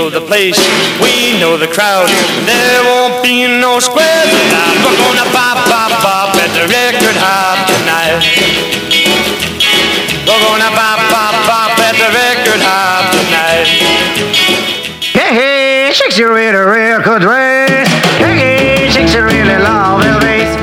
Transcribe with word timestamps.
know 0.00 0.08
the 0.08 0.24
place, 0.24 0.56
we 0.96 1.36
know 1.38 1.58
the 1.58 1.68
crowd. 1.68 2.08
There 2.48 2.82
won't 2.88 3.22
be 3.22 3.44
no 3.60 3.78
squares 3.80 4.32
allowed. 4.32 4.76
We're 4.80 4.96
gonna 4.96 5.28
pop, 5.28 5.60
pop, 5.68 5.92
pop 6.00 6.36
at 6.40 6.48
the 6.56 6.64
record 6.72 7.16
hop 7.20 7.68
tonight. 7.68 8.24
We're 10.24 10.40
gonna 10.40 10.72
pop, 10.72 11.00
pop, 11.12 11.34
pop 11.44 11.78
at 11.84 11.96
the 12.00 12.08
record 12.16 12.62
hop 12.64 13.12
tonight. 13.12 13.68
Hey, 15.12 15.34
hey, 15.34 15.92
shakes 15.92 16.16
you 16.16 16.32
really 16.32 16.56
record 16.56 17.24
way. 17.24 17.59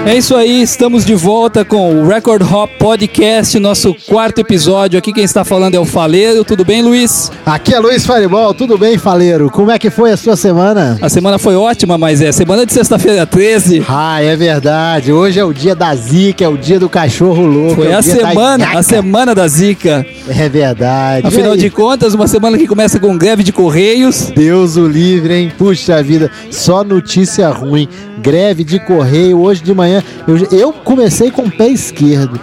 É 0.08 0.16
isso 0.16 0.38
aí, 0.38 0.62
estamos 0.62 1.04
de 1.04 1.14
volta 1.14 1.66
com 1.66 1.94
o 1.94 2.08
Record 2.08 2.42
Hop 2.42 2.72
Podcast, 2.80 3.60
nosso 3.60 3.94
quarto 3.94 4.40
episódio. 4.40 4.98
Aqui 4.98 5.12
quem 5.12 5.26
está 5.26 5.44
falando 5.44 5.76
é 5.76 5.80
o 5.80 5.84
Faleiro. 5.84 6.46
Tudo 6.46 6.64
bem, 6.64 6.82
Luiz? 6.82 7.30
Aqui 7.46 7.74
é 7.74 7.80
Luiz 7.80 8.06
Fireball, 8.06 8.54
tudo 8.54 8.78
bem, 8.78 8.98
Faleiro? 8.98 9.50
Como 9.50 9.70
é 9.70 9.78
que 9.78 9.90
foi 9.90 10.14
a 10.14 10.16
sua 10.16 10.38
semana? 10.38 10.98
A 11.02 11.10
semana 11.10 11.38
foi 11.38 11.58
ótima, 11.58 11.98
mas 11.98 12.22
é 12.22 12.32
semana 12.32 12.66
de 12.66 12.72
sexta-feira 12.72 13.26
13. 13.26 13.84
Ah, 13.86 14.24
é 14.24 14.34
verdade. 14.38 15.12
Hoje 15.12 15.42
é 15.42 15.44
o 15.44 15.52
dia 15.52 15.76
da 15.76 15.94
zica, 15.94 16.46
é 16.46 16.48
o 16.48 16.58
dia 16.58 16.80
do 16.80 16.88
cachorro 16.88 17.46
louco. 17.46 17.76
Foi 17.76 17.88
é 17.88 17.94
a 17.94 18.02
semana, 18.02 18.78
a 18.78 18.84
semana 18.84 19.36
da 19.36 19.46
Zica. 19.46 20.06
É 20.30 20.48
verdade. 20.48 21.28
Afinal 21.28 21.58
de 21.58 21.70
contas, 21.70 22.14
uma 22.14 22.30
semana 22.30 22.58
que 22.58 22.66
começa 22.66 22.98
com 22.98 23.18
greve 23.18 23.44
de 23.44 23.52
correios. 23.52 24.32
Deus 24.34 24.78
o 24.78 24.88
livre, 24.88 25.34
hein? 25.34 25.52
Puxa 25.58 26.02
vida, 26.02 26.32
só 26.50 26.82
notícia 26.82 27.50
ruim. 27.50 27.90
Greve 28.22 28.64
de 28.64 28.80
correio. 28.80 29.40
Hoje 29.42 29.62
de 29.64 29.74
manhã, 29.74 30.04
eu, 30.28 30.38
eu 30.52 30.74
comecei 30.74 31.30
com 31.32 31.44
o 31.44 31.52
pé 31.52 31.68
esquerdo. 31.70 32.40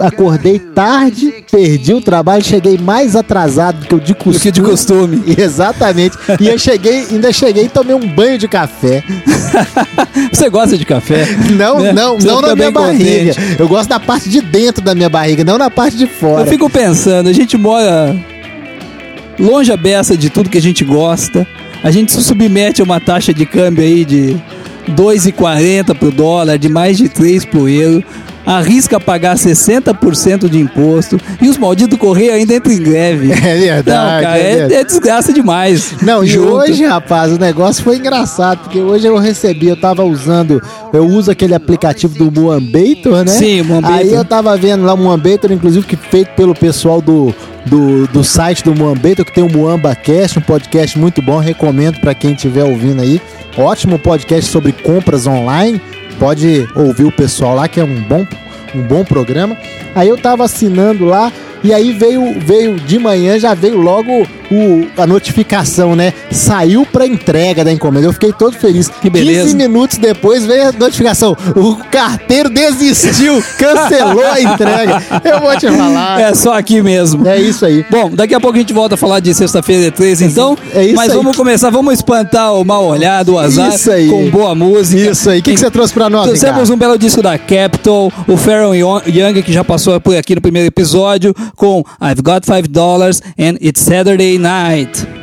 Acordei 0.00 0.58
tarde, 0.58 1.44
perdi 1.50 1.92
o 1.92 2.00
trabalho, 2.00 2.42
cheguei 2.42 2.78
mais 2.78 3.14
atrasado 3.14 3.80
do 3.80 3.86
que 3.86 3.94
o 3.94 4.00
de 4.00 4.14
costume. 4.14 4.32
Do 4.32 4.40
que 4.40 4.50
de 4.50 4.62
costume. 4.62 5.22
Exatamente. 5.36 6.16
E 6.40 6.48
eu 6.48 6.58
cheguei, 6.58 7.06
ainda 7.10 7.30
cheguei 7.30 7.64
e 7.64 7.68
tomei 7.68 7.94
um 7.94 8.06
banho 8.08 8.38
de 8.38 8.48
café. 8.48 9.04
Você 10.32 10.48
gosta 10.48 10.78
de 10.78 10.86
café? 10.86 11.26
Não, 11.50 11.78
Né? 11.80 11.92
não, 11.92 12.18
Você 12.18 12.26
não 12.26 12.40
na 12.40 12.56
minha 12.56 12.70
barriga. 12.70 13.34
contente. 13.34 13.56
Eu 13.60 13.68
gosto 13.68 13.90
da 13.90 14.00
parte 14.00 14.30
de 14.30 14.40
dentro 14.40 14.82
da 14.82 14.94
minha 14.94 15.10
barriga, 15.10 15.44
não 15.44 15.58
na 15.58 15.68
parte 15.70 15.94
de 15.96 16.06
fora. 16.06 16.42
Eu 16.42 16.46
fico 16.46 16.70
pensando, 16.70 17.28
a 17.28 17.32
gente 17.34 17.58
mora 17.58 18.16
longe 19.38 19.70
a 19.70 19.76
beça 19.76 20.16
de 20.16 20.30
tudo 20.30 20.48
que 20.48 20.56
a 20.58 20.62
gente 20.62 20.84
gosta. 20.84 21.46
A 21.84 21.90
gente 21.90 22.12
se 22.12 22.22
submete 22.22 22.80
a 22.80 22.84
uma 22.84 22.98
taxa 23.00 23.34
de 23.34 23.44
câmbio 23.44 23.84
aí 23.84 24.04
de 24.06 24.36
2,40 24.88 25.94
pro 25.94 26.10
dólar, 26.10 26.58
de 26.58 26.68
mais 26.68 26.96
de 26.96 27.08
3 27.08 27.44
pro 27.44 27.68
euro. 27.68 28.04
Arrisca 28.44 28.98
pagar 28.98 29.36
60% 29.36 30.48
de 30.48 30.58
imposto 30.58 31.20
e 31.40 31.48
os 31.48 31.56
malditos 31.56 31.98
Correio 31.98 32.32
ainda 32.32 32.54
entram 32.54 32.72
em 32.72 32.82
greve. 32.82 33.32
É 33.42 33.56
verdade. 33.56 33.90
Não, 33.90 34.22
cara, 34.22 34.38
é 34.38 34.40
é, 34.40 34.54
verdade. 34.56 34.74
é 34.74 34.84
desgraça 34.84 35.32
demais. 35.32 35.94
Não, 36.00 36.24
e 36.24 36.38
hoje, 36.38 36.84
rapaz, 36.84 37.32
o 37.32 37.38
negócio 37.38 37.82
foi 37.82 37.96
engraçado, 37.96 38.60
porque 38.60 38.80
hoje 38.80 39.06
eu 39.06 39.18
recebi, 39.18 39.68
eu 39.68 39.76
tava 39.76 40.04
usando, 40.04 40.62
eu 40.92 41.06
uso 41.06 41.30
aquele 41.30 41.54
aplicativo 41.54 42.14
do 42.16 42.40
Moambator, 42.40 43.24
né? 43.24 43.32
Sim, 43.32 43.62
Moambator. 43.62 43.96
Aí 43.98 44.12
eu 44.12 44.24
tava 44.24 44.56
vendo 44.56 44.84
lá 44.84 44.94
o 44.94 44.96
Moambator, 44.96 45.50
inclusive, 45.52 45.86
que 45.86 45.96
feito 45.96 46.30
pelo 46.34 46.54
pessoal 46.54 47.00
do, 47.00 47.34
do, 47.66 48.06
do 48.08 48.24
site 48.24 48.64
do 48.64 48.74
Moambator, 48.74 49.24
que 49.24 49.32
tem 49.32 49.44
o 49.44 49.50
MoambaCast, 49.50 50.38
um 50.38 50.42
podcast 50.42 50.98
muito 50.98 51.20
bom, 51.20 51.38
recomendo 51.38 52.00
pra 52.00 52.14
quem 52.14 52.32
estiver 52.32 52.64
ouvindo 52.64 53.02
aí. 53.02 53.20
Ótimo 53.56 53.98
podcast 53.98 54.50
sobre 54.50 54.72
compras 54.72 55.26
online, 55.26 55.80
pode 56.22 56.68
ouvir 56.76 57.02
o 57.02 57.10
pessoal 57.10 57.56
lá, 57.56 57.66
que 57.66 57.80
é 57.80 57.84
um 57.84 58.00
bom, 58.00 58.24
um 58.76 58.82
bom 58.82 59.04
programa. 59.04 59.56
Aí 59.92 60.08
eu 60.08 60.16
tava 60.16 60.44
assinando 60.44 61.04
lá, 61.04 61.32
e 61.64 61.72
aí 61.72 61.92
veio, 61.92 62.34
veio 62.40 62.76
de 62.76 62.98
manhã, 62.98 63.38
já 63.38 63.54
veio 63.54 63.80
logo 63.80 64.26
o, 64.50 64.86
a 64.96 65.06
notificação, 65.06 65.96
né? 65.96 66.12
Saiu 66.30 66.84
pra 66.84 67.06
entrega 67.06 67.64
da 67.64 67.72
encomenda. 67.72 68.06
Eu 68.06 68.12
fiquei 68.12 68.32
todo 68.32 68.54
feliz. 68.56 68.88
Que 68.88 69.08
beleza. 69.08 69.44
15 69.44 69.56
minutos 69.56 69.98
depois 69.98 70.44
veio 70.44 70.68
a 70.68 70.72
notificação. 70.72 71.36
O 71.56 71.76
carteiro 71.90 72.50
desistiu, 72.50 73.42
cancelou 73.58 74.26
a 74.26 74.40
entrega. 74.40 75.02
Eu 75.24 75.40
vou 75.40 75.56
te 75.56 75.68
falar. 75.68 76.20
É 76.20 76.34
só 76.34 76.54
aqui 76.54 76.82
mesmo. 76.82 77.26
É 77.26 77.40
isso 77.40 77.64
aí. 77.64 77.84
Bom, 77.90 78.10
daqui 78.10 78.34
a 78.34 78.40
pouco 78.40 78.56
a 78.56 78.60
gente 78.60 78.72
volta 78.72 78.94
a 78.94 78.98
falar 78.98 79.20
de 79.20 79.32
sexta-feira 79.32 79.90
13, 79.90 80.24
então. 80.26 80.56
É 80.74 80.84
isso 80.84 80.96
Mas 80.96 81.10
aí. 81.10 81.16
vamos 81.16 81.36
começar, 81.36 81.70
vamos 81.70 81.94
espantar 81.94 82.54
o 82.54 82.64
mal 82.64 82.84
olhado, 82.84 83.34
o 83.34 83.38
azar, 83.38 83.74
Isso 83.74 83.90
aí. 83.90 84.08
com 84.08 84.28
boa 84.30 84.54
música. 84.54 85.10
Isso 85.10 85.30
aí. 85.30 85.40
O 85.40 85.42
que, 85.42 85.52
que 85.54 85.60
você 85.60 85.70
trouxe 85.70 85.92
pra 85.94 86.10
nós, 86.10 86.26
Trouxemos 86.26 86.70
um 86.70 86.76
belo 86.76 86.98
disco 86.98 87.22
da 87.22 87.38
Capitol, 87.38 88.12
o 88.26 88.36
Pharoah 88.36 88.76
Young, 88.76 89.42
que 89.42 89.52
já 89.52 89.64
passou 89.64 89.98
por 90.00 90.16
aqui 90.16 90.34
no 90.34 90.40
primeiro 90.40 90.68
episódio, 90.68 91.34
com 91.56 91.84
I've 92.00 92.22
Got 92.22 92.44
Five 92.44 92.68
Dollars 92.68 93.20
and 93.38 93.58
It's 93.60 93.80
Saturday 93.80 94.38
Night. 94.38 95.21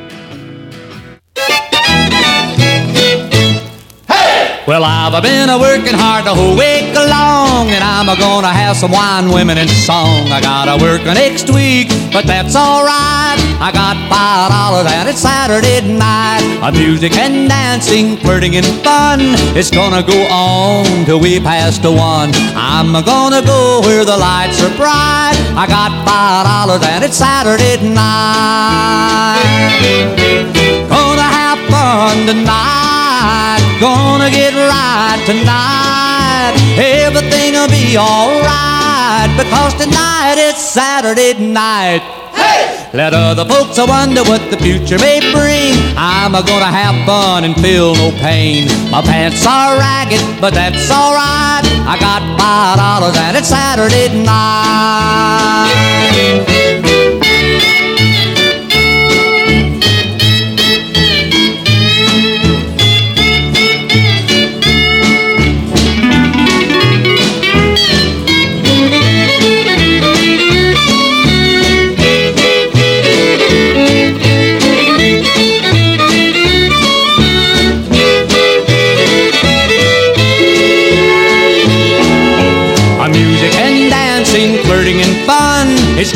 Well, 4.70 4.84
I've 4.86 5.24
been 5.24 5.50
a 5.50 5.58
working 5.58 5.98
hard 5.98 6.30
the 6.30 6.36
whole 6.36 6.54
week 6.54 6.94
long, 6.94 7.74
and 7.74 7.82
I'm 7.84 8.06
a 8.06 8.14
gonna 8.14 8.54
have 8.54 8.78
some 8.78 8.92
wine, 8.92 9.34
women, 9.34 9.58
and 9.58 9.68
song. 9.68 10.30
I 10.30 10.40
gotta 10.40 10.78
work 10.78 11.02
next 11.06 11.50
week, 11.50 11.90
but 12.14 12.30
that's 12.30 12.56
alright. 12.56 13.42
I 13.58 13.74
got 13.74 13.98
five 14.14 14.54
dollars 14.54 14.86
and 14.86 15.10
it's 15.10 15.26
Saturday 15.26 15.82
night. 15.82 16.46
A 16.62 16.72
music 16.72 17.18
and 17.18 17.50
dancing, 17.50 18.18
flirting 18.18 18.58
and 18.58 18.68
fun. 18.86 19.34
It's 19.58 19.72
gonna 19.72 20.06
go 20.06 20.22
on 20.30 20.86
till 21.06 21.20
we 21.20 21.40
pass 21.40 21.80
the 21.80 21.92
one. 21.92 22.30
I'm 22.54 22.94
gonna 22.94 23.42
go 23.42 23.82
where 23.82 24.06
the 24.06 24.18
lights 24.22 24.62
are 24.62 24.70
bright. 24.78 25.34
I 25.58 25.66
got 25.66 25.90
five 26.06 26.46
dollars 26.46 26.86
and 26.86 27.04
it's 27.04 27.18
Saturday 27.18 27.82
night. 27.90 29.42
Gonna 30.94 31.26
have 31.26 31.58
fun 31.74 32.28
tonight. 32.28 33.69
Gonna 33.80 34.30
get 34.30 34.54
right 34.54 35.24
tonight. 35.26 36.54
Everything'll 36.78 37.70
be 37.70 37.96
alright 37.98 39.32
because 39.38 39.74
tonight 39.76 40.36
it's 40.38 40.60
Saturday 40.60 41.34
night. 41.40 42.04
Let 42.94 43.14
other 43.14 43.46
folks 43.46 43.78
wonder 43.78 44.24
what 44.24 44.52
the 44.52 44.58
future 44.58 45.00
may 45.00 45.22
bring. 45.32 45.80
I'm 45.96 46.34
gonna 46.34 46.66
have 46.66 47.06
fun 47.06 47.46
and 47.46 47.56
feel 47.62 47.96
no 47.96 48.12
pain. 48.20 48.68
My 48.92 49.02
pants 49.02 49.46
are 49.48 49.78
ragged, 49.78 50.42
but 50.42 50.54
that's 50.54 50.92
alright. 50.92 51.64
I 51.88 51.96
got 52.02 52.22
five 52.38 52.76
dollars 52.76 53.16
and 53.16 53.38
it's 53.38 53.48
Saturday 53.48 54.10
night. 54.26 55.70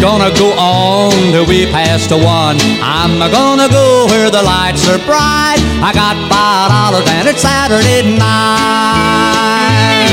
Gonna 0.04 0.36
go 0.36 0.52
on 0.60 1.14
till 1.32 1.48
we 1.48 1.66
pass 1.72 2.08
to 2.08 2.18
one. 2.18 2.58
I'm 2.84 3.24
gonna 3.32 3.70
go 3.72 4.06
where 4.12 4.30
the 4.30 4.44
lights 4.44 4.84
are 4.92 5.00
bright. 5.08 5.64
I 5.80 5.96
got 5.96 6.20
five 6.28 6.68
dollars 6.76 7.08
and 7.08 7.26
it's 7.32 7.40
Saturday 7.40 8.04
night. 8.20 10.12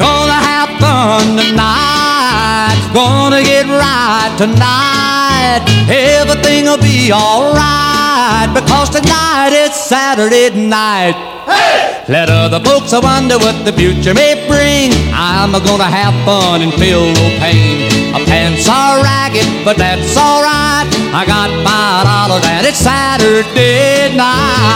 Gonna 0.00 0.40
have 0.40 0.72
fun 0.80 1.36
tonight. 1.36 2.80
Gonna 2.96 3.44
get 3.44 3.68
right 3.68 4.32
tonight. 4.40 5.68
Everything'll 5.92 6.80
be 6.80 7.12
alright 7.12 8.48
because 8.56 8.88
tonight 8.88 9.52
it's 9.52 9.76
Saturday 9.76 10.48
night. 10.56 11.12
Hey! 11.44 12.04
Let 12.08 12.30
other 12.30 12.60
folks 12.64 12.92
wonder 12.92 13.36
what 13.36 13.66
the 13.66 13.72
future 13.74 14.14
may 14.14 14.48
bring. 14.48 14.96
I'm 15.12 15.52
gonna 15.52 15.84
have 15.84 16.16
fun 16.24 16.62
and 16.62 16.72
feel 16.72 17.04
no 17.04 17.28
pain. 17.36 17.97
My 18.12 18.24
pants 18.24 18.68
are 18.68 19.02
ragged, 19.02 19.64
but 19.64 19.76
that's 19.76 20.16
alright. 20.16 20.88
I 21.12 21.24
got 21.26 21.50
five 21.64 22.04
dollars 22.04 22.44
and 22.46 22.66
it's 22.66 22.78
Saturday 22.78 24.16
night. 24.16 24.68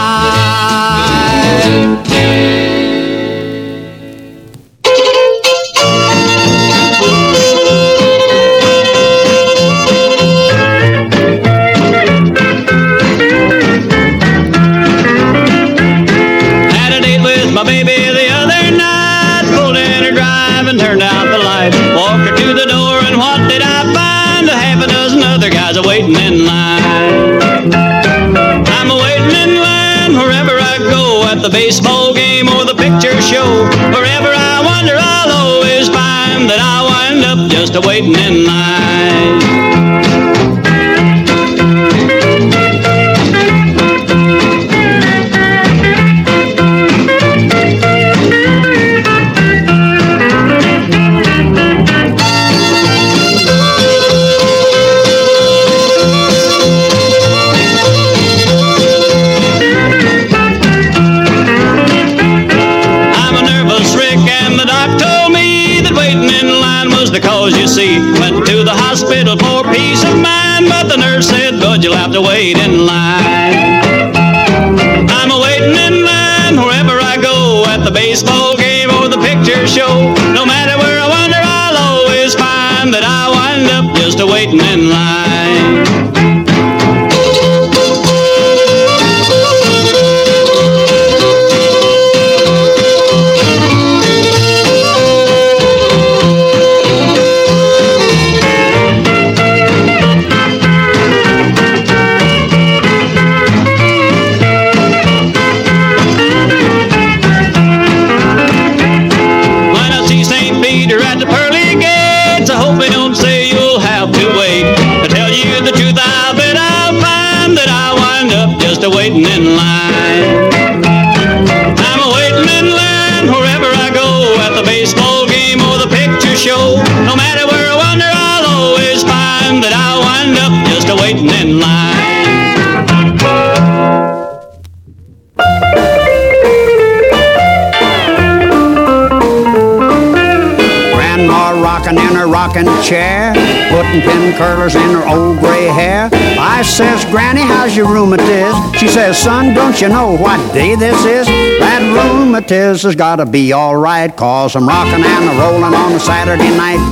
Chair, 142.83 143.33
putting 143.71 144.01
pin 144.01 144.33
curlers 144.33 144.75
in 144.75 144.81
her 144.81 145.07
old 145.07 145.39
gray 145.39 145.67
hair. 145.67 146.09
I 146.45 146.61
says, 146.61 147.05
Granny, 147.05 147.39
how's 147.39 147.73
your 147.73 147.87
rheumatiz? 147.87 148.75
She 148.75 148.89
says, 148.89 149.17
Son, 149.17 149.53
don't 149.53 149.79
you 149.79 149.87
know 149.87 150.17
what 150.17 150.53
day 150.53 150.75
this 150.75 151.05
is? 151.05 151.25
That 151.25 151.81
rheumatiz 151.95 152.83
has 152.83 152.95
gotta 152.97 153.25
be 153.25 153.53
alright, 153.53 154.13
cause 154.17 154.53
I'm 154.57 154.67
rockin' 154.67 155.05
and 155.05 155.29
a 155.29 155.39
rolling 155.39 155.73
on 155.73 155.93
a 155.93 155.99
Saturday 156.01 156.51
night. 156.57 156.83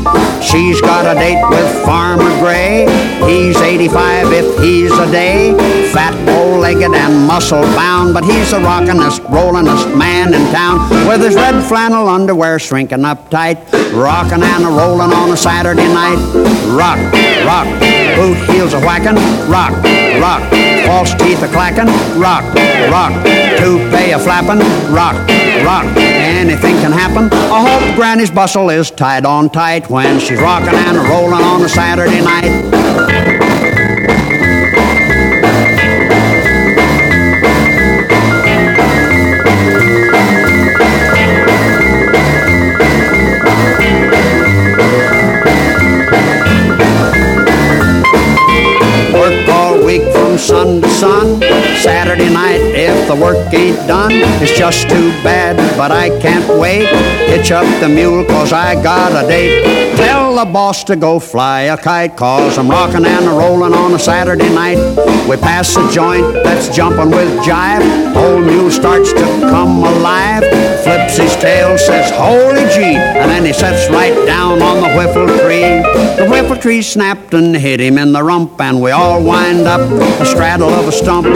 She's 0.41 0.79
got 0.79 1.05
a 1.05 1.19
date 1.19 1.43
with 1.49 1.85
Farmer 1.85 2.31
Gray. 2.39 2.87
He's 3.27 3.57
85 3.57 4.31
if 4.31 4.63
he's 4.63 4.91
a 4.97 5.11
day. 5.11 5.51
Fat, 5.91 6.15
bow-legged, 6.25 6.93
and 6.93 7.27
muscle-bound, 7.27 8.13
but 8.13 8.23
he's 8.23 8.51
the 8.51 8.57
rockin'est, 8.59 9.19
rollingest 9.27 9.97
man 9.97 10.33
in 10.33 10.49
town. 10.53 10.79
With 11.09 11.21
his 11.21 11.35
red 11.35 11.61
flannel 11.65 12.07
underwear 12.07 12.57
shrinking 12.57 13.03
up 13.03 13.29
tight, 13.29 13.57
rockin' 13.91 14.43
and 14.43 14.63
a 14.63 14.69
rolling 14.69 15.11
on 15.11 15.31
a 15.31 15.37
Saturday 15.37 15.91
night. 15.93 16.19
Rock, 16.71 16.99
rock, 17.45 17.67
boot 18.15 18.37
heels 18.49 18.73
a 18.73 18.79
whacking, 18.79 19.17
rock, 19.49 19.71
rock, 20.19 20.41
false 20.85 21.13
teeth 21.15 21.41
a 21.43 21.47
clacking, 21.47 21.87
rock, 22.19 22.43
rock, 22.89 23.13
toupee 23.57 24.11
a 24.11 24.19
flapping, 24.19 24.59
rock, 24.93 25.15
rock. 25.63 25.85
Anything 25.97 26.75
can 26.77 26.91
happen. 26.91 27.29
I 27.31 27.59
hope 27.67 27.95
Granny's 27.95 28.31
bustle 28.31 28.69
is 28.69 28.91
tied 28.91 29.25
on 29.25 29.49
tight 29.49 29.89
when 29.89 30.19
she's 30.19 30.39
rocking 30.39 30.75
and 30.75 30.97
rolling 30.97 31.43
on 31.43 31.61
a 31.61 31.69
Saturday 31.69 32.21
night. 32.21 33.60
Sun 50.41 50.81
to 50.81 50.89
sun. 50.89 51.39
Saturday 51.77 52.33
night, 52.33 52.61
if 52.73 53.07
the 53.07 53.15
work 53.15 53.53
ain't 53.53 53.77
done, 53.87 54.11
it's 54.41 54.57
just 54.57 54.89
too 54.89 55.09
bad, 55.23 55.55
but 55.77 55.91
I 55.91 56.09
can't 56.19 56.59
wait. 56.59 56.87
Hitch 57.29 57.51
up 57.51 57.65
the 57.79 57.87
mule, 57.87 58.25
cause 58.25 58.51
I 58.51 58.81
got 58.81 59.11
a 59.23 59.27
date. 59.27 59.95
Tell 59.97 60.35
the 60.35 60.45
boss 60.45 60.83
to 60.85 60.95
go 60.95 61.19
fly 61.19 61.61
a 61.61 61.77
kite, 61.77 62.17
cause 62.17 62.57
I'm 62.57 62.69
rocking 62.69 63.05
and 63.05 63.27
rolling 63.27 63.73
on 63.73 63.93
a 63.93 63.99
Saturday 63.99 64.49
night. 64.53 64.77
We 65.29 65.37
pass 65.37 65.75
a 65.77 65.91
joint 65.91 66.33
that's 66.43 66.75
jumping 66.75 67.11
with 67.11 67.29
jive. 67.45 68.15
Old 68.15 68.43
mule 68.45 68.71
starts 68.71 69.13
to 69.13 69.25
come 69.49 69.83
alive. 69.83 70.43
Flips 70.83 71.17
his 71.17 71.35
tail, 71.35 71.77
says, 71.77 72.09
Holy 72.11 72.65
gee, 72.73 72.95
and 72.95 73.29
then 73.29 73.45
he 73.45 73.53
sets 73.53 73.89
right 73.91 74.15
down 74.25 74.61
on 74.61 74.81
the 74.81 74.89
whiffle 74.95 75.27
tree. 75.27 75.81
The 76.17 76.27
whiffle 76.27 76.57
tree 76.57 76.81
snapped 76.81 77.33
and 77.33 77.55
hit 77.55 77.79
him 77.79 77.97
in 77.97 78.11
the 78.11 78.23
rump, 78.23 78.59
and 78.59 78.81
we 78.81 78.89
all 78.91 79.23
wind 79.23 79.67
up 79.67 79.81
straddle 80.31 80.69
of 80.69 80.87
a 80.87 80.91
stump. 80.91 81.27
A 81.27 81.29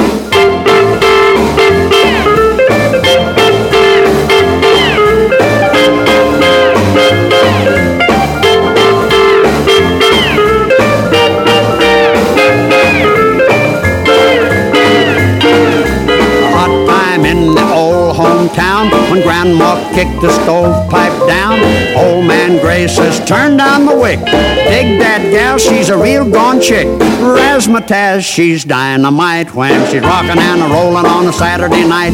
hot 16.55 16.87
time 16.87 17.25
in 17.25 17.53
the 17.53 17.67
old 17.73 18.15
hometown 18.15 18.89
when 19.11 19.21
Grandma 19.21 19.75
kicked 19.93 20.21
the 20.21 20.31
stovepipe 20.31 21.14
down. 21.27 21.59
Old 21.95 22.25
man 22.25 22.59
Gray 22.61 22.87
says, 22.87 23.19
Turn 23.27 23.57
down 23.57 23.85
the 23.85 23.95
wick. 23.95 24.19
Dig 24.19 24.99
that 24.99 25.21
gal, 25.31 25.57
she's 25.57 25.89
a 25.89 25.97
real 25.97 26.29
gone 26.29 26.61
chick. 26.61 26.87
Razzmatazz, 27.21 28.21
she's 28.21 28.65
dynamite 28.65 29.53
when 29.53 29.89
she's 29.91 30.01
rocking 30.01 30.39
and 30.39 30.61
a 30.61 30.67
rolling 30.67 31.05
on 31.05 31.27
a 31.27 31.33
Saturday 31.33 31.87
night. 31.87 32.13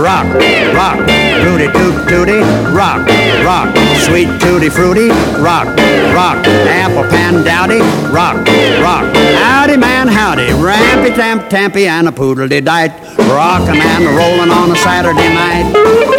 Rock, 0.00 0.26
rock, 0.74 0.98
rooty 1.44 1.70
toot 1.72 2.08
tooty, 2.08 2.40
rock, 2.74 3.06
rock, 3.46 3.70
sweet 4.02 4.28
tutti 4.40 4.68
fruity, 4.68 5.08
rock, 5.38 5.66
rock, 6.12 6.44
apple 6.66 7.08
pan 7.10 7.44
dowdy, 7.44 7.78
rock, 8.10 8.36
rock, 8.82 9.06
howdy 9.38 9.76
man, 9.76 10.08
howdy, 10.08 10.52
rampy 10.54 11.14
tamp 11.14 11.48
tampy 11.48 11.86
and 11.86 12.08
a 12.08 12.12
poodle 12.12 12.48
de 12.48 12.60
dite, 12.60 12.92
rocking 13.30 13.80
and 13.80 14.04
a 14.04 14.10
rolling 14.10 14.50
on 14.50 14.70
a 14.72 14.76
Saturday 14.76 15.32
night. 15.32 16.09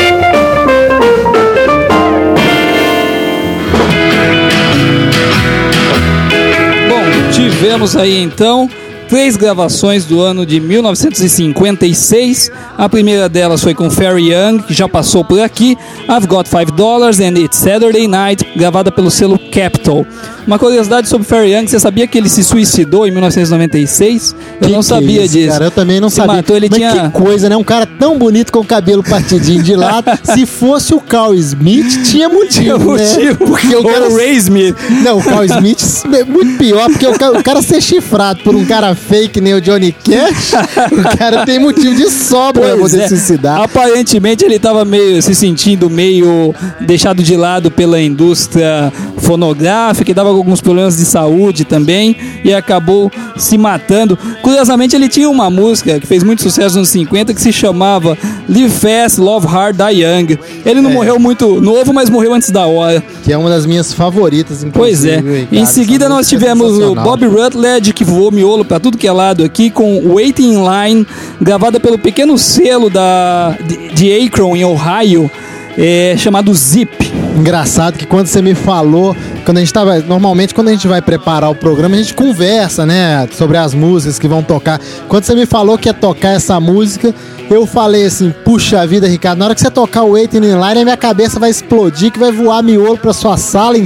Tivemos 7.32 7.96
aí 7.96 8.18
então 8.22 8.70
três 9.12 9.36
gravações 9.36 10.06
do 10.06 10.22
ano 10.22 10.46
de 10.46 10.62
1956. 10.62 12.50
A 12.78 12.88
primeira 12.88 13.28
delas 13.28 13.62
foi 13.62 13.74
com 13.74 13.90
Ferry 13.92 14.32
Young, 14.32 14.60
que 14.60 14.74
já 14.74 14.88
passou 14.88 15.26
por 15.26 15.42
aqui. 15.42 15.78
I've 16.10 16.26
Got 16.28 16.48
Five 16.48 16.72
Dollars 16.72 17.20
and 17.20 17.38
It's 17.38 17.58
Saturday 17.58 18.08
Night, 18.08 18.48
gravada 18.56 18.90
pelo 18.90 19.12
selo 19.12 19.38
Capitol. 19.52 20.08
Uma 20.48 20.58
curiosidade 20.58 21.10
sobre 21.10 21.28
Ferry 21.28 21.54
Young, 21.54 21.68
você 21.68 21.78
sabia 21.80 22.08
que 22.08 22.18
ele 22.18 22.30
se 22.30 22.42
suicidou 22.44 23.06
em 23.06 23.12
1996? 23.12 24.34
Eu 24.62 24.68
Que 24.68 24.74
não 24.74 24.80
que 24.80 24.86
sabia 24.86 25.22
é 25.22 25.26
isso, 25.26 25.34
disso. 25.36 25.50
Cara, 25.50 25.66
eu 25.66 25.72
também 25.72 26.00
não 26.00 26.10
Se 26.10 26.16
sabia. 26.16 26.36
matou, 26.38 26.56
ele 26.56 26.68
Mas 26.70 26.80
tinha... 26.80 27.10
que 27.10 27.10
coisa, 27.12 27.50
né? 27.50 27.58
Um 27.58 27.64
cara 27.64 27.86
tão 27.86 28.18
bonito 28.18 28.52
com 28.52 28.60
o 28.60 28.66
cabelo 28.66 29.04
partidinho 29.04 29.62
de 29.62 29.76
lado. 29.76 30.06
Se 30.24 30.46
fosse 30.46 30.96
o 30.96 31.02
Carl 31.02 31.34
Smith, 31.36 32.04
tinha 32.10 32.30
motivo, 32.30 32.48
Tinha 32.48 32.78
né? 32.78 32.86
motivo. 32.86 33.38
Porque 33.46 33.76
o 33.76 33.84
cara... 33.84 34.10
Ray 34.10 34.36
Smith. 34.38 34.76
Não, 35.04 35.18
o 35.20 35.24
Carl 35.24 35.44
Smith 35.46 35.82
é 36.14 36.24
muito 36.24 36.58
pior, 36.58 36.90
porque 36.90 37.06
o 37.08 37.20
cara, 37.20 37.40
o 37.40 37.44
cara 37.44 37.62
ser 37.62 37.82
chifrado 37.82 38.42
por 38.42 38.56
um 38.56 38.66
cara 38.66 38.96
fake 39.08 39.42
nem 39.42 39.54
o 39.54 39.62
Johnny 39.62 39.92
Cash, 39.92 40.54
o 40.92 41.18
cara 41.18 41.46
tem 41.46 41.60
motivo 41.60 41.96
de 41.96 42.10
sobra 42.10 42.70
pra 42.70 42.78
poder 42.78 43.02
é. 43.02 43.08
se 43.08 43.18
suicidar. 43.18 43.62
Aparentemente 43.62 44.46
ele 44.46 44.56
estava 44.56 44.86
meio 44.86 45.22
se 45.22 45.34
sentindo 45.36 45.90
meio 45.90 46.54
deixado 46.82 47.22
de 47.24 47.36
lado 47.36 47.70
pela 47.72 48.02
indústria 48.02 48.92
fonográfica, 49.18 50.12
e 50.12 50.14
dava 50.14 50.30
alguns 50.30 50.62
problemas 50.62 50.98
de 50.98 51.06
saúde 51.06 51.64
também 51.66 52.16
e 52.44 52.54
acabou 52.54 53.12
se 53.38 53.58
matando. 53.58 54.18
Curiosamente 54.42 54.96
ele 54.96 55.08
tinha 55.08 55.30
uma 55.30 55.50
música 55.50 56.00
que 56.00 56.08
fez 56.08 56.24
muito 56.24 56.42
sucesso 56.42 56.78
nos 56.78 56.90
50 56.90 57.34
que 57.34 57.42
se 57.42 57.52
chamava 57.54 58.18
Live 58.50 58.70
Fast, 58.70 59.20
Love 59.20 59.48
Hard, 59.48 59.76
Die 59.78 60.04
Young. 60.04 60.40
Ele 60.66 60.82
não 60.82 60.92
É. 60.92 60.94
morreu 60.94 61.20
muito 61.20 61.62
novo, 61.62 61.94
mas 61.94 62.10
morreu 62.10 62.34
antes 62.34 62.50
da 62.50 62.66
hora. 62.66 63.04
Que 63.24 63.32
é 63.32 63.38
uma 63.38 63.50
das 63.50 63.66
minhas 63.66 63.94
favoritas, 63.94 64.64
inclusive. 64.64 65.22
Pois 65.22 65.52
é. 65.52 65.60
Em 65.60 65.66
seguida 65.66 66.10
nós 66.10 66.28
é 66.28 66.30
tivemos 66.30 66.78
o. 66.78 66.96
Bob 66.96 67.26
Rutledge, 67.26 67.94
que 67.94 68.04
voou 68.04 68.32
miolo 68.32 68.64
pra 68.66 68.80
tudo 68.80 68.91
que 68.98 69.08
é 69.08 69.12
lado 69.12 69.44
aqui, 69.44 69.70
com 69.70 70.14
Waiting 70.14 70.54
in 70.54 70.64
Line, 70.64 71.08
gravada 71.42 71.80
pelo 71.80 71.98
pequeno 71.98 72.38
selo 72.38 72.90
da, 72.90 73.58
de, 73.66 73.90
de 73.90 74.26
Akron, 74.26 74.56
em 74.56 74.64
Ohio, 74.64 75.30
é, 75.78 76.16
chamado 76.18 76.54
Zip. 76.54 77.12
Engraçado 77.38 77.98
que 77.98 78.06
quando 78.06 78.28
você 78.28 78.42
me 78.42 78.54
falou, 78.54 79.16
quando 79.46 79.58
a 79.58 79.60
gente 79.62 79.74
tava. 79.74 80.00
Normalmente, 80.00 80.54
quando 80.54 80.68
a 80.68 80.72
gente 80.72 80.88
vai 80.88 81.02
preparar 81.02 81.50
o 81.50 81.56
programa, 81.56 81.96
a 81.96 81.98
gente 81.98 82.14
conversa, 82.14 82.86
né? 82.86 83.28
Sobre 83.32 83.58
as 83.58 83.74
músicas 83.74 84.20
que 84.20 84.28
vão 84.28 84.44
tocar. 84.44 84.80
Quando 85.08 85.24
você 85.24 85.34
me 85.34 85.46
falou 85.46 85.78
que 85.78 85.88
ia 85.88 85.94
tocar 85.94 86.30
essa 86.30 86.60
música, 86.60 87.14
eu 87.50 87.66
falei 87.66 88.06
assim: 88.06 88.34
puxa 88.44 88.86
vida, 88.86 89.08
Ricardo, 89.08 89.40
na 89.40 89.46
hora 89.46 89.56
que 89.56 89.62
você 89.62 89.72
tocar 89.72 90.04
o 90.04 90.12
Waiting 90.12 90.38
in 90.38 90.54
Line, 90.54 90.82
a 90.82 90.84
minha 90.84 90.98
cabeça 90.98 91.40
vai 91.40 91.50
explodir, 91.50 92.12
que 92.12 92.20
vai 92.20 92.32
voar 92.32 92.62
miolo 92.62 92.98
pra 92.98 93.14
sua 93.14 93.38
sala. 93.38 93.78
Em... 93.78 93.86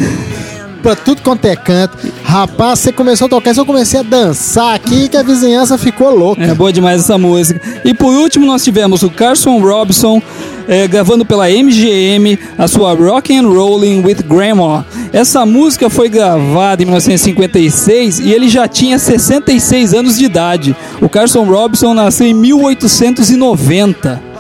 Pra 0.85 0.95
tudo 0.95 1.23
quanto 1.23 1.45
é 1.45 1.55
canto. 1.55 1.97
Rapaz, 2.23 2.77
você 2.77 2.91
começou 2.91 3.25
a 3.25 3.29
tocar 3.29 3.49
isso, 3.49 3.59
eu 3.59 3.65
comecei 3.65 4.01
a 4.01 4.03
dançar 4.03 4.75
aqui 4.75 5.09
que 5.09 5.17
a 5.17 5.23
vizinhança 5.23 5.79
ficou 5.79 6.15
louca. 6.15 6.43
É 6.43 6.53
boa 6.53 6.71
demais 6.71 7.01
essa 7.01 7.17
música. 7.17 7.59
E 7.83 7.91
por 7.91 8.13
último 8.13 8.45
nós 8.45 8.63
tivemos 8.63 9.01
o 9.01 9.09
Carson 9.09 9.57
Robson 9.57 10.21
é, 10.67 10.87
gravando 10.87 11.25
pela 11.25 11.49
MGM 11.49 12.37
a 12.55 12.67
sua 12.67 12.93
Rock 12.93 13.35
and 13.35 13.47
Rollin' 13.47 14.05
with 14.05 14.21
Grandma. 14.29 14.85
Essa 15.11 15.43
música 15.43 15.89
foi 15.89 16.07
gravada 16.07 16.83
em 16.83 16.85
1956 16.85 18.19
e 18.19 18.31
ele 18.31 18.47
já 18.47 18.67
tinha 18.67 18.99
66 18.99 19.95
anos 19.95 20.19
de 20.19 20.25
idade. 20.25 20.75
O 21.01 21.09
Carson 21.09 21.45
Robson 21.45 21.95
nasceu 21.95 22.27
em 22.27 22.33
1890. 22.35 24.34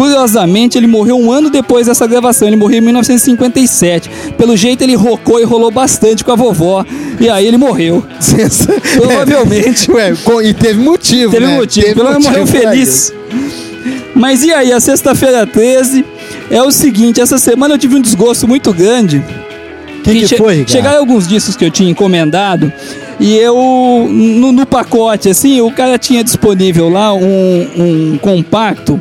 Curiosamente, 0.00 0.78
ele 0.78 0.86
morreu 0.86 1.18
um 1.18 1.30
ano 1.30 1.50
depois 1.50 1.86
dessa 1.86 2.06
gravação. 2.06 2.48
Ele 2.48 2.56
morreu 2.56 2.78
em 2.78 2.80
1957. 2.80 4.08
Pelo 4.38 4.56
jeito, 4.56 4.80
ele 4.80 4.94
rocou 4.94 5.38
e 5.38 5.44
rolou 5.44 5.70
bastante 5.70 6.24
com 6.24 6.32
a 6.32 6.34
vovó. 6.34 6.86
E 7.20 7.28
aí 7.28 7.46
ele 7.46 7.58
morreu. 7.58 8.02
Provavelmente. 8.96 9.90
Ué, 9.90 10.14
e 10.42 10.54
teve 10.54 10.80
motivo, 10.82 11.30
Teve 11.30 11.44
né? 11.44 11.54
motivo. 11.54 11.94
Pelo 11.94 12.08
menos 12.08 12.24
morreu 12.24 12.46
feliz. 12.46 13.12
Mas 14.14 14.42
e 14.42 14.50
aí, 14.54 14.72
a 14.72 14.80
sexta-feira 14.80 15.46
13 15.46 16.02
é 16.50 16.62
o 16.62 16.70
seguinte: 16.70 17.20
essa 17.20 17.36
semana 17.36 17.74
eu 17.74 17.78
tive 17.78 17.94
um 17.94 18.00
desgosto 18.00 18.48
muito 18.48 18.72
grande. 18.72 19.22
Que 20.02 20.14
que 20.20 20.28
che- 20.28 20.36
foi? 20.38 20.64
Chegaram 20.66 21.00
alguns 21.00 21.28
discos 21.28 21.56
que 21.56 21.64
eu 21.66 21.70
tinha 21.70 21.90
encomendado 21.90 22.72
e 23.20 23.36
eu, 23.36 23.54
no, 24.10 24.50
no 24.50 24.64
pacote, 24.64 25.28
assim, 25.28 25.60
o 25.60 25.70
cara 25.70 25.98
tinha 25.98 26.24
disponível 26.24 26.88
lá 26.88 27.12
um, 27.12 27.68
um 28.14 28.18
compacto 28.18 28.98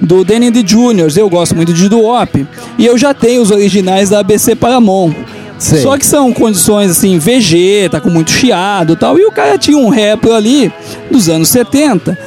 do 0.00 0.24
Danny 0.24 0.50
the 0.50 0.66
Juniors. 0.66 1.16
Eu 1.16 1.28
gosto 1.28 1.54
muito 1.54 1.72
de 1.72 1.88
Duop. 1.88 2.46
E 2.78 2.86
eu 2.86 2.96
já 2.98 3.14
tenho 3.14 3.42
os 3.42 3.50
originais 3.50 4.10
da 4.10 4.20
ABC 4.20 4.54
Paramount. 4.54 5.14
Sei. 5.58 5.80
Só 5.80 5.96
que 5.96 6.04
são 6.04 6.32
condições 6.32 6.90
assim, 6.90 7.18
VG, 7.18 7.88
tá 7.90 8.00
com 8.00 8.10
muito 8.10 8.30
chiado 8.30 8.94
e 8.94 8.96
tal. 8.96 9.18
E 9.18 9.24
o 9.24 9.30
cara 9.30 9.56
tinha 9.56 9.78
um 9.78 9.88
rap 9.88 10.28
ali 10.30 10.72
dos 11.10 11.28
anos 11.28 11.48
70 11.48 12.18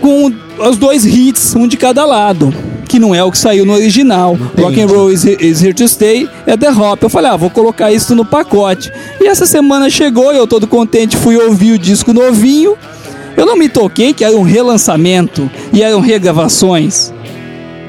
com 0.00 0.32
os 0.58 0.76
dois 0.76 1.04
hits, 1.04 1.54
um 1.54 1.66
de 1.66 1.76
cada 1.76 2.04
lado. 2.04 2.52
Que 2.88 2.98
não 2.98 3.14
é 3.14 3.22
o 3.22 3.30
que 3.30 3.38
saiu 3.38 3.64
no 3.64 3.72
original. 3.72 4.36
Rock 4.58 4.80
and 4.80 4.86
Roll 4.86 5.12
is, 5.12 5.24
is 5.24 5.62
Here 5.62 5.74
to 5.74 5.86
Stay 5.86 6.28
é 6.44 6.56
The 6.56 6.70
Hop. 6.70 7.00
Eu 7.02 7.08
falei, 7.08 7.30
ah, 7.30 7.36
vou 7.36 7.50
colocar 7.50 7.92
isso 7.92 8.16
no 8.16 8.24
pacote. 8.24 8.92
E 9.20 9.28
essa 9.28 9.46
semana 9.46 9.88
chegou, 9.88 10.32
eu 10.32 10.46
todo 10.46 10.66
contente 10.66 11.16
fui 11.16 11.36
ouvir 11.36 11.72
o 11.72 11.78
disco 11.78 12.12
novinho. 12.12 12.76
Eu 13.40 13.46
não 13.46 13.56
me 13.56 13.70
toquei 13.70 14.12
que 14.12 14.22
era 14.22 14.36
um 14.36 14.42
relançamento 14.42 15.50
e 15.72 15.82
eram 15.82 16.00
regravações. 16.00 17.10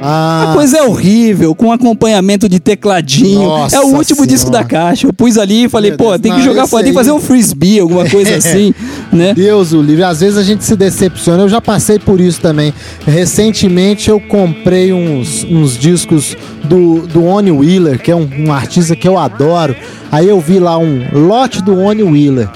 Ah, 0.01 0.49
A 0.49 0.53
coisa 0.55 0.77
é 0.77 0.83
horrível, 0.83 1.53
com 1.53 1.73
acompanhamento 1.73 2.47
de 2.47 2.57
tecladinho. 2.57 3.41
Nossa 3.41 3.75
é 3.75 3.79
o 3.81 3.87
último 3.87 4.25
disco 4.25 4.47
Senhora. 4.49 4.63
da 4.63 4.69
caixa. 4.69 5.05
Eu 5.05 5.13
pus 5.13 5.37
ali 5.37 5.65
e 5.65 5.69
falei, 5.69 5.91
Meu 5.91 5.97
pô, 5.97 6.05
Deus, 6.05 6.21
tem 6.21 6.33
que 6.33 6.41
jogar 6.41 6.67
fora, 6.67 6.83
tem 6.83 6.93
que 6.93 6.97
fazer 6.97 7.11
um 7.11 7.19
frisbee, 7.19 7.81
alguma 7.81 8.09
coisa 8.09 8.33
assim, 8.37 8.73
né? 9.11 9.33
Deus 9.33 9.73
o 9.73 9.81
livre. 9.81 10.03
Às 10.03 10.21
vezes 10.21 10.37
a 10.37 10.43
gente 10.43 10.63
se 10.63 10.75
decepciona. 10.77 11.43
Eu 11.43 11.49
já 11.49 11.59
passei 11.59 11.99
por 11.99 12.21
isso 12.21 12.39
também. 12.39 12.73
Recentemente 13.05 14.09
eu 14.09 14.21
comprei 14.21 14.93
uns, 14.93 15.43
uns 15.43 15.77
discos 15.77 16.35
do, 16.63 17.05
do 17.07 17.25
Oni 17.25 17.51
Wheeler, 17.51 18.01
que 18.01 18.09
é 18.09 18.15
um, 18.15 18.27
um 18.47 18.53
artista 18.53 18.95
que 18.95 19.07
eu 19.07 19.17
adoro. 19.19 19.75
Aí 20.09 20.29
eu 20.29 20.39
vi 20.39 20.59
lá 20.59 20.77
um 20.79 21.03
lote 21.11 21.61
do 21.61 21.77
Oni 21.77 22.03
Wheeler. 22.03 22.49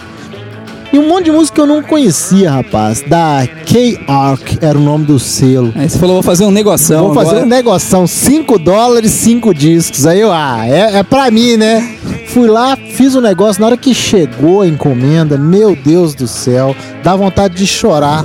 E 0.96 0.98
um 0.98 1.10
monte 1.10 1.26
de 1.26 1.32
música 1.32 1.56
que 1.56 1.60
eu 1.60 1.68
não 1.68 1.84
conhecia, 1.84 2.50
rapaz. 2.50 3.02
Da 3.02 3.46
K-Arc 3.66 4.60
era 4.62 4.78
o 4.78 4.82
nome 4.82 5.04
do 5.04 5.20
selo. 5.20 5.74
Aí 5.76 5.90
você 5.90 6.00
falou, 6.00 6.16
vou 6.16 6.24
fazer 6.24 6.46
um 6.46 6.52
negoção. 6.52 7.08
Vou 7.08 7.14
fazer 7.14 7.32
agora. 7.32 7.46
um 7.46 7.50
negoção, 7.50 8.08
5 8.08 8.58
dólares, 8.58 9.12
5 9.12 9.54
discos. 9.54 10.08
Aí 10.08 10.22
eu, 10.22 10.32
ah, 10.32 10.66
é, 10.66 11.00
é 11.00 11.04
pra 11.04 11.30
mim, 11.30 11.58
né? 11.58 11.98
Fui 12.28 12.48
lá, 12.48 12.78
fiz 12.78 13.14
o 13.14 13.20
negócio. 13.20 13.60
Na 13.60 13.68
hora 13.68 13.76
que 13.76 13.94
chegou 13.94 14.62
a 14.62 14.68
encomenda, 14.68 15.38
meu 15.38 15.76
Deus 15.76 16.16
do 16.16 16.30
céu, 16.30 16.74
dá 17.04 17.14
vontade 17.14 17.56
de 17.56 17.68
chorar. 17.68 18.24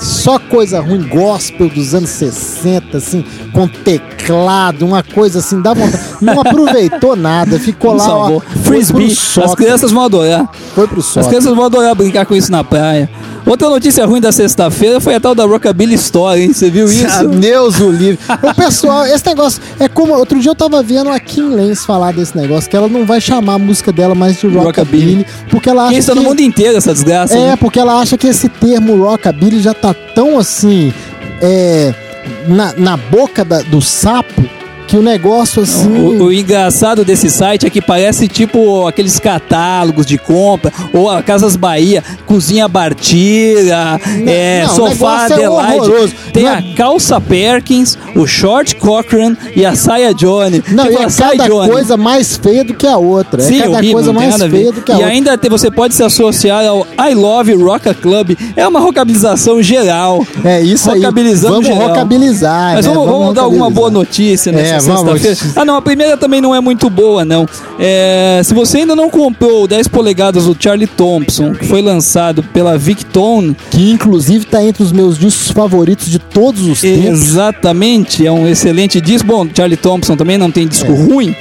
Só 0.00 0.38
coisa 0.38 0.80
ruim, 0.80 1.06
gospel 1.06 1.68
dos 1.68 1.94
anos 1.94 2.08
60, 2.10 2.96
assim, 2.96 3.24
com 3.52 3.68
teclado, 3.68 4.86
uma 4.86 5.02
coisa 5.02 5.40
assim, 5.40 5.60
dá 5.60 5.74
vontade. 5.74 6.02
Não 6.22 6.40
aproveitou 6.40 7.14
nada, 7.14 7.58
ficou 7.58 7.94
lá, 7.94 8.16
ó, 8.16 8.40
Frisbee. 8.64 9.12
As 9.44 9.54
crianças 9.54 9.90
vão 9.92 10.04
adorar. 10.04 10.48
Foi 10.74 10.88
pro 10.88 11.00
As 11.00 11.06
sótão. 11.06 11.28
crianças 11.28 11.54
vão 11.54 11.64
adorar 11.66 11.94
brincar 11.94 12.24
com 12.24 12.34
isso 12.34 12.50
na 12.50 12.64
praia. 12.64 13.10
Outra 13.50 13.68
notícia 13.68 14.06
ruim 14.06 14.20
da 14.20 14.30
sexta-feira 14.30 15.00
foi 15.00 15.16
a 15.16 15.18
tal 15.20 15.34
da 15.34 15.44
Rockabilly 15.44 15.94
Story, 15.96 16.42
hein? 16.42 16.52
Você 16.52 16.70
viu 16.70 16.86
isso? 16.86 17.26
Deus 17.26 17.80
o 17.80 17.90
livre. 17.90 18.16
O 18.48 18.54
pessoal, 18.54 19.04
esse 19.06 19.26
negócio 19.26 19.60
é 19.80 19.88
como. 19.88 20.14
Outro 20.14 20.38
dia 20.38 20.52
eu 20.52 20.54
tava 20.54 20.80
vendo 20.84 21.10
a 21.10 21.18
Kim 21.18 21.48
Lenz 21.52 21.84
falar 21.84 22.12
desse 22.12 22.36
negócio, 22.36 22.70
que 22.70 22.76
ela 22.76 22.86
não 22.86 23.04
vai 23.04 23.20
chamar 23.20 23.54
a 23.54 23.58
música 23.58 23.90
dela 23.92 24.14
mais 24.14 24.38
de 24.38 24.46
rockabilly, 24.46 24.64
Rockabilly. 25.24 25.26
porque 25.50 25.68
ela 25.68 25.82
acha 25.82 25.90
Quem 25.90 25.98
está 25.98 26.12
que. 26.12 26.18
no 26.20 26.24
mundo 26.24 26.38
inteiro 26.40 26.78
essa 26.78 26.92
desgraça. 26.92 27.34
É, 27.36 27.48
né? 27.48 27.56
porque 27.56 27.80
ela 27.80 27.98
acha 28.00 28.16
que 28.16 28.28
esse 28.28 28.48
termo 28.48 29.02
rockabilly 29.02 29.60
já 29.60 29.74
tá 29.74 29.92
tão 30.14 30.38
assim. 30.38 30.94
É, 31.42 31.92
na, 32.46 32.72
na 32.76 32.96
boca 32.96 33.44
da- 33.44 33.62
do 33.62 33.80
sapo, 33.82 34.44
que 34.90 34.96
o 34.96 35.02
negócio 35.02 35.62
assim. 35.62 35.88
O, 35.88 36.24
o 36.24 36.32
engraçado 36.32 37.04
desse 37.04 37.30
site 37.30 37.64
é 37.64 37.70
que 37.70 37.80
parece 37.80 38.26
tipo 38.26 38.86
aqueles 38.88 39.20
catálogos 39.20 40.04
de 40.04 40.18
compra, 40.18 40.72
ou 40.92 41.08
a 41.08 41.22
Casas 41.22 41.54
Bahia, 41.54 42.02
Cozinha 42.26 42.66
Bartira, 42.68 44.00
é, 44.26 44.64
não, 44.66 44.74
Sofá 44.74 45.22
é 45.30 45.32
Adelaide. 45.34 45.78
horroroso. 45.80 46.14
Tem 46.32 46.44
Não 46.44 46.52
a 46.52 46.58
é- 46.58 46.74
calça 46.76 47.20
Perkins, 47.20 47.96
o 48.16 48.26
short 48.26 48.74
Cochran 48.76 49.36
e 49.54 49.64
a 49.64 49.74
saia 49.76 50.12
Johnny. 50.12 50.62
Não, 50.68 50.84
Você 50.86 50.92
e 50.92 50.96
é 51.04 51.08
"Sai, 51.08 51.36
cada 51.36 51.48
Johnny." 51.48 51.70
coisa 51.70 51.96
mais 51.96 52.36
feia 52.36 52.64
do 52.64 52.74
que 52.74 52.86
a 52.86 52.96
outra. 52.96 53.40
Sim, 53.42 53.56
é 53.58 53.62
cada 53.64 53.76
horrível, 53.76 53.92
coisa 53.92 54.10
tem 54.12 54.20
mais 54.28 54.42
feia 54.42 54.72
do 54.72 54.82
que 54.82 54.90
a 54.92 54.94
E 54.94 54.98
outra. 54.98 55.10
ainda 55.12 55.38
te- 55.38 55.48
você 55.48 55.70
pode 55.70 55.94
se 55.94 56.02
associar 56.02 56.64
ao 56.66 56.86
I 57.08 57.14
Love 57.14 57.54
Rocka 57.54 57.94
Club. 57.94 58.32
É 58.56 58.66
uma 58.66 58.80
rocabilização 58.80 59.62
geral. 59.62 60.24
É 60.44 60.60
isso 60.60 60.90
aí. 60.90 60.98
Rocabilizando 60.98 61.54
Vamos 61.54 61.68
geral. 61.68 61.88
rocabilizar. 61.88 62.74
Mas 62.74 62.86
né? 62.86 62.92
vamos, 62.92 63.08
vamos 63.10 63.34
dar 63.34 63.42
alguma 63.42 63.70
boa 63.70 63.90
notícia 63.90 64.50
nessa 64.52 64.66
É, 64.66 64.70
vamos. 64.78 64.79
Sexta-feira. 64.80 65.36
Ah, 65.56 65.64
não, 65.64 65.76
a 65.76 65.82
primeira 65.82 66.16
também 66.16 66.40
não 66.40 66.54
é 66.54 66.60
muito 66.60 66.88
boa, 66.90 67.24
não. 67.24 67.48
É, 67.78 68.40
se 68.44 68.52
você 68.54 68.78
ainda 68.78 68.94
não 68.96 69.08
comprou 69.10 69.64
o 69.64 69.68
10 69.68 69.88
polegadas 69.88 70.44
do 70.46 70.56
Charlie 70.58 70.86
Thompson, 70.86 71.52
que 71.54 71.64
foi 71.66 71.80
lançado 71.82 72.42
pela 72.42 72.76
Victone, 72.78 73.56
Que 73.70 73.90
inclusive 73.90 74.44
tá 74.44 74.62
entre 74.62 74.82
os 74.82 74.92
meus 74.92 75.18
discos 75.18 75.50
favoritos 75.50 76.08
de 76.10 76.18
todos 76.18 76.62
os 76.66 76.80
tempos. 76.80 77.04
exatamente, 77.06 78.26
é 78.26 78.32
um 78.32 78.46
excelente 78.48 79.00
disco. 79.00 79.26
Bom, 79.28 79.46
Charlie 79.54 79.76
Thompson 79.76 80.16
também 80.16 80.36
não 80.38 80.50
tem 80.50 80.64
É. 80.64 80.66
disco 80.66 80.92
ruim. 80.92 81.34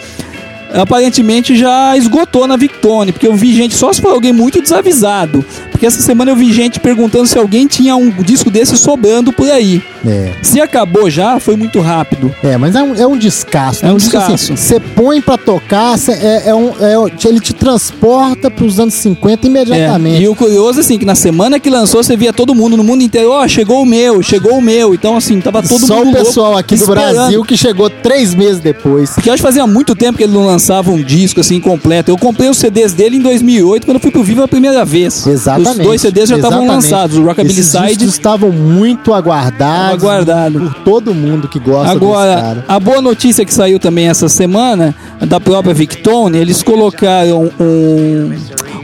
Aparentemente 0.71 1.55
já 1.57 1.97
esgotou 1.97 2.45
na 2.45 2.55
Victone, 2.55 3.11
porque 3.11 3.25
eu 3.25 3.33
vi 3.33 3.55
gente, 3.55 3.75
só 3.75 3.91
se 3.91 3.99
for 3.99 4.11
alguém 4.11 4.31
muito 4.31 4.61
desavisado. 4.61 5.43
Porque 5.79 5.87
essa 5.87 6.01
semana 6.01 6.29
eu 6.29 6.35
vi 6.35 6.51
gente 6.51 6.77
perguntando 6.77 7.25
se 7.25 7.39
alguém 7.39 7.65
tinha 7.65 7.95
um 7.95 8.09
disco 8.09 8.51
desse 8.51 8.75
sobrando 8.75 9.31
por 9.31 9.49
aí. 9.49 9.81
É. 10.05 10.33
Se 10.41 10.59
acabou 10.59 11.09
já, 11.09 11.39
foi 11.39 11.55
muito 11.55 11.79
rápido. 11.79 12.35
É, 12.43 12.57
mas 12.57 12.75
é 12.75 12.83
um, 12.83 12.95
é 12.95 13.07
um 13.07 13.17
descasso. 13.17 13.85
É 13.85 13.89
um 13.93 13.95
Diz 13.95 14.13
assim, 14.13 14.33
descasso. 14.33 14.57
Você 14.57 14.77
põe 14.77 15.21
pra 15.21 15.37
tocar, 15.37 15.97
cê- 15.97 16.11
é, 16.11 16.49
é 16.49 16.53
um, 16.55 16.71
é, 16.81 16.95
ele 17.25 17.39
te 17.39 17.53
transporta 17.53 18.51
pros 18.51 18.77
anos 18.77 18.93
50 18.95 19.47
É, 19.47 19.49
imediatamente. 19.49 20.21
E 20.21 20.27
o 20.27 20.35
curioso, 20.35 20.81
assim, 20.81 20.97
que 20.97 21.05
na 21.05 21.15
semana 21.15 21.61
que 21.61 21.69
lançou, 21.69 22.03
você 22.03 22.17
via 22.17 22.33
todo 22.33 22.53
mundo 22.53 22.75
no 22.75 22.83
mundo 22.83 23.01
inteiro, 23.01 23.31
ó, 23.31 23.47
chegou 23.47 23.81
o 23.81 23.85
meu, 23.85 24.21
chegou 24.21 24.57
o 24.57 24.61
meu. 24.61 24.93
Então, 24.93 25.15
assim, 25.15 25.39
tava 25.39 25.63
todo 25.63 25.87
Só 25.87 25.95
mundo 25.95 26.09
o 26.09 26.11
louco, 26.11 26.25
pessoal 26.25 26.57
aqui 26.57 26.75
do. 26.75 26.87
Brasil 26.87 27.43
que 27.45 27.55
chegou 27.55 27.89
três 27.89 28.35
meses 28.35 28.59
depois. 28.59 29.11
Porque 29.11 29.29
eu 29.29 29.33
acho 29.33 29.41
que 29.41 29.47
fazia 29.47 29.65
muito 29.65 29.95
tempo 29.95 30.17
que 30.17 30.25
ele 30.25 30.33
não 30.33 30.45
lançava 30.45 30.91
um 30.91 31.01
disco 31.01 31.39
assim 31.39 31.61
completo. 31.61 32.11
Eu 32.11 32.17
comprei 32.17 32.49
os 32.49 32.57
CDs 32.57 32.91
dele 32.91 33.15
em 33.15 33.21
2008 33.21 33.85
quando 33.85 33.95
eu 33.95 34.01
fui 34.01 34.11
pro 34.11 34.23
Viva 34.23 34.43
a 34.43 34.47
primeira 34.47 34.83
vez. 34.83 35.25
Exatamente. 35.25 35.68
Os 35.71 35.77
dois 35.77 36.01
CDs 36.01 36.29
já 36.29 36.35
estavam 36.35 36.65
lançados. 36.67 37.17
O 37.17 37.23
Rockabilly 37.23 37.59
Esses 37.59 37.67
Side 37.67 38.05
estavam 38.05 38.51
muito 38.51 39.13
aguardados. 39.13 40.03
Aguardado. 40.03 40.59
Por 40.59 40.73
todo 40.83 41.13
mundo 41.13 41.47
que 41.47 41.59
gosta 41.59 41.91
Agora, 41.91 42.63
a 42.67 42.79
boa 42.79 43.01
notícia 43.01 43.45
que 43.45 43.53
saiu 43.53 43.79
também 43.79 44.07
essa 44.07 44.29
semana, 44.29 44.95
da 45.27 45.39
própria 45.39 45.73
Victone, 45.73 46.37
eles 46.37 46.63
colocaram 46.63 47.51
um, 47.59 48.33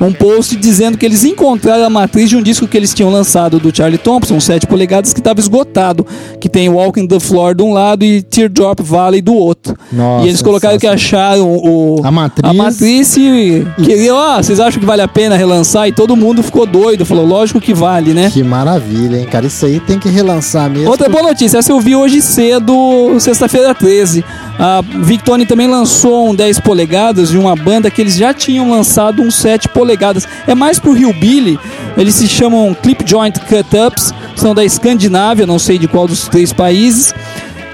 um 0.01 0.11
post 0.11 0.55
dizendo 0.55 0.97
que 0.97 1.05
eles 1.05 1.23
encontraram 1.23 1.85
a 1.85 1.89
matriz 1.89 2.29
de 2.29 2.35
um 2.35 2.41
disco 2.41 2.67
que 2.67 2.75
eles 2.77 2.93
tinham 2.93 3.09
lançado 3.11 3.59
do 3.59 3.75
Charlie 3.75 3.97
Thompson, 3.97 4.39
7 4.39 4.67
polegadas, 4.67 5.13
que 5.13 5.19
estava 5.19 5.39
esgotado, 5.39 6.05
que 6.39 6.49
tem 6.49 6.69
Walking 6.69 7.07
the 7.07 7.19
Floor 7.19 7.55
de 7.55 7.63
um 7.63 7.73
lado 7.73 8.03
e 8.03 8.21
Teardrop 8.21 8.79
Valley 8.81 9.21
do 9.21 9.33
outro. 9.33 9.75
Nossa, 9.91 10.25
e 10.25 10.29
eles 10.29 10.41
colocaram 10.41 10.77
que 10.77 10.87
acharam 10.87 11.47
o, 11.51 12.01
A 12.03 12.11
matriz. 12.11 12.49
a 12.49 12.53
matriz 12.53 13.17
e 13.17 13.65
queriam, 13.83 14.15
ó, 14.17 14.37
vocês 14.37 14.59
acham 14.59 14.79
que 14.79 14.85
vale 14.85 15.01
a 15.01 15.07
pena 15.07 15.35
relançar? 15.35 15.87
E 15.87 15.91
todo 15.91 16.15
mundo 16.15 16.43
ficou 16.43 16.65
doido, 16.65 17.05
falou, 17.05 17.25
lógico 17.25 17.59
que 17.61 17.73
vale, 17.73 18.13
né? 18.13 18.29
Que 18.31 18.43
maravilha, 18.43 19.17
hein, 19.17 19.25
cara? 19.25 19.45
Isso 19.45 19.65
aí 19.65 19.79
tem 19.79 19.97
que 19.99 20.09
relançar 20.09 20.69
mesmo. 20.69 20.89
Outra 20.89 21.07
boa 21.09 21.23
notícia, 21.23 21.57
essa 21.57 21.71
eu 21.71 21.79
vi 21.79 21.95
hoje 21.95 22.21
cedo, 22.21 22.73
sexta-feira 23.19 23.73
13. 23.73 24.23
A 24.57 24.81
Victone 24.81 25.45
também 25.45 25.67
lançou 25.67 26.29
um 26.29 26.35
10 26.35 26.61
polegadas 26.61 27.29
de 27.29 27.37
uma 27.37 27.55
banda 27.55 27.91
que 27.91 28.01
eles 28.01 28.15
já 28.15 28.33
tinham 28.33 28.69
lançado 28.71 29.21
um 29.21 29.29
7 29.29 29.67
polegadas. 29.69 29.84
É 30.47 30.55
mais 30.55 30.79
pro 30.79 30.93
Rio 30.93 31.13
Billy, 31.13 31.59
eles 31.97 32.15
se 32.15 32.27
chamam 32.27 32.73
Clip 32.73 33.03
Joint 33.05 33.39
Cut 33.39 33.77
Ups, 33.77 34.13
são 34.35 34.53
da 34.53 34.63
Escandinávia, 34.63 35.45
não 35.45 35.59
sei 35.59 35.77
de 35.77 35.87
qual 35.87 36.07
dos 36.07 36.27
três 36.27 36.51
países. 36.51 37.13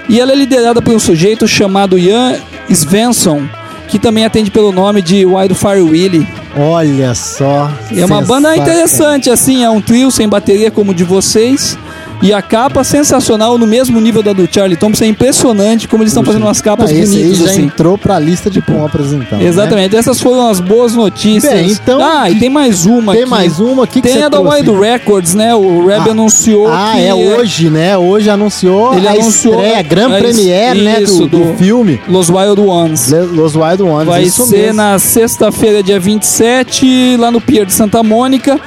E 0.08 0.20
ela 0.20 0.32
é 0.32 0.34
liderada 0.34 0.82
por 0.82 0.94
um 0.94 0.98
sujeito 0.98 1.46
chamado 1.46 1.98
Ian 1.98 2.36
Svensson, 2.68 3.48
que 3.88 3.98
também 3.98 4.24
atende 4.24 4.50
pelo 4.50 4.72
nome 4.72 5.02
de 5.02 5.24
Wildfire 5.24 5.82
Willie. 5.82 6.26
Olha 6.56 7.14
só. 7.14 7.70
É 7.96 8.04
uma 8.04 8.20
banda 8.22 8.54
interessante, 8.56 9.30
assim, 9.30 9.64
é 9.64 9.70
um 9.70 9.80
trio 9.80 10.10
sem 10.10 10.28
bateria 10.28 10.70
como 10.70 10.92
o 10.92 10.94
de 10.94 11.04
vocês. 11.04 11.78
E 12.24 12.32
a 12.32 12.40
capa 12.40 12.84
sensacional, 12.84 13.58
no 13.58 13.66
mesmo 13.66 14.00
nível 14.00 14.22
da 14.22 14.32
do 14.32 14.48
Charlie 14.48 14.76
Thompson, 14.76 15.02
é 15.02 15.08
impressionante 15.08 15.88
como 15.88 16.04
eles 16.04 16.12
estão 16.12 16.22
fazendo 16.24 16.42
umas 16.44 16.60
capas 16.60 16.88
Ah, 16.88 16.94
esse 16.94 17.16
bonitas, 17.16 17.38
já 17.38 17.44
assim. 17.50 17.62
entrou 17.64 17.98
pra 17.98 18.16
lista 18.20 18.48
de 18.48 18.62
compras, 18.62 19.12
então. 19.12 19.40
né? 19.40 19.44
Exatamente, 19.44 19.96
essas 19.96 20.20
foram 20.20 20.48
as 20.48 20.60
boas 20.60 20.94
notícias. 20.94 21.52
Bem, 21.52 21.72
então, 21.72 22.00
ah, 22.00 22.30
e 22.30 22.36
tem 22.38 22.48
mais 22.48 22.86
uma 22.86 23.10
Tem 23.12 23.22
aqui. 23.22 23.30
mais 23.30 23.58
uma 23.58 23.82
aqui 23.82 24.00
que 24.00 24.06
Tem 24.08 24.22
a 24.22 24.28
da? 24.28 24.38
Wild 24.40 24.70
Records, 24.70 25.34
né? 25.34 25.52
O 25.52 25.84
Reb 25.84 26.00
Ah, 26.06 26.10
anunciou 26.12 26.68
Ah, 26.68 26.92
que 26.94 27.00
é 27.04 27.12
hoje, 27.12 27.68
né? 27.70 27.98
Hoje 27.98 28.30
anunciou 28.30 28.94
Ele 28.94 29.08
a 29.08 29.12
anunciou 29.14 29.54
estreia, 29.54 29.78
a 29.80 29.82
Grand 29.82 30.10
Premiere, 30.12 30.80
né, 30.80 31.00
do, 31.00 31.26
do 31.26 31.26
do- 31.26 31.54
filme 31.56 32.00
Los 32.08 32.28
Wild 32.28 32.60
Ones. 32.60 33.10
Los 33.32 33.56
Wild 33.56 33.82
Ones. 33.82 34.06
Vai 34.06 34.26
ser 34.26 34.46
mesmo. 34.46 34.74
na 34.74 34.96
sexta-feira, 35.00 35.82
dia 35.82 35.98
27, 36.46 37.16
lá 37.18 37.30
no 37.30 37.40
Pier 37.40 37.64
de 37.64 37.72
Santa 37.72 38.02
Mônica. 38.02 38.60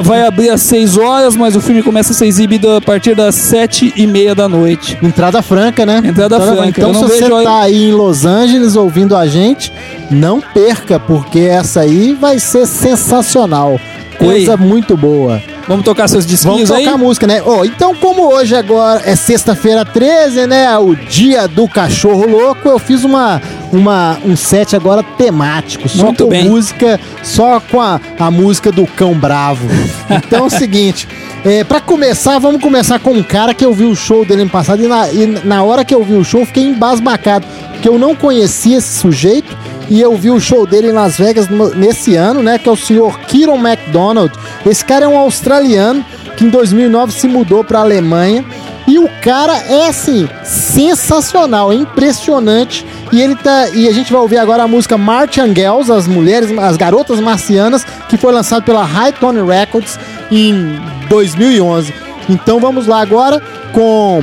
Vai 0.00 0.22
abrir 0.24 0.48
às 0.50 0.62
6 0.62 0.96
horas, 0.96 1.34
mas 1.34 1.56
o 1.56 1.60
filme 1.60 1.82
começa 1.82 2.12
a 2.12 2.14
ser 2.14 2.26
exibido 2.26 2.70
a 2.70 2.80
partir 2.80 3.16
das 3.16 3.34
7 3.34 3.92
e 3.96 4.06
meia 4.06 4.32
da 4.32 4.48
noite. 4.48 4.96
Entrada 5.02 5.42
franca, 5.42 5.84
né? 5.84 6.00
Entrada 6.04 6.38
franca. 6.40 6.68
Então, 6.80 6.94
se 6.94 7.00
você 7.00 7.20
vejo 7.20 7.34
a- 7.34 7.42
tá 7.42 7.60
aí 7.62 7.88
em 7.88 7.92
Los 7.92 8.24
Angeles 8.24 8.76
ouvindo 8.76 9.16
a 9.16 9.26
gente, 9.26 9.72
não 10.08 10.40
perca, 10.40 11.00
porque 11.00 11.40
essa 11.40 11.80
aí 11.80 12.12
vai 12.12 12.38
ser 12.38 12.64
sensacional. 12.66 13.80
Coisa 14.16 14.52
Oi. 14.52 14.56
muito 14.56 14.96
boa. 14.96 15.42
Vamos 15.66 15.84
tocar 15.84 16.06
seus 16.08 16.24
Vamos 16.24 16.40
disquinhos 16.40 16.70
aí? 16.70 16.84
tocar 16.84 16.96
música, 16.96 17.26
né? 17.26 17.42
Ó, 17.44 17.64
então, 17.64 17.94
como 17.94 18.32
hoje 18.32 18.54
agora 18.54 19.02
é 19.04 19.16
sexta-feira 19.16 19.84
13, 19.84 20.46
né? 20.46 20.76
O 20.78 20.94
dia 20.94 21.46
do 21.48 21.68
cachorro 21.68 22.24
louco, 22.28 22.68
eu 22.68 22.78
fiz 22.78 23.02
uma, 23.04 23.40
uma, 23.72 24.18
um 24.24 24.36
set 24.36 24.74
agora 24.74 25.02
temático, 25.02 25.88
só 25.88 26.06
Muito 26.06 26.24
com 26.24 26.30
bem. 26.30 26.48
música, 26.48 26.98
só 27.22 27.60
com 27.60 27.80
a, 27.80 28.00
a 28.18 28.30
música 28.30 28.70
do 28.72 28.86
cão 28.86 29.14
bravo. 29.14 29.66
Então 30.10 30.40
é 30.40 30.42
o 30.46 30.50
seguinte. 30.50 31.06
É, 31.44 31.62
para 31.64 31.80
começar, 31.80 32.38
vamos 32.38 32.60
começar 32.62 32.98
com 32.98 33.12
um 33.12 33.22
cara 33.22 33.52
que 33.54 33.64
eu 33.64 33.72
vi 33.72 33.84
o 33.84 33.94
show 33.94 34.24
dele 34.24 34.42
ano 34.42 34.50
passado 34.50 34.82
e 34.82 34.88
na, 34.88 35.08
e 35.12 35.26
na 35.44 35.62
hora 35.62 35.84
que 35.84 35.94
eu 35.94 36.02
vi 36.02 36.14
o 36.14 36.24
show 36.24 36.44
fiquei 36.46 36.64
embasbacado, 36.64 37.46
porque 37.72 37.88
eu 37.88 37.98
não 37.98 38.14
conhecia 38.14 38.78
esse 38.78 38.98
sujeito 38.98 39.56
e 39.88 40.00
eu 40.00 40.16
vi 40.16 40.30
o 40.30 40.40
show 40.40 40.66
dele 40.66 40.88
em 40.88 40.92
Las 40.92 41.16
Vegas 41.16 41.48
no- 41.48 41.74
nesse 41.74 42.16
ano, 42.16 42.42
né? 42.42 42.58
Que 42.58 42.68
é 42.68 42.72
o 42.72 42.76
senhor 42.76 43.18
Kieron 43.20 43.56
McDonald. 43.58 44.32
Esse 44.66 44.84
cara 44.84 45.04
é 45.04 45.08
um 45.08 45.16
australiano 45.18 46.04
que 46.36 46.44
em 46.44 46.48
2009 46.48 47.12
se 47.12 47.28
mudou 47.28 47.62
para 47.62 47.78
a 47.78 47.82
Alemanha. 47.82 48.44
E 48.86 48.98
o 48.98 49.08
cara 49.22 49.54
é 49.68 49.86
assim, 49.88 50.26
sensacional, 50.44 51.70
é 51.70 51.74
impressionante. 51.74 52.86
E 53.12 53.20
ele 53.20 53.34
tá. 53.36 53.68
E 53.70 53.88
a 53.88 53.92
gente 53.92 54.12
vai 54.12 54.20
ouvir 54.20 54.38
agora 54.38 54.62
a 54.62 54.68
música 54.68 54.98
Martian 54.98 55.54
Girls, 55.54 55.90
as 55.90 56.06
mulheres, 56.06 56.50
as 56.58 56.76
garotas 56.76 57.20
marcianas, 57.20 57.84
que 58.08 58.16
foi 58.16 58.32
lançado 58.32 58.62
pela 58.62 58.84
High 58.84 59.12
Tone 59.12 59.40
Records 59.42 59.98
em 60.30 60.78
2011. 61.08 61.92
Então 62.28 62.60
vamos 62.60 62.86
lá 62.86 63.00
agora 63.00 63.40
com 63.72 64.22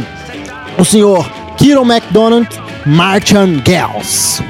o 0.77 0.85
senhor 0.85 1.29
Kieron 1.57 1.85
McDonald, 1.85 2.47
Martian 2.85 3.61
Girls. 3.65 4.43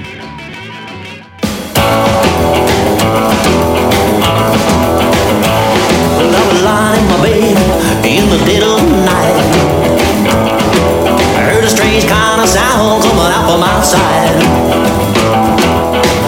Coming 13.46 13.64
out 13.64 13.86
from 13.86 14.02
outside. 14.02 14.36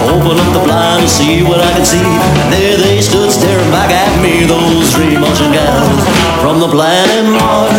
Open 0.08 0.38
up 0.38 0.54
the 0.54 0.62
blind 0.64 1.02
to 1.04 1.10
see 1.10 1.44
what 1.44 1.60
I 1.60 1.74
could 1.74 1.86
see. 1.86 1.98
And 2.02 2.54
there 2.54 2.78
they 2.78 3.02
stood 3.02 3.32
staring 3.32 3.72
back 3.72 3.92
at 3.92 4.22
me, 4.22 4.46
those 4.46 4.94
three 4.94 5.18
Martian 5.18 5.52
gals 5.52 6.04
from 6.42 6.60
the 6.60 6.68
planet 6.68 7.26
Mars. 7.26 7.74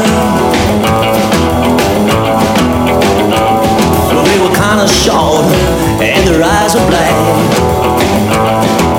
Well, 4.13 4.25
they 4.25 4.39
were 4.43 4.55
kind 4.55 4.81
of 4.81 4.91
short 4.91 5.47
and 6.03 6.23
their 6.27 6.43
eyes 6.43 6.75
were 6.75 6.87
black. 6.91 7.15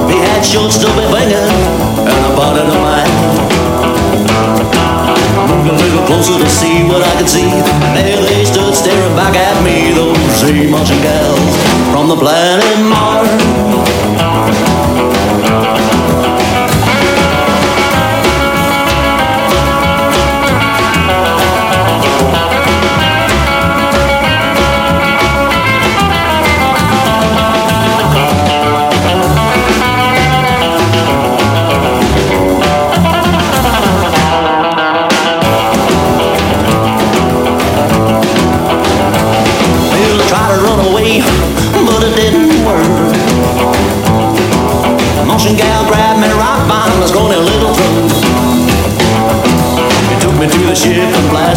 They 0.07 0.19
had 0.23 0.41
short, 0.41 0.71
stubby 0.71 1.05
fingers 1.11 1.51
and 1.99 2.21
a 2.25 2.31
body 2.35 2.63
of 2.63 2.79
mine. 2.79 3.13
Moved 5.49 5.69
a 5.69 5.75
little 5.75 6.05
closer 6.07 6.37
to 6.39 6.49
see 6.49 6.83
what 6.87 7.01
I 7.03 7.13
could 7.17 7.29
see. 7.29 7.49
And 7.49 7.97
there 7.97 8.21
they 8.21 8.45
stood 8.45 8.68
staring 8.79 9.15
back 9.15 9.35
at 9.35 9.61
me, 9.61 9.91
those 9.93 10.15
Martian 10.71 11.01
gals 11.01 11.55
from 11.91 12.07
the 12.07 12.15
planet 12.15 12.79
Mars. 12.87 13.58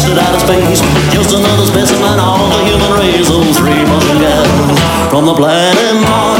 Blasted 0.03 0.17
out 0.17 0.35
of 0.35 0.41
space. 0.41 0.81
Just 1.13 1.35
another 1.35 1.65
specimen 1.65 2.19
of 2.19 2.39
the 2.51 2.63
human 2.65 2.91
race. 2.99 3.29
Those 3.29 3.57
three 3.57 3.85
motion 3.85 4.17
gals 4.19 4.79
from 5.09 5.25
the 5.25 5.33
planet 5.33 6.01
Mars. 6.01 6.32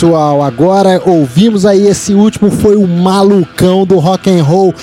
pessoal, 0.00 0.42
agora 0.42 0.98
ouvimos 1.04 1.66
aí 1.66 1.86
esse 1.86 2.14
último 2.14 2.50
foi 2.50 2.74
o 2.74 2.88
malucão 2.88 3.84
do 3.84 3.98
rock 3.98 4.30
and 4.30 4.42
roll 4.42 4.74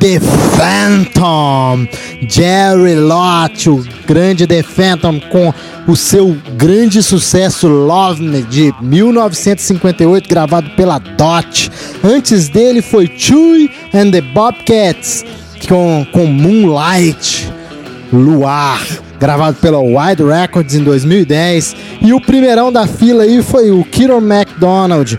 The 0.00 0.18
Phantom, 0.56 1.86
Jerry 2.28 2.96
Lott, 2.96 3.70
o 3.70 3.84
grande 4.04 4.48
The 4.48 4.64
Phantom 4.64 5.20
com 5.30 5.54
o 5.86 5.94
seu 5.94 6.36
grande 6.56 7.04
sucesso 7.04 7.68
Love 7.68 8.20
Me 8.20 8.42
de 8.42 8.74
1958 8.80 10.28
gravado 10.28 10.68
pela 10.70 10.98
Dot. 10.98 11.70
Antes 12.02 12.48
dele 12.48 12.82
foi 12.82 13.06
Chewy 13.16 13.70
and 13.94 14.10
the 14.10 14.22
Bobcats 14.22 15.24
com, 15.68 16.04
com 16.12 16.26
Moonlight. 16.26 17.48
Luar, 18.12 18.80
gravado 19.18 19.56
pela 19.60 19.78
Wide 19.78 20.22
Records 20.22 20.74
em 20.74 20.82
2010. 20.82 21.76
E 22.02 22.12
o 22.12 22.20
primeirão 22.20 22.72
da 22.72 22.86
fila 22.86 23.24
aí 23.24 23.42
foi 23.42 23.70
o 23.70 23.84
Kieron 23.84 24.20
MacDonald, 24.20 25.18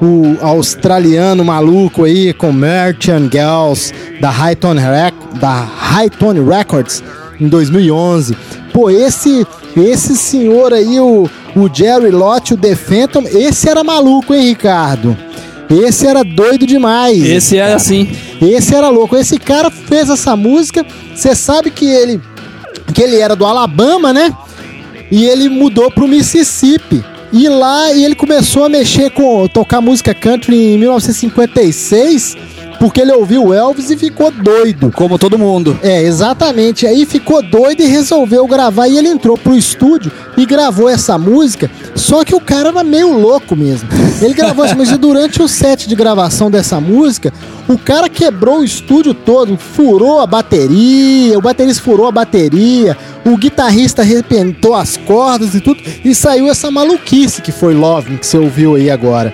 o 0.00 0.36
australiano 0.40 1.44
maluco 1.44 2.04
aí 2.04 2.32
com 2.32 2.52
Merchant 2.52 3.30
Girls 3.30 3.92
da 4.20 4.30
Highton, 4.30 4.74
Rec 4.74 5.14
da 5.40 5.60
Highton 5.60 6.44
Records 6.44 7.02
em 7.40 7.48
2011. 7.48 8.36
Pô, 8.72 8.90
esse 8.90 9.46
esse 9.76 10.16
senhor 10.16 10.72
aí, 10.72 11.00
o, 11.00 11.28
o 11.56 11.70
Jerry 11.72 12.10
Lott, 12.10 12.52
o 12.52 12.56
The 12.58 12.74
Phantom, 12.74 13.22
esse 13.22 13.68
era 13.68 13.82
maluco, 13.82 14.34
hein, 14.34 14.48
Ricardo? 14.48 15.16
Esse 15.72 16.06
era 16.06 16.22
doido 16.22 16.66
demais. 16.66 17.22
Esse 17.22 17.56
era 17.56 17.76
assim. 17.76 18.08
Esse 18.40 18.74
era 18.74 18.88
louco. 18.88 19.16
Esse 19.16 19.38
cara 19.38 19.70
fez 19.70 20.10
essa 20.10 20.36
música. 20.36 20.84
Você 21.14 21.34
sabe 21.34 21.70
que 21.70 21.86
ele 21.86 22.20
que 22.92 23.02
ele 23.02 23.16
era 23.16 23.34
do 23.34 23.46
Alabama, 23.46 24.12
né? 24.12 24.34
E 25.10 25.24
ele 25.24 25.48
mudou 25.48 25.90
pro 25.90 26.08
Mississippi. 26.08 27.02
E 27.32 27.48
lá 27.48 27.92
e 27.92 28.04
ele 28.04 28.14
começou 28.14 28.64
a 28.64 28.68
mexer 28.68 29.10
com 29.10 29.48
tocar 29.48 29.80
música 29.80 30.12
country 30.12 30.54
em 30.54 30.78
1956, 30.78 32.36
porque 32.82 33.00
ele 33.00 33.12
ouviu 33.12 33.44
o 33.44 33.54
Elvis 33.54 33.90
e 33.90 33.96
ficou 33.96 34.32
doido. 34.32 34.90
Como 34.90 35.16
todo 35.16 35.38
mundo. 35.38 35.78
É, 35.84 36.02
exatamente. 36.02 36.84
Aí 36.84 37.06
ficou 37.06 37.40
doido 37.40 37.80
e 37.80 37.86
resolveu 37.86 38.44
gravar. 38.44 38.88
E 38.88 38.98
ele 38.98 39.06
entrou 39.06 39.38
pro 39.38 39.54
estúdio 39.54 40.10
e 40.36 40.44
gravou 40.44 40.88
essa 40.88 41.16
música. 41.16 41.70
Só 41.94 42.24
que 42.24 42.34
o 42.34 42.40
cara 42.40 42.70
era 42.70 42.82
meio 42.82 43.16
louco 43.16 43.54
mesmo. 43.54 43.88
Ele 44.20 44.34
gravou 44.34 44.64
essa 44.64 44.74
música 44.74 44.96
e 44.96 44.98
durante 44.98 45.40
o 45.40 45.46
set 45.46 45.88
de 45.88 45.94
gravação 45.94 46.50
dessa 46.50 46.80
música. 46.80 47.32
O 47.68 47.78
cara 47.78 48.08
quebrou 48.08 48.58
o 48.58 48.64
estúdio 48.64 49.14
todo, 49.14 49.56
furou 49.56 50.18
a 50.18 50.26
bateria, 50.26 51.38
o 51.38 51.40
baterista 51.40 51.80
furou 51.84 52.08
a 52.08 52.10
bateria, 52.10 52.98
o 53.24 53.36
guitarrista 53.36 54.02
arrebentou 54.02 54.74
as 54.74 54.96
cordas 54.96 55.54
e 55.54 55.60
tudo, 55.60 55.80
e 56.04 56.12
saiu 56.12 56.50
essa 56.50 56.68
maluquice 56.68 57.40
que 57.40 57.52
foi 57.52 57.74
Love, 57.74 58.18
que 58.18 58.26
você 58.26 58.36
ouviu 58.36 58.74
aí 58.74 58.90
agora. 58.90 59.32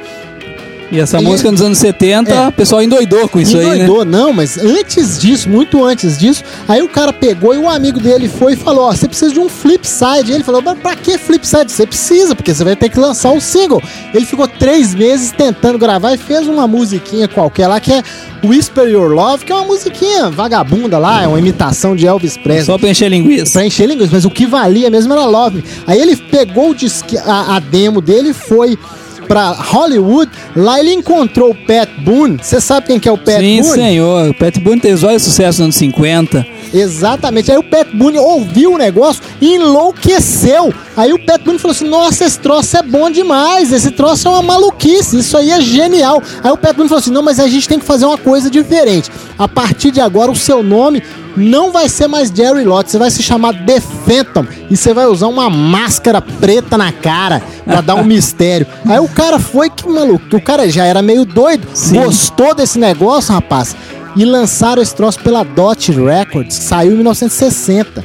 E 0.90 0.98
essa 0.98 1.20
E- 1.20 1.24
música 1.24 1.50
nos 1.50 1.60
anos 1.60 1.76
70, 1.78 2.30
É. 2.34 2.48
o 2.48 2.52
pessoal 2.52 2.82
endoidou 2.82 3.28
com 3.28 3.38
isso 3.38 3.56
aí, 3.58 3.66
né? 3.66 3.74
Endoidou, 3.84 4.04
não, 4.04 4.32
mas 4.32 4.56
antes 4.56 5.18
disso, 5.18 5.48
muito 5.48 5.84
antes 5.84 6.16
disso, 6.18 6.42
aí 6.66 6.80
o 6.82 6.88
cara 6.88 7.12
pegou 7.12 7.54
e 7.54 7.58
um 7.58 7.68
amigo 7.68 8.00
dele 8.00 8.28
foi 8.28 8.54
e 8.54 8.56
falou: 8.56 8.84
Ó, 8.88 8.92
você 8.92 9.06
precisa 9.06 9.32
de 9.32 9.38
um 9.38 9.48
flip 9.48 9.86
side. 9.86 10.32
Ele 10.32 10.42
falou: 10.42 10.62
Mas 10.62 10.78
pra 10.78 10.96
que 10.96 11.18
flip 11.18 11.46
side? 11.46 11.70
Você 11.70 11.86
precisa, 11.86 12.34
porque 12.34 12.54
você 12.54 12.64
vai 12.64 12.74
ter 12.74 12.88
que 12.88 12.98
lançar 12.98 13.32
o 13.32 13.40
single. 13.40 13.82
Ele 14.14 14.24
ficou 14.24 14.48
três 14.48 14.94
meses 14.94 15.30
tentando 15.30 15.78
gravar 15.78 16.14
e 16.14 16.16
fez 16.16 16.46
uma 16.48 16.66
musiquinha 16.66 17.28
qualquer 17.28 17.66
lá 17.68 17.78
que 17.80 17.92
é 17.92 18.02
Whisper 18.44 18.88
Your 18.88 19.10
Love, 19.12 19.44
que 19.44 19.52
é 19.52 19.54
uma 19.54 19.64
musiquinha 19.64 20.30
vagabunda 20.30 20.96
lá, 20.98 21.22
é 21.22 21.26
uma 21.26 21.38
imitação 21.38 21.94
de 21.96 22.06
Elvis 22.06 22.36
Presley. 22.36 22.64
Só 22.64 22.78
pra 22.78 22.88
encher 22.88 23.10
linguiça. 23.10 23.52
Pra 23.52 23.66
encher 23.66 23.86
linguiça, 23.86 24.10
mas 24.12 24.24
o 24.24 24.30
que 24.30 24.46
valia 24.46 24.88
mesmo 24.88 25.12
era 25.12 25.26
Love. 25.26 25.62
Aí 25.86 26.00
ele 26.00 26.16
pegou 26.16 26.70
o 26.70 26.74
disque, 26.74 27.18
a, 27.18 27.56
a 27.56 27.58
demo 27.60 28.00
dele 28.00 28.30
e 28.30 28.32
foi 28.32 28.78
pra 29.28 29.50
Hollywood. 29.50 30.30
Lá 30.56 30.80
ele 30.80 30.92
encontrou 30.92 31.50
o 31.50 31.54
Pat 31.54 31.88
Boone. 32.00 32.38
Você 32.42 32.60
sabe 32.60 32.86
quem 32.88 32.98
que 32.98 33.08
é 33.08 33.12
o 33.12 33.18
Pat 33.18 33.38
Sim, 33.38 33.62
Boone? 33.62 33.74
senhor. 33.74 34.30
O 34.30 34.34
Pat 34.34 34.58
Boone 34.58 34.80
teve 34.80 34.96
vários 34.96 35.22
sucessos 35.22 35.58
nos 35.58 35.64
anos 35.66 35.76
50. 35.76 36.46
Exatamente. 36.72 37.50
Aí 37.50 37.58
o 37.58 37.62
Pat 37.62 37.88
Boone 37.92 38.18
ouviu 38.18 38.72
o 38.72 38.78
negócio 38.78 39.22
e 39.40 39.54
enlouqueceu. 39.54 40.72
Aí 40.96 41.12
o 41.12 41.18
Pat 41.18 41.40
Boone 41.42 41.58
falou 41.58 41.74
assim: 41.74 41.88
Nossa, 41.88 42.24
esse 42.24 42.38
troço 42.38 42.76
é 42.76 42.82
bom 42.82 43.10
demais. 43.10 43.72
Esse 43.72 43.90
troço 43.90 44.28
é 44.28 44.30
uma 44.30 44.42
maluquice. 44.42 45.18
Isso 45.18 45.36
aí 45.36 45.50
é 45.50 45.60
genial. 45.60 46.22
Aí 46.42 46.50
o 46.50 46.56
Pat 46.56 46.74
Boone 46.74 46.88
falou 46.88 47.00
assim: 47.00 47.10
Não, 47.12 47.22
mas 47.22 47.38
a 47.38 47.48
gente 47.48 47.68
tem 47.68 47.78
que 47.78 47.84
fazer 47.84 48.06
uma 48.06 48.18
coisa 48.18 48.50
diferente. 48.50 49.10
A 49.38 49.46
partir 49.46 49.90
de 49.90 50.00
agora, 50.00 50.30
o 50.30 50.36
seu 50.36 50.62
nome 50.62 51.02
não 51.38 51.72
vai 51.72 51.88
ser 51.88 52.06
mais 52.08 52.28
Jerry 52.30 52.64
Lott. 52.64 52.90
Você 52.90 52.98
vai 52.98 53.10
se 53.10 53.22
chamar 53.22 53.54
The 53.64 53.80
Phantom. 53.80 54.46
E 54.70 54.76
você 54.76 54.92
vai 54.92 55.06
usar 55.06 55.28
uma 55.28 55.48
máscara 55.48 56.20
preta 56.20 56.76
na 56.76 56.92
cara 56.92 57.42
pra 57.64 57.80
dar 57.80 57.94
um 57.94 58.04
mistério. 58.04 58.66
Aí 58.86 58.98
o 58.98 59.08
cara 59.08 59.38
foi 59.38 59.70
que 59.70 59.88
maluco. 59.88 60.36
O 60.36 60.42
cara 60.42 60.68
já 60.68 60.84
era 60.84 61.00
meio 61.00 61.24
doido. 61.24 61.66
Sim. 61.74 62.02
Gostou 62.02 62.54
desse 62.54 62.78
negócio, 62.78 63.32
rapaz? 63.32 63.74
E 64.16 64.24
lançaram 64.24 64.82
esse 64.82 64.94
troço 64.94 65.20
pela 65.20 65.44
Dot 65.44 65.92
Records, 65.92 66.58
que 66.58 66.64
saiu 66.64 66.92
em 66.92 66.96
1960. 66.96 68.04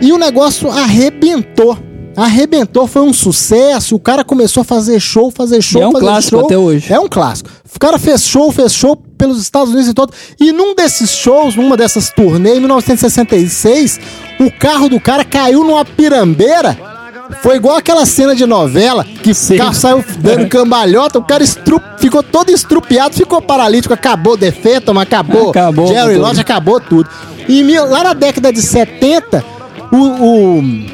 E 0.00 0.10
o 0.12 0.18
negócio 0.18 0.68
arrebentou. 0.70 1.78
Arrebentou, 2.16 2.86
foi 2.86 3.02
um 3.02 3.12
sucesso. 3.12 3.94
O 3.94 4.00
cara 4.00 4.24
começou 4.24 4.60
a 4.62 4.64
fazer 4.64 4.98
show, 5.00 5.30
fazer 5.30 5.62
show, 5.62 5.80
E 5.80 5.84
é 5.84 5.88
um 5.88 5.92
fazer 5.92 6.04
clássico 6.04 6.36
show. 6.36 6.44
até 6.46 6.58
hoje. 6.58 6.92
É 6.92 6.98
um 7.00 7.08
clássico. 7.08 7.48
O 7.74 7.78
cara 7.78 7.98
fez 7.98 8.22
show, 8.24 8.50
fez 8.52 8.72
show 8.74 8.96
pelos 9.22 9.40
Estados 9.40 9.70
Unidos 9.70 9.88
e 9.88 9.94
todo. 9.94 10.12
E 10.40 10.50
num 10.50 10.74
desses 10.74 11.10
shows, 11.12 11.54
numa 11.54 11.76
dessas 11.76 12.10
turnês, 12.10 12.56
em 12.56 12.60
1966, 12.60 14.00
o 14.40 14.50
carro 14.50 14.88
do 14.88 14.98
cara 14.98 15.24
caiu 15.24 15.62
numa 15.62 15.84
pirambeira. 15.84 16.76
Foi 17.40 17.54
igual 17.56 17.76
aquela 17.76 18.04
cena 18.04 18.34
de 18.34 18.44
novela 18.44 19.04
que 19.22 19.30
o 19.30 19.56
carro 19.56 19.74
saiu 19.74 20.04
dando 20.18 20.48
cambalhota, 20.48 21.18
o 21.20 21.22
cara 21.24 21.44
ficou 21.98 22.22
todo 22.22 22.50
estrupiado, 22.50 23.14
ficou 23.14 23.40
paralítico, 23.40 23.94
acabou 23.94 24.36
The 24.36 24.50
Phantom, 24.50 24.98
acabou, 24.98 25.50
Acabou 25.50 25.86
Jerry. 25.86 26.16
Lodge, 26.16 26.40
acabou 26.40 26.80
tudo. 26.80 27.08
E 27.48 27.62
lá 27.78 28.04
na 28.04 28.12
década 28.12 28.52
de 28.52 28.60
70, 28.60 29.42
o, 29.92 29.96
o- 29.96 30.92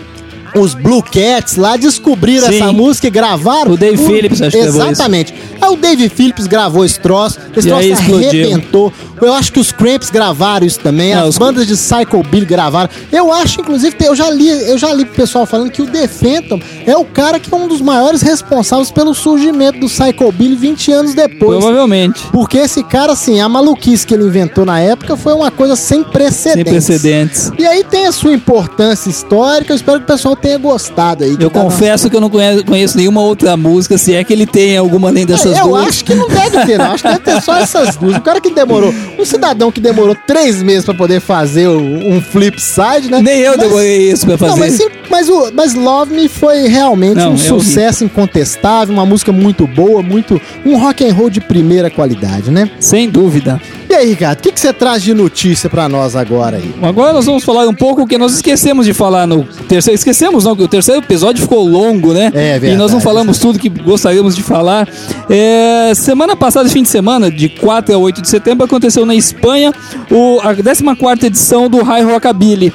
os 0.63 0.75
Blue 0.75 1.03
Cats 1.03 1.57
lá 1.57 1.77
descobriram 1.77 2.49
Sim. 2.49 2.57
essa 2.57 2.73
música 2.73 3.07
e 3.07 3.11
gravaram. 3.11 3.73
O 3.73 3.77
Dave 3.77 3.97
Phillips, 3.99 4.41
acho 4.41 4.57
que. 4.57 4.63
Exatamente. 4.63 5.35
Aí 5.61 5.71
o 5.73 5.77
Dave 5.77 6.09
Phillips 6.09 6.47
gravou 6.47 6.85
esse 6.85 6.99
troço, 7.01 7.39
esse 7.57 7.69
E 7.69 7.71
troço 7.71 7.93
arrebentou. 7.93 8.93
Eu 9.21 9.33
acho 9.33 9.53
que 9.53 9.59
os 9.59 9.73
Cramps 9.73 10.11
gravaram 10.11 10.65
isso 10.65 10.79
também, 10.79 11.13
Não, 11.13 11.23
as 11.25 11.31
os- 11.31 11.39
bandas 11.39 11.67
de 11.67 11.75
Psycho 11.75 12.23
Billy 12.23 12.47
gravaram. 12.47 12.89
Eu 13.11 13.33
acho, 13.33 13.61
inclusive, 13.61 13.97
eu 14.01 14.15
já 14.15 14.31
li, 14.31 14.49
eu 14.49 14.79
já 14.79 14.93
li 14.95 15.05
pro 15.05 15.15
pessoal 15.17 15.45
falando 15.45 15.71
que 15.73 15.83
o 15.83 15.87
The 15.89 16.07
Phantom 16.07 16.61
é 16.87 16.97
o 16.97 17.05
cara 17.05 17.41
que 17.41 17.53
é 17.53 17.57
um 17.57 17.67
dos 17.67 17.81
maiores 17.81 18.23
responsáveis 18.23 18.93
pelo 18.93 19.13
surgimento 19.15 19.81
do 19.81 19.87
Psycho 19.89 20.31
Billy 20.31 20.55
20 20.55 20.93
anos 20.93 21.15
depois. 21.15 21.59
Provavelmente. 21.59 22.23
Porque 22.33 22.59
esse 22.59 22.85
cara, 22.85 23.13
assim, 23.13 23.41
a 23.41 23.49
maluquice 23.49 24.07
que 24.07 24.15
ele 24.15 24.23
inventou 24.25 24.65
na 24.65 24.79
época 24.79 25.17
foi 25.17 25.33
uma 25.33 25.51
coisa 25.51 25.75
sem 25.75 25.99
Sem 25.99 26.05
precedentes. 26.13 26.73
precedentes. 26.73 27.53
E 27.59 27.67
aí 27.67 27.83
tem 27.83 28.07
a 28.07 28.13
sua 28.13 28.33
importância 28.33 29.11
histórica, 29.11 29.73
eu 29.73 29.77
espero 29.77 29.99
que 29.99 30.05
o 30.05 30.07
pessoal 30.07 30.37
tenha 30.37 30.59
gostado 30.59 31.25
aí. 31.25 31.37
Eu 31.41 31.51
tá 31.51 31.59
na- 31.59 31.65
confesso 31.65 32.09
que 32.09 32.15
eu 32.15 32.21
não 32.21 32.31
conheço, 32.31 32.65
conheço 32.65 32.97
nenhuma 32.97 33.21
outra 33.21 33.57
música, 33.57 33.99
se 33.99 34.15
é 34.15 34.23
que 34.23 34.33
ele 34.33 34.47
tem 34.47 34.77
alguma 34.77 35.09
além 35.09 35.27
dessas 35.27 35.48
É, 35.57 35.61
eu 35.61 35.69
duas. 35.69 35.89
acho 35.89 36.05
que 36.05 36.15
não 36.15 36.29
deve 36.29 36.65
ter, 36.67 36.79
não. 36.79 36.93
Acho 36.93 37.03
que 37.03 37.09
deve 37.09 37.21
ter 37.21 37.43
só 37.43 37.57
essas 37.57 37.97
duas. 37.97 38.17
O 38.17 38.21
cara 38.21 38.41
que 38.41 38.51
demorou, 38.51 38.93
um 39.19 39.25
cidadão 39.25 39.71
que 39.73 39.81
demorou 39.81 40.17
três 40.27 40.63
meses 40.63 40.85
pra 40.85 40.95
poder 40.95 41.21
fazer 41.21 41.69
um 41.69 42.21
flip 42.21 42.61
side, 42.61 43.11
né? 43.11 43.21
Nem 43.23 43.41
eu 43.41 43.53
Mas- 43.57 43.61
demorei 43.61 44.11
isso 44.11 44.27
pra 44.27 44.37
fazer. 44.39 44.51
Não, 44.53 44.59
mas, 44.59 44.73
sim, 44.75 44.89
mas, 45.11 45.29
o, 45.29 45.51
mas 45.55 45.75
Love 45.75 46.15
Me 46.15 46.29
foi 46.29 46.67
realmente 46.69 47.17
Não, 47.17 47.33
um 47.33 47.35
é 47.35 47.39
sucesso 47.39 48.05
incontestável, 48.05 48.95
uma 48.95 49.07
música 49.07 49.33
muito 49.33 49.67
boa, 49.67 50.03
muito 50.03 50.41
um 50.65 50.79
rock 50.79 51.07
and 51.09 51.13
roll 51.15 51.31
de 51.31 51.41
primeira 51.41 51.91
qualidade, 51.91 52.51
né? 52.51 52.71
Sem 52.81 53.09
dúvida. 53.09 53.61
E 53.91 53.95
aí, 53.95 54.11
Ricardo, 54.11 54.39
o 54.39 54.43
que, 54.43 54.53
que 54.53 54.61
você 54.61 54.73
traz 54.73 55.03
de 55.03 55.15
notícia 55.15 55.71
pra 55.71 55.89
nós 55.89 56.15
agora 56.15 56.59
aí? 56.59 56.75
Agora 56.83 57.13
nós 57.13 57.25
vamos 57.25 57.43
falar 57.43 57.67
um 57.67 57.75
pouco 57.75 58.03
o 58.03 58.07
que 58.07 58.19
nós 58.19 58.35
esquecemos 58.35 58.85
de 58.85 58.93
falar 58.93 59.27
no 59.27 59.45
terceiro. 59.67 59.95
Esquecemos, 59.99 60.45
não, 60.45 60.55
que 60.55 60.63
o 60.63 60.69
terceiro 60.69 61.01
episódio 61.01 61.41
ficou 61.43 61.67
longo, 61.67 62.13
né? 62.13 62.27
É 62.35 62.53
verdade. 62.59 62.75
E 62.75 62.77
nós 62.77 62.93
não 62.93 63.01
falamos 63.01 63.39
tudo 63.39 63.59
que 63.59 63.69
gostaríamos 63.71 64.37
de 64.37 64.43
falar. 64.43 64.87
É, 65.31 65.93
semana 65.95 66.37
passada, 66.37 66.69
fim 66.69 66.83
de 66.83 66.89
semana, 66.89 67.31
de 67.31 67.49
4 67.49 67.95
a 67.95 67.99
8 67.99 68.21
de 68.21 68.29
setembro, 68.29 68.65
aconteceu 68.67 69.07
na 69.07 69.15
Espanha 69.15 69.73
o, 70.11 70.39
a 70.43 70.55
14 70.55 71.27
edição 71.27 71.69
do 71.71 71.83
High 71.83 72.03
Rockabilly, 72.05 72.73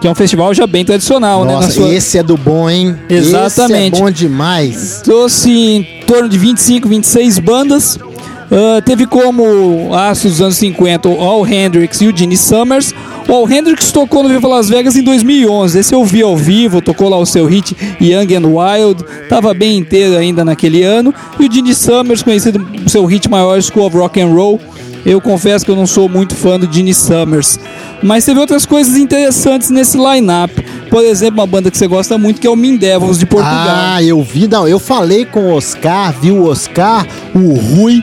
que 0.00 0.08
é 0.08 0.10
um 0.10 0.14
festival 0.16 0.52
já 0.52 0.66
bem 0.66 0.84
tradicional, 0.84 1.44
né? 1.44 1.52
Nossa, 1.52 1.68
Na 1.68 1.72
sua- 1.74 1.94
esse 1.94 2.18
é 2.18 2.22
do 2.24 2.36
bom, 2.36 2.68
hein? 2.68 2.96
Exatamente. 3.08 3.94
Esse 3.94 4.02
é 4.02 4.04
bom 4.04 4.10
demais. 4.10 5.00
trouxe 5.04 5.50
em 5.50 5.86
torno 6.06 6.28
de 6.28 6.36
25, 6.38 6.88
26 6.88 7.38
bandas. 7.38 7.98
Ah, 8.50 8.80
teve 8.80 9.06
como 9.06 9.94
astros 9.94 10.34
dos 10.34 10.42
anos 10.42 10.56
50 10.56 11.08
o 11.08 11.20
Al 11.20 11.46
Hendrix 11.46 12.00
e 12.00 12.06
o 12.06 12.16
Gene 12.16 12.36
Summers. 12.36 12.94
O 13.28 13.32
Al 13.32 13.50
Hendrix 13.50 13.90
tocou 13.90 14.22
no 14.22 14.28
Viva 14.28 14.46
Las 14.46 14.68
Vegas 14.68 14.96
em 14.96 15.02
2011. 15.02 15.78
Esse 15.78 15.94
eu 15.94 16.04
vi 16.04 16.22
ao 16.22 16.36
vivo, 16.36 16.80
tocou 16.80 17.08
lá 17.08 17.18
o 17.18 17.26
seu 17.26 17.46
hit 17.46 17.76
Young 18.00 18.34
and 18.34 18.46
Wild. 18.46 19.04
Tava 19.28 19.52
bem 19.52 19.78
inteiro 19.78 20.16
ainda 20.16 20.44
naquele 20.44 20.82
ano. 20.82 21.12
E 21.38 21.46
o 21.46 21.52
Gene 21.52 21.74
Summers, 21.74 22.22
conhecido 22.22 22.60
por 22.60 22.88
seu 22.88 23.04
hit 23.04 23.28
maior 23.28 23.60
School 23.60 23.86
of 23.86 23.96
Rock 23.96 24.20
and 24.20 24.28
Roll. 24.28 24.60
Eu 25.04 25.20
confesso 25.20 25.64
que 25.64 25.70
eu 25.70 25.76
não 25.76 25.86
sou 25.86 26.08
muito 26.08 26.34
fã 26.34 26.58
do 26.58 26.72
Gene 26.72 26.92
Summers. 26.92 27.60
Mas 28.02 28.24
teve 28.24 28.40
outras 28.40 28.66
coisas 28.66 28.96
interessantes 28.96 29.70
nesse 29.70 29.96
line-up. 29.96 30.52
Por 30.90 31.04
exemplo, 31.04 31.40
uma 31.40 31.46
banda 31.46 31.70
que 31.70 31.76
você 31.76 31.86
gosta 31.86 32.16
muito, 32.16 32.40
que 32.40 32.46
é 32.46 32.50
o 32.50 32.56
Mindevils 32.56 33.18
de 33.18 33.26
Portugal. 33.26 33.66
Ah, 33.68 34.02
eu 34.02 34.22
vi, 34.22 34.46
não, 34.48 34.66
eu 34.66 34.78
falei 34.78 35.24
com 35.24 35.40
o 35.40 35.54
Oscar, 35.54 36.14
vi 36.20 36.30
o 36.30 36.46
Oscar, 36.46 37.06
o 37.34 37.54
Rui, 37.54 38.02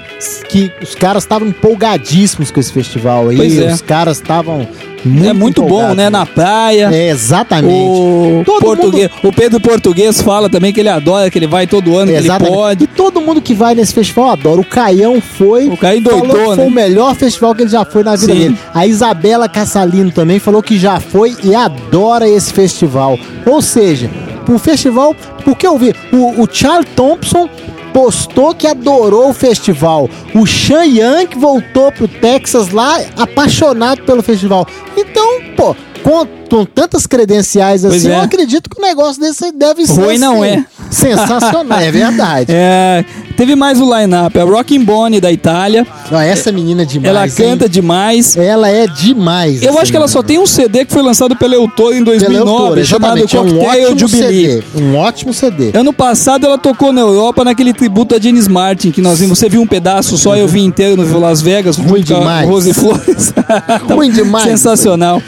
que 0.49 0.71
os 0.81 0.95
caras 0.95 1.23
estavam 1.23 1.47
empolgadíssimos 1.47 2.51
com 2.51 2.59
esse 2.59 2.71
festival 2.71 3.29
aí. 3.29 3.63
É. 3.63 3.73
Os 3.73 3.81
caras 3.81 4.17
estavam 4.17 4.67
muito 5.05 5.27
é 5.27 5.33
muito 5.33 5.63
bom, 5.63 5.93
né? 5.93 6.09
Na 6.09 6.25
praia. 6.25 6.89
É, 6.91 7.09
exatamente. 7.09 7.89
O, 7.89 8.43
Todo 8.45 8.61
português, 8.61 9.09
o 9.23 9.31
Pedro 9.31 9.59
Português 9.59 10.21
fala 10.21 10.49
também 10.49 10.71
que 10.71 10.79
ele 10.79 10.89
adora, 10.89 11.29
que 11.29 11.37
ele 11.37 11.47
vai 11.47 11.67
todo 11.67 11.97
ano, 11.97 12.07
que 12.11 12.17
ele 12.17 12.25
Exatamente. 12.25 12.53
pode. 12.55 12.83
E 12.83 12.87
todo 12.87 13.21
mundo 13.21 13.41
que 13.41 13.53
vai 13.53 13.75
nesse 13.75 13.93
festival 13.93 14.29
adora. 14.29 14.61
O 14.61 14.65
Caião 14.65 15.21
foi. 15.21 15.67
O 15.67 15.77
Caio 15.77 16.01
que 16.01 16.09
né? 16.09 16.55
Foi 16.55 16.65
o 16.65 16.71
melhor 16.71 17.15
festival 17.15 17.53
que 17.53 17.63
ele 17.63 17.69
já 17.69 17.85
foi 17.85 18.03
na 18.03 18.15
vida 18.15 18.33
Sim. 18.33 18.39
dele. 18.39 18.57
A 18.73 18.87
Isabela 18.87 19.49
Cassalino 19.49 20.11
também 20.11 20.39
falou 20.39 20.61
que 20.61 20.77
já 20.77 20.99
foi 20.99 21.35
e 21.43 21.55
adora 21.55 22.27
esse 22.27 22.53
festival. 22.53 23.17
Ou 23.45 23.61
seja, 23.61 24.09
o 24.47 24.57
festival. 24.57 25.15
Porque 25.43 25.67
eu 25.67 25.77
vi, 25.77 25.93
o, 26.11 26.41
o 26.41 26.47
Charles 26.49 26.87
Thompson 26.95 27.49
postou 27.93 28.53
que 28.53 28.67
adorou 28.67 29.29
o 29.29 29.33
festival. 29.33 30.09
O 30.33 30.45
Sean 30.47 30.85
Young 30.85 31.27
voltou 31.37 31.91
pro 31.91 32.07
Texas 32.07 32.69
lá 32.69 32.99
apaixonado 33.15 34.01
pelo 34.03 34.23
festival. 34.23 34.67
Então, 34.97 35.41
pô, 35.55 35.75
com, 36.03 36.25
com 36.49 36.65
tantas 36.65 37.07
credenciais 37.07 37.85
assim, 37.85 38.09
é. 38.09 38.15
eu 38.15 38.21
acredito 38.21 38.69
que 38.69 38.77
o 38.77 38.81
negócio 38.81 39.21
desse 39.21 39.51
deve 39.51 39.87
ser. 39.87 40.01
Ruim 40.01 40.17
não 40.17 40.43
assim, 40.43 40.51
é. 40.51 40.65
Sensacional, 40.91 41.79
é 41.79 41.91
verdade. 41.91 42.53
É, 42.55 43.05
teve 43.35 43.55
mais 43.55 43.79
o 43.79 43.97
line-up. 43.97 44.37
A 44.37 44.43
Rockin' 44.43 44.83
Bonnie 44.83 45.19
da 45.19 45.31
Itália. 45.31 45.85
Ó, 46.11 46.19
essa 46.19 46.51
menina 46.51 46.83
é 46.83 46.85
demais. 46.85 47.09
ela 47.09 47.25
hein? 47.25 47.33
canta 47.35 47.69
demais. 47.69 48.37
Ela 48.37 48.69
é 48.69 48.87
demais. 48.87 49.61
Eu 49.61 49.77
acho 49.79 49.91
que 49.91 49.97
ela 49.97 50.05
menina. 50.05 50.07
só 50.07 50.23
tem 50.23 50.39
um 50.39 50.45
CD 50.45 50.85
que 50.85 50.93
foi 50.93 51.01
lançado 51.01 51.35
pela 51.35 51.55
Eutor 51.55 51.93
em 51.93 52.03
Pela 52.03 52.17
2009, 52.17 52.49
autora, 52.49 52.85
chamado 52.85 53.19
é 53.19 53.23
um 53.23 53.27
Cocktail 53.27 53.97
Jubilee. 53.97 54.61
CD. 54.61 54.63
Um 54.81 54.95
ótimo 54.97 55.33
CD. 55.33 55.71
Ano 55.73 55.93
passado 55.93 56.45
ela 56.45 56.57
tocou 56.57 56.91
na 56.91 57.01
Europa 57.01 57.43
naquele 57.43 57.73
tributo 57.73 58.15
a 58.15 58.19
Janis 58.19 58.47
Martin, 58.47 58.91
que 58.91 59.01
nós 59.01 59.19
vimos. 59.19 59.39
Você 59.39 59.49
viu 59.49 59.61
um 59.61 59.67
pedaço 59.67 60.17
só, 60.17 60.35
eu 60.35 60.47
vi 60.47 60.61
inteiro 60.61 60.95
no 60.95 61.19
Las 61.19 61.41
Vegas. 61.41 61.77
Ruim 61.77 62.01
demais. 62.01 62.47
Rose 62.47 62.73
Flores. 62.73 63.33
Ruim 63.89 64.11
demais. 64.11 64.45
Sensacional. 64.45 65.21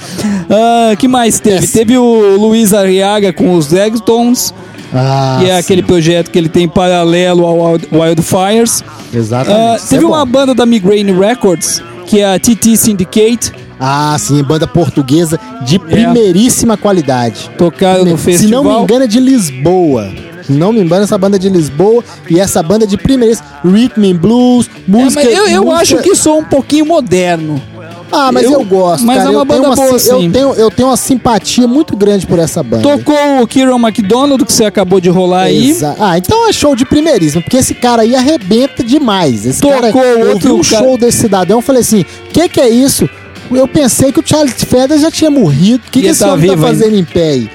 Ah, 0.49 0.95
que 0.95 1.07
mais 1.07 1.39
teve? 1.39 1.61
Yes. 1.61 1.71
Teve 1.71 1.97
o 1.97 2.37
Luiz 2.37 2.73
Arriaga 2.73 3.33
com 3.33 3.55
os 3.55 3.67
Dragtons, 3.67 4.53
Ah, 4.95 5.37
que 5.41 5.49
é 5.49 5.53
sim. 5.53 5.59
aquele 5.59 5.83
projeto 5.83 6.31
que 6.31 6.37
ele 6.39 6.49
tem 6.49 6.67
paralelo 6.67 7.45
ao 7.45 7.59
Wild- 7.73 7.87
Wildfires. 7.91 8.83
Exatamente. 9.13 9.77
Isso 9.79 9.89
teve 9.89 10.03
é 10.03 10.07
uma 10.07 10.25
banda 10.25 10.55
da 10.55 10.65
Migraine 10.65 11.11
Records, 11.11 11.83
que 12.07 12.21
é 12.21 12.33
a 12.33 12.39
TT 12.39 12.77
Syndicate. 12.77 13.51
Ah, 13.79 14.15
sim, 14.17 14.41
banda 14.41 14.65
portuguesa 14.65 15.37
de 15.65 15.77
primeiríssima 15.77 16.77
qualidade. 16.77 17.49
Tocaram 17.57 18.05
no 18.05 18.17
Se 18.17 18.23
festival. 18.23 18.63
não 18.63 18.73
me 18.77 18.83
engano, 18.83 19.03
é 19.03 19.07
de 19.07 19.19
Lisboa. 19.19 20.09
Se 20.45 20.51
não 20.53 20.71
me 20.71 20.79
engano, 20.79 21.03
essa 21.03 21.17
banda 21.17 21.35
é 21.35 21.39
de 21.39 21.49
Lisboa 21.49 22.03
e 22.29 22.39
essa 22.39 22.61
banda 22.63 22.85
é 22.85 22.87
de 22.87 22.97
primeiríssima. 22.97 23.47
Rhythm 23.65 24.05
and 24.13 24.15
Blues, 24.17 24.69
É, 24.69 24.79
música. 24.89 25.23
mas 25.25 25.33
eu, 25.33 25.47
eu 25.47 25.63
música- 25.63 25.81
acho 25.81 25.97
que 25.97 26.15
sou 26.15 26.39
um 26.39 26.43
pouquinho 26.43 26.85
moderno. 26.85 27.61
Ah, 28.15 28.31
mas 28.31 28.43
eu, 28.45 28.53
eu- 28.53 28.63
gosto. 28.63 29.05
mas 29.05 29.17
cara. 29.17 29.29
é 29.29 29.31
uma 29.31 29.41
eu 29.41 29.45
banda 29.45 29.75
boa, 29.75 29.87
eu 29.91 29.99
sim. 29.99 30.31
tenho 30.31 30.53
Eu 30.53 30.71
tenho 30.71 30.87
uma 30.89 30.97
simpatia 30.97 31.67
muito 31.67 31.95
grande 31.97 32.25
por 32.25 32.39
essa 32.39 32.63
banda. 32.63 32.83
Tocou 32.83 33.41
o 33.41 33.47
Kieran 33.47 33.75
McDonald, 33.77 34.43
que 34.45 34.51
você 34.53 34.65
acabou 34.65 34.99
de 34.99 35.09
rolar 35.09 35.43
aí. 35.43 35.69
Exa- 35.71 35.95
Ah, 35.99 36.17
então 36.17 36.47
é 36.47 36.53
show 36.53 36.75
de 36.75 36.85
primeiríssimo, 36.85 37.41
porque 37.43 37.57
esse 37.57 37.73
cara 37.73 38.03
aí 38.03 38.15
arrebenta 38.15 38.83
demais. 38.83 39.45
Esse 39.45 39.61
Tocou 39.61 39.79
cara, 39.79 40.09
eu 40.19 40.29
outro 40.31 40.55
vi 40.55 40.59
um 40.59 40.63
cara- 40.63 40.83
show 40.83 40.97
desse 40.97 41.17
cidadão, 41.19 41.57
eu 41.57 41.61
falei 41.61 41.81
assim, 41.81 42.05
que 42.31 42.47
que 42.49 42.61
é 42.61 42.69
isso? 42.69 43.09
Eu 43.51 43.67
pensei 43.67 44.11
que 44.11 44.19
o 44.19 44.23
Charles 44.25 44.53
Feather 44.63 44.97
já 44.97 45.11
tinha 45.11 45.29
morrido. 45.29 45.83
O 45.87 45.91
que, 45.91 45.99
E 45.99 46.01
que 46.03 46.07
esse 46.07 46.21
tá 46.21 46.33
homem 46.33 46.47
tá 46.49 46.55
vivo 46.55 46.65
ainda. 46.65 46.77
fazendo 46.79 46.97
em 46.97 47.03
pé 47.03 47.29
aí? 47.29 47.49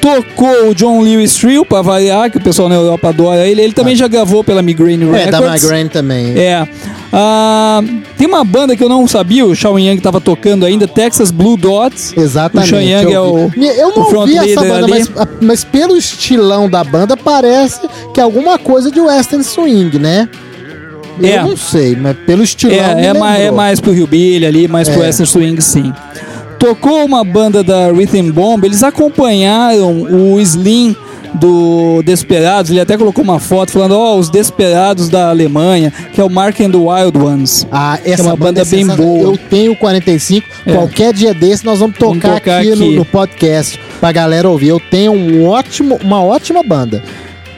Tocou 0.00 0.68
o 0.70 0.74
John 0.74 1.00
Lewis 1.00 1.34
Trio, 1.34 1.64
pra 1.66 1.82
variar, 1.82 2.30
que 2.30 2.36
o 2.36 2.40
pessoal 2.40 2.68
na 2.68 2.76
Europa 2.76 3.08
adora 3.08 3.46
ele. 3.46 3.60
Ele 3.62 3.72
também 3.72 3.96
já 3.96 4.06
gravou 4.06 4.44
pela 4.44 4.62
Migraine 4.62 5.04
É, 5.16 5.26
da 5.30 5.38
Records. 5.40 5.62
Migraine 5.62 5.88
também. 5.88 6.38
É. 6.38 6.68
Ah, 7.12 7.82
tem 8.18 8.26
uma 8.26 8.44
banda 8.44 8.76
que 8.76 8.84
eu 8.84 8.88
não 8.88 9.06
sabia, 9.08 9.46
o 9.46 9.54
Shawn 9.54 9.78
Yang 9.78 10.02
tava 10.02 10.20
tocando 10.20 10.66
ainda, 10.66 10.86
Texas 10.86 11.30
Blue 11.30 11.56
Dots. 11.56 12.14
Exatamente. 12.16 12.74
O 12.74 12.76
Sean 12.76 12.82
Young 12.82 13.12
é 13.12 13.16
eu, 13.16 13.22
o, 13.24 13.64
eu 13.64 13.88
o 13.88 13.96
não 13.96 14.10
front 14.10 14.28
vi 14.28 14.36
essa 14.36 14.60
banda, 14.60 14.84
ali. 14.84 14.90
mas, 14.90 15.10
mas 15.40 15.64
pelo 15.64 15.96
estilão 15.96 16.68
da 16.68 16.84
banda 16.84 17.16
parece 17.16 17.80
que 18.12 18.20
é 18.20 18.22
alguma 18.22 18.58
coisa 18.58 18.90
de 18.90 19.00
Western 19.00 19.42
Swing, 19.42 19.98
né? 19.98 20.28
É. 21.22 21.38
Eu 21.38 21.48
não 21.48 21.56
sei, 21.56 21.96
mas 21.96 22.16
pelo 22.26 22.42
estilão 22.44 22.76
É, 22.76 23.06
é, 23.06 23.14
mais, 23.14 23.40
é 23.40 23.50
mais 23.50 23.80
pro 23.80 23.92
Hillbilly 23.94 24.46
ali, 24.46 24.68
mais 24.68 24.88
pro 24.88 25.02
É. 25.02 25.06
Western 25.06 25.26
Swing, 25.28 25.60
sim. 25.60 25.92
Tocou 26.58 27.04
uma 27.04 27.24
banda 27.24 27.62
da 27.62 27.90
Rhythm 27.90 28.30
Bomb, 28.30 28.64
eles 28.64 28.82
acompanharam 28.82 30.02
o 30.02 30.40
Slim 30.40 30.94
do 31.34 32.02
Desperados, 32.02 32.70
ele 32.70 32.80
até 32.80 32.96
colocou 32.96 33.22
uma 33.22 33.38
foto 33.38 33.72
falando, 33.72 33.92
ó, 33.98 34.16
os 34.16 34.30
Desperados 34.30 35.08
da 35.08 35.28
Alemanha, 35.28 35.92
que 36.12 36.20
é 36.20 36.24
o 36.24 36.30
Mark 36.30 36.60
and 36.60 36.70
the 36.70 36.78
Wild 36.78 37.18
Ones. 37.18 37.66
Ah, 37.70 37.98
é 38.04 38.12
essa 38.12 38.22
uma 38.22 38.36
banda 38.36 38.62
é 38.62 38.64
bem 38.64 38.86
boa. 38.86 39.32
Eu 39.32 39.36
tenho 39.36 39.76
45. 39.76 40.46
É. 40.66 40.72
Qualquer 40.72 41.12
dia 41.12 41.34
desse 41.34 41.64
nós 41.64 41.80
vamos 41.80 41.96
Vamos 41.98 42.18
tocar, 42.18 42.34
tocar 42.34 42.58
aqui, 42.60 42.72
aqui. 42.72 42.78
No, 42.78 42.92
no 42.92 43.04
podcast 43.04 43.80
pra 44.00 44.12
galera 44.12 44.48
ouvir. 44.48 44.68
Eu 44.68 44.80
tenho 44.80 45.12
um 45.12 45.46
ótimo, 45.46 45.98
uma 46.02 46.22
ótima 46.22 46.62
banda. 46.62 47.02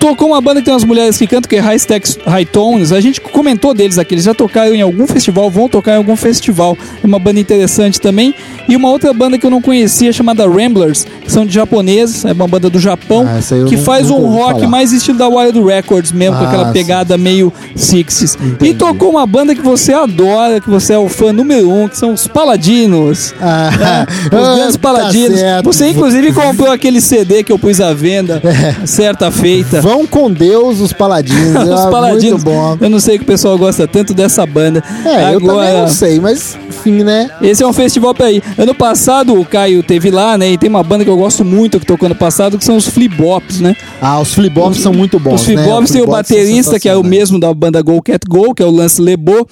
Tocou 0.00 0.28
uma 0.28 0.40
banda 0.40 0.60
que 0.60 0.64
tem 0.64 0.72
umas 0.72 0.82
mulheres 0.82 1.18
que 1.18 1.26
cantam, 1.26 1.46
que 1.48 1.56
é 1.56 1.60
High 1.60 1.76
Stacks 1.76 2.18
High 2.26 2.46
Tones. 2.46 2.90
A 2.90 3.00
gente 3.00 3.20
comentou 3.20 3.74
deles 3.74 3.98
aqui, 3.98 4.14
eles 4.14 4.24
já 4.24 4.32
tocaram 4.32 4.74
em 4.74 4.80
algum 4.80 5.06
festival, 5.06 5.50
vão 5.50 5.68
tocar 5.68 5.92
em 5.92 5.96
algum 5.98 6.16
festival. 6.16 6.76
É 7.04 7.06
uma 7.06 7.18
banda 7.18 7.38
interessante 7.38 8.00
também. 8.00 8.34
E 8.66 8.74
uma 8.74 8.88
outra 8.90 9.12
banda 9.12 9.36
que 9.36 9.44
eu 9.44 9.50
não 9.50 9.60
conhecia, 9.60 10.10
chamada 10.10 10.48
Ramblers, 10.48 11.06
que 11.22 11.30
são 11.30 11.44
de 11.44 11.52
japoneses, 11.52 12.24
é 12.24 12.32
uma 12.32 12.48
banda 12.48 12.70
do 12.70 12.78
Japão, 12.80 13.26
Ah, 13.28 13.40
que 13.68 13.76
nu- 13.76 13.82
faz 13.82 14.08
nunca 14.08 14.20
um 14.22 14.26
rock 14.30 14.54
falar. 14.60 14.68
mais 14.68 14.90
estilo 14.90 15.18
da 15.18 15.28
Wild 15.28 15.60
Records 15.62 16.12
mesmo, 16.12 16.36
com 16.38 16.44
Ah, 16.44 16.48
aquela 16.48 16.66
sim. 16.68 16.72
pegada 16.72 17.18
meio 17.18 17.52
60s. 17.76 18.38
E 18.62 18.72
tocou 18.72 19.10
uma 19.10 19.26
banda 19.26 19.54
que 19.54 19.60
você 19.62 19.92
adora, 19.92 20.60
que 20.62 20.70
você 20.70 20.94
é 20.94 20.98
o 20.98 21.10
fã 21.10 21.30
número 21.30 21.70
um, 21.70 21.86
que 21.88 21.98
são 21.98 22.14
os 22.14 22.26
Paladinos. 22.26 23.34
Ah, 23.40 24.06
Os 24.32 24.48
ah, 24.48 24.54
grandes 24.56 24.72
tá 24.76 24.78
paladinos. 24.80 25.38
certo. 25.38 25.64
Você, 25.66 25.88
inclusive, 25.88 26.32
comprou 26.32 26.70
aquele 26.70 27.02
CD 27.02 27.42
que 27.44 27.52
eu 27.52 27.58
pus 27.58 27.80
à 27.82 27.92
venda, 27.92 28.40
É. 28.44 28.86
certa 28.86 29.30
feita. 29.30 29.89
Vão 29.90 30.06
com 30.06 30.30
Deus 30.30 30.80
os 30.80 30.92
paladinos. 30.92 31.40
Os 31.68 31.90
Paladinos. 31.90 32.44
Muito 32.44 32.44
bom. 32.44 32.78
Eu 32.80 32.88
não 32.88 33.00
sei 33.00 33.18
que 33.18 33.24
o 33.24 33.26
pessoal 33.26 33.58
gosta 33.58 33.88
tanto 33.88 34.14
dessa 34.14 34.46
banda. 34.46 34.84
É, 35.04 35.34
eu 35.34 35.40
também 35.40 35.50
Agora, 35.50 35.80
não 35.82 35.88
sei, 35.88 36.20
mas 36.20 36.56
enfim, 36.68 37.02
né? 37.02 37.28
esse 37.42 37.62
é 37.62 37.66
um 37.66 37.72
festival 37.72 38.14
pra 38.14 38.30
ir. 38.30 38.40
Ano 38.56 38.72
passado 38.72 39.34
o 39.34 39.44
Caio 39.44 39.82
teve 39.82 40.10
lá, 40.12 40.38
né? 40.38 40.52
E 40.52 40.58
tem 40.58 40.70
uma 40.70 40.84
banda 40.84 41.02
que 41.02 41.10
eu 41.10 41.16
gosto 41.16 41.44
muito 41.44 41.80
que 41.80 41.86
tocou 41.86 42.06
ano 42.06 42.14
passado, 42.14 42.56
que 42.56 42.64
são 42.64 42.76
os 42.76 42.88
Flibops, 42.88 43.60
né? 43.60 43.74
Ah, 44.00 44.20
os 44.20 44.32
flip-bops 44.32 44.78
são 44.78 44.92
muito 44.92 45.18
bons, 45.18 45.42
os 45.42 45.48
né? 45.48 45.62
Flibops 45.62 45.90
tem 45.90 46.00
o 46.00 46.04
são 46.04 46.12
baterista, 46.12 46.78
que 46.78 46.88
é 46.88 46.96
o 46.96 47.02
mesmo 47.02 47.40
da 47.40 47.52
banda 47.52 47.82
Go 47.82 48.00
Cat 48.00 48.24
Go, 48.28 48.54
que 48.54 48.62
é 48.62 48.66
o 48.66 48.70
Lance 48.70 49.02
Lebo. 49.02 49.46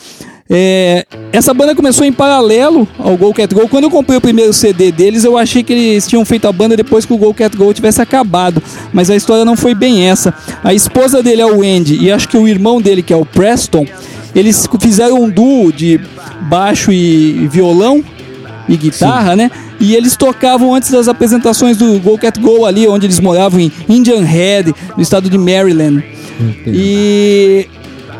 É, 0.50 1.04
essa 1.30 1.52
banda 1.52 1.74
começou 1.74 2.06
em 2.06 2.12
paralelo 2.12 2.88
ao 2.98 3.16
Go 3.16 3.34
Cat 3.34 3.54
Go. 3.54 3.68
Quando 3.68 3.84
eu 3.84 3.90
comprei 3.90 4.16
o 4.16 4.20
primeiro 4.20 4.52
CD 4.52 4.90
deles, 4.90 5.24
eu 5.24 5.36
achei 5.36 5.62
que 5.62 5.72
eles 5.72 6.06
tinham 6.06 6.24
feito 6.24 6.48
a 6.48 6.52
banda 6.52 6.76
depois 6.76 7.04
que 7.04 7.12
o 7.12 7.18
Go 7.18 7.34
Cat 7.34 7.54
Go 7.56 7.72
tivesse 7.74 8.00
acabado. 8.00 8.62
Mas 8.92 9.10
a 9.10 9.16
história 9.16 9.44
não 9.44 9.56
foi 9.56 9.74
bem 9.74 10.08
essa. 10.08 10.32
A 10.64 10.72
esposa 10.72 11.22
dele 11.22 11.42
é 11.42 11.46
o 11.46 11.62
Andy 11.62 11.98
e 12.02 12.10
acho 12.10 12.28
que 12.28 12.36
o 12.36 12.48
irmão 12.48 12.80
dele, 12.80 13.02
que 13.02 13.12
é 13.12 13.16
o 13.16 13.26
Preston, 13.26 13.86
eles 14.34 14.66
fizeram 14.80 15.22
um 15.22 15.28
duo 15.28 15.72
de 15.72 16.00
baixo 16.42 16.90
e 16.92 17.46
violão 17.48 18.02
e 18.68 18.76
guitarra, 18.76 19.36
né? 19.36 19.50
E 19.80 19.94
eles 19.94 20.16
tocavam 20.16 20.74
antes 20.74 20.90
das 20.90 21.08
apresentações 21.08 21.76
do 21.76 21.98
Go 22.00 22.18
Cat 22.18 22.40
Go 22.40 22.64
ali, 22.64 22.86
onde 22.88 23.06
eles 23.06 23.20
moravam 23.20 23.60
em 23.60 23.70
Indian 23.88 24.22
Head, 24.22 24.74
no 24.96 25.02
estado 25.02 25.28
de 25.28 25.38
Maryland. 25.38 26.02
E, 26.66 27.66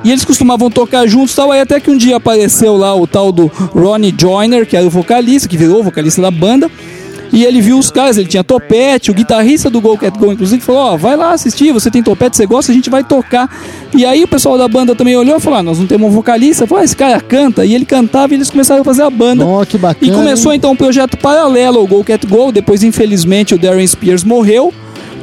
e 0.05 0.11
eles 0.11 0.25
costumavam 0.25 0.71
tocar 0.71 1.07
juntos 1.07 1.35
tal. 1.35 1.51
Aí 1.53 1.61
até 1.61 1.81
que 1.81 1.91
um 1.91 1.97
dia 1.97 2.17
apareceu 2.17 2.77
lá 2.77 2.95
o 2.95 3.07
tal 3.07 3.33
do 3.33 3.47
Ronnie 3.47 4.15
Joyner, 4.19 4.67
que 4.67 4.77
era 4.77 4.87
o 4.87 4.91
vocalista, 4.91 5.49
que 5.49 5.57
virou 5.57 5.81
o 5.81 5.83
vocalista 5.83 6.23
da 6.23 6.31
banda. 6.31 6.71
E 7.33 7.45
ele 7.45 7.61
viu 7.61 7.79
os 7.79 7.91
caras, 7.91 8.17
ele 8.17 8.29
tinha 8.29 8.43
topete, 8.43 9.11
o 9.11 9.15
guitarrista 9.15 9.69
do 9.69 9.81
Go 9.81 9.99
Cat 9.99 10.19
Go, 10.19 10.33
inclusive, 10.33 10.63
falou: 10.63 10.93
Ó, 10.93 10.97
vai 10.97 11.17
lá 11.17 11.33
assistir, 11.33 11.73
você 11.73 11.91
tem 11.91 12.03
topete, 12.03 12.37
você 12.37 12.47
gosta, 12.47 12.73
a 12.73 12.75
gente 12.75 12.89
vai 12.89 13.05
tocar. 13.05 13.49
E 13.95 14.05
aí 14.05 14.25
o 14.25 14.29
pessoal 14.29 14.57
da 14.57 14.67
banda 14.67 14.95
também 14.95 15.17
olhou 15.17 15.37
e 15.37 15.41
falou: 15.41 15.59
ah, 15.59 15.63
nós 15.63 15.79
não 15.79 15.87
temos 15.87 16.09
um 16.09 16.11
vocalista. 16.11 16.67
Falou: 16.67 16.81
ah, 16.81 16.85
esse 16.85 16.97
cara 16.97 17.21
canta. 17.21 17.65
E 17.65 17.75
ele 17.75 17.85
cantava 17.85 18.33
e 18.33 18.37
eles 18.37 18.51
começaram 18.51 18.81
a 18.81 18.85
fazer 18.85 19.03
a 19.03 19.11
banda. 19.11 19.45
Ó, 19.45 19.65
que 19.65 19.77
bacana. 19.77 20.11
E 20.11 20.15
começou 20.15 20.53
então 20.55 20.73
um 20.73 20.77
projeto 20.77 21.17
paralelo 21.17 21.79
ao 21.79 21.87
Go 21.87 22.03
Cat 22.03 22.27
Go. 22.27 22.51
Depois, 22.51 22.83
infelizmente, 22.83 23.55
o 23.55 23.59
Darren 23.59 23.87
Spears 23.87 24.25
morreu. 24.25 24.73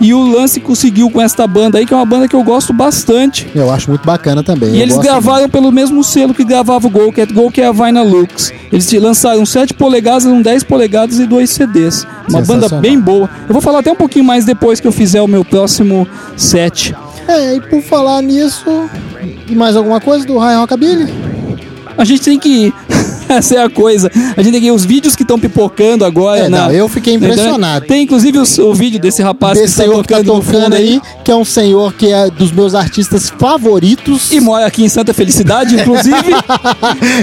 E 0.01 0.13
o 0.13 0.21
Lance 0.27 0.59
conseguiu 0.59 1.09
com 1.09 1.21
esta 1.21 1.47
banda 1.47 1.77
aí, 1.77 1.85
que 1.85 1.93
é 1.93 1.97
uma 1.97 2.05
banda 2.05 2.27
que 2.27 2.35
eu 2.35 2.43
gosto 2.43 2.73
bastante. 2.73 3.47
Eu 3.55 3.71
acho 3.71 3.89
muito 3.89 4.05
bacana 4.05 4.43
também. 4.43 4.69
E 4.69 4.77
eu 4.77 4.81
eles 4.81 4.97
gravaram 4.97 5.49
pelo 5.49 5.71
mesmo 5.71 6.03
selo 6.03 6.33
que 6.33 6.43
gravava 6.43 6.87
o 6.87 6.89
Go 6.89 7.11
Cat 7.11 7.33
Go, 7.33 7.49
que 7.49 7.61
é 7.61 7.67
a 7.67 7.71
Vinyl 7.71 8.03
Lux. 8.03 8.53
Eles 8.71 8.91
lançaram 8.93 9.45
7 9.45 9.73
polegadas, 9.73 10.25
um 10.25 10.41
10 10.41 10.63
polegadas 10.63 11.19
e 11.19 11.25
dois 11.25 11.49
CDs. 11.49 12.05
Uma 12.29 12.41
banda 12.41 12.67
bem 12.79 12.99
boa. 12.99 13.29
Eu 13.47 13.53
vou 13.53 13.61
falar 13.61 13.79
até 13.79 13.91
um 13.91 13.95
pouquinho 13.95 14.25
mais 14.25 14.45
depois 14.45 14.79
que 14.79 14.87
eu 14.87 14.91
fizer 14.91 15.21
o 15.21 15.27
meu 15.27 15.45
próximo 15.45 16.07
set. 16.35 16.95
É, 17.27 17.55
e 17.55 17.61
por 17.61 17.81
falar 17.81 18.21
nisso, 18.21 18.89
e 19.47 19.55
mais 19.55 19.75
alguma 19.75 19.99
coisa 19.99 20.25
do 20.25 20.37
High 20.37 20.57
Rockabilly? 20.57 21.11
A 21.97 22.03
gente 22.03 22.21
tem 22.21 22.37
que 22.37 22.67
ir. 22.67 22.73
Essa 23.35 23.55
é 23.55 23.63
a 23.63 23.69
coisa. 23.69 24.11
A 24.35 24.41
gente 24.41 24.53
tem 24.53 24.61
que. 24.61 24.71
Os 24.71 24.85
vídeos 24.85 25.15
que 25.15 25.23
estão 25.23 25.39
pipocando 25.39 26.03
agora. 26.05 26.41
É, 26.41 26.49
na- 26.49 26.65
não, 26.67 26.71
eu 26.71 26.87
fiquei 26.89 27.13
impressionado. 27.13 27.85
Tem 27.85 28.03
inclusive 28.03 28.37
o, 28.39 28.43
o 28.69 28.73
vídeo 28.73 28.99
desse 28.99 29.21
rapaz 29.21 29.57
Desse 29.57 29.75
que 29.75 29.81
senhor 29.81 30.01
está 30.01 30.03
que 30.03 30.13
tá 30.13 30.17
tocando 30.19 30.35
no 30.37 30.41
fundo 30.41 30.57
tocando 30.57 30.73
aí. 30.75 31.01
que 31.23 31.31
é 31.31 31.35
um 31.35 31.45
senhor 31.45 31.93
que 31.93 32.11
é 32.11 32.29
dos 32.29 32.51
meus 32.51 32.75
artistas 32.75 33.29
favoritos. 33.29 34.31
E 34.31 34.39
mora 34.39 34.65
aqui 34.65 34.83
em 34.83 34.89
Santa 34.89 35.13
Felicidade, 35.13 35.75
inclusive. 35.75 36.15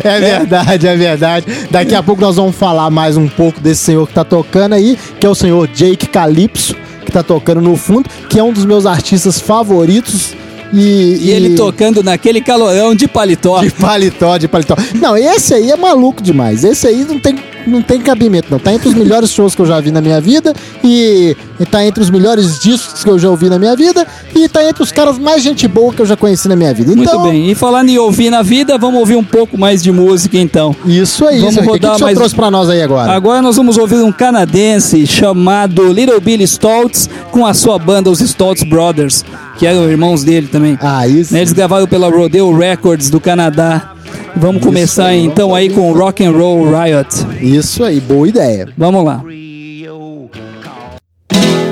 É 0.04 0.20
verdade, 0.20 0.86
é 0.86 0.96
verdade. 0.96 1.46
Daqui 1.70 1.94
a 1.94 2.02
pouco 2.02 2.20
nós 2.20 2.36
vamos 2.36 2.54
falar 2.56 2.90
mais 2.90 3.16
um 3.16 3.28
pouco 3.28 3.60
desse 3.60 3.82
senhor 3.84 4.06
que 4.06 4.14
tá 4.14 4.24
tocando 4.24 4.74
aí, 4.74 4.98
que 5.18 5.26
é 5.26 5.28
o 5.28 5.34
senhor 5.34 5.66
Jake 5.68 6.06
Calypso, 6.06 6.74
que 7.04 7.12
tá 7.12 7.22
tocando 7.22 7.60
no 7.60 7.76
fundo, 7.76 8.08
que 8.28 8.38
é 8.38 8.42
um 8.42 8.52
dos 8.52 8.64
meus 8.64 8.86
artistas 8.86 9.40
favoritos. 9.40 10.34
E, 10.72 11.18
e 11.20 11.30
ele 11.30 11.54
tocando 11.54 12.02
naquele 12.02 12.40
calorão 12.40 12.94
de 12.94 13.06
paletó. 13.06 13.60
De 13.60 13.70
paletó, 13.70 14.38
de 14.38 14.48
paletó. 14.48 14.74
Não, 14.94 15.16
esse 15.16 15.54
aí 15.54 15.70
é 15.70 15.76
maluco 15.76 16.22
demais. 16.22 16.64
Esse 16.64 16.86
aí 16.86 17.04
não 17.04 17.18
tem 17.18 17.36
não 17.66 17.82
tem 17.82 18.00
cabimento, 18.00 18.48
não. 18.50 18.58
Tá 18.58 18.72
entre 18.72 18.88
os 18.88 18.94
melhores 18.94 19.30
shows 19.30 19.54
que 19.54 19.62
eu 19.62 19.66
já 19.66 19.80
vi 19.80 19.90
na 19.90 20.00
minha 20.00 20.20
vida 20.20 20.52
e, 20.82 21.36
e 21.60 21.66
tá 21.66 21.84
entre 21.84 22.02
os 22.02 22.10
melhores 22.10 22.58
discos 22.60 23.02
que 23.04 23.10
eu 23.10 23.18
já 23.18 23.28
ouvi 23.30 23.48
na 23.48 23.58
minha 23.58 23.74
vida 23.76 24.06
e 24.34 24.48
tá 24.48 24.64
entre 24.64 24.82
os 24.82 24.90
caras 24.92 25.18
mais 25.18 25.42
gente 25.42 25.66
boa 25.68 25.92
que 25.92 26.00
eu 26.02 26.06
já 26.06 26.16
conheci 26.16 26.48
na 26.48 26.56
minha 26.56 26.72
vida. 26.74 26.94
Muito 26.94 27.08
Então, 27.08 27.22
bem. 27.24 27.50
E 27.50 27.54
falando 27.54 27.88
em 27.88 27.98
ouvir 27.98 28.30
na 28.30 28.42
vida, 28.42 28.76
vamos 28.78 29.00
ouvir 29.00 29.16
um 29.16 29.24
pouco 29.24 29.56
mais 29.58 29.82
de 29.82 29.90
música 29.92 30.36
então. 30.38 30.74
isso 30.86 31.26
aí. 31.26 31.38
Vamos 31.38 31.52
isso 31.54 31.60
aí. 31.60 31.66
O 31.68 31.72
que, 31.72 31.78
rodar 31.86 31.96
que 31.96 32.02
mais- 32.02 32.16
trouxe 32.18 32.34
pra 32.34 32.50
nós 32.50 32.68
aí 32.68 32.82
agora? 32.82 33.12
Agora 33.12 33.42
nós 33.42 33.56
vamos 33.56 33.76
ouvir 33.78 33.96
um 34.02 34.12
canadense 34.12 35.06
chamado 35.06 35.92
Little 35.92 36.20
Billy 36.20 36.44
Stoltz 36.44 37.08
com 37.30 37.46
a 37.46 37.54
sua 37.54 37.78
banda, 37.78 38.10
os 38.10 38.20
Stoltz 38.20 38.62
Brothers, 38.64 39.24
que 39.58 39.66
eram 39.66 39.88
irmãos 39.90 40.24
dele 40.24 40.48
também. 40.48 40.78
Ah, 40.80 41.06
isso. 41.06 41.32
Né, 41.32 41.40
Eles 41.40 41.52
gravaram 41.52 41.86
pela 41.86 42.08
Rodeo 42.10 42.56
Records 42.56 43.08
do 43.10 43.20
Canadá. 43.20 43.92
Vamos 44.36 44.62
começar 44.62 45.14
então 45.14 45.54
aí 45.54 45.70
com 45.70 45.92
Rock 45.92 46.24
and 46.24 46.32
Roll 46.32 46.64
Riot. 46.70 47.08
Isso 47.40 47.84
aí, 47.84 48.00
boa 48.00 48.28
ideia. 48.28 48.68
Vamos 48.76 49.04
lá. 49.04 49.22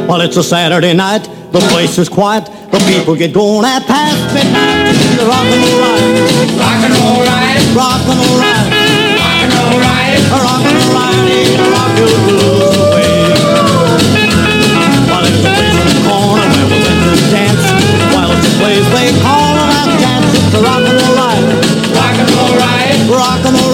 Well, 0.09 0.23
it's 0.23 0.37
a 0.37 0.43
Saturday 0.43 0.93
night, 0.93 1.29
the 1.53 1.61
place 1.69 1.97
is 2.01 2.09
quiet, 2.09 2.45
the 2.73 2.79
people 2.81 3.15
get 3.17 3.33
going 3.33 3.65
at 3.65 3.87
past 3.87 4.17
midnight 4.35 4.91
the 5.21 5.27
rock 5.27 5.45
and 5.45 5.61
roll 5.61 5.81
riot. 5.85 6.17
Rock 6.57 6.81
and 6.81 6.95
roll 6.97 7.23
riot. 7.29 7.63
Rock 7.77 8.09
and 8.09 8.19
roll 8.19 8.39
riot. 8.41 8.69
Rock 9.21 9.43
and 9.45 9.53
roll 9.61 9.79
riot. 9.85 10.23
Rock 10.33 10.65
and 10.65 10.77
roll 10.81 10.97
riot. 10.97 11.61
Rock 11.75 11.93
your 12.01 12.17
blues 12.25 12.77
away. 12.81 13.37
Well, 15.11 15.25
it's 15.29 15.45
a 15.45 15.53
place 15.53 15.77
in 15.77 15.87
the 15.93 15.99
corner 16.09 16.47
where 16.49 16.67
we 16.73 16.79
went 16.81 17.01
to 17.05 17.13
dance. 17.29 17.65
While 18.15 18.31
it's 18.33 18.49
a 18.49 18.55
place 18.57 18.87
they 18.97 19.09
call 19.21 19.53
a 19.53 19.67
last 19.69 19.93
dance, 20.01 20.31
it's 20.41 20.55
a 20.57 20.61
rock 20.65 20.83
and 20.89 20.97
roll 20.97 21.15
riot. 21.21 21.70
Rock 21.95 22.17
and 22.23 22.31
roll 22.37 22.55
riot. 22.59 22.99
Rock 23.11 23.45
and 23.47 23.57
roll 23.59 23.70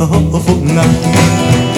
baby, 0.00 0.14
you're 0.14 0.34
awful 0.34 0.56
now. 0.56 1.69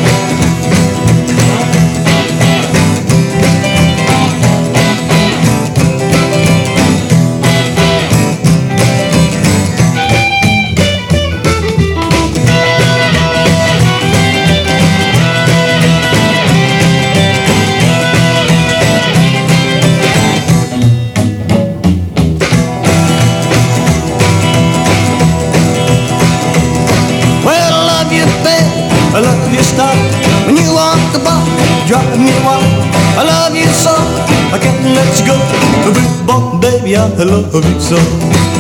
I 37.22 37.24
love 37.24 37.54
you 37.54 37.80
so. 37.80 38.51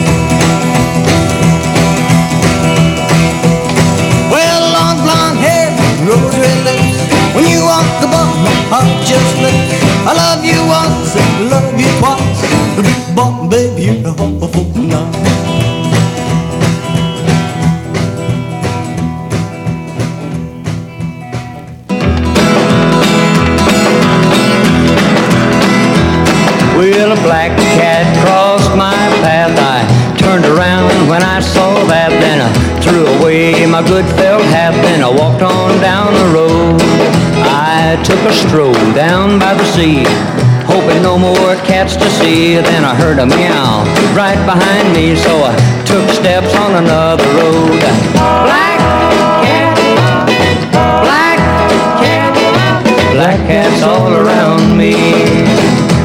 See. 42.22 42.54
Then 42.54 42.84
I 42.84 42.94
heard 42.94 43.18
a 43.18 43.26
meow 43.26 43.84
right 44.14 44.40
behind 44.46 44.94
me, 44.94 45.16
so 45.16 45.32
I 45.44 45.54
took 45.84 46.08
steps 46.10 46.54
on 46.54 46.76
another 46.82 47.28
road. 47.38 48.31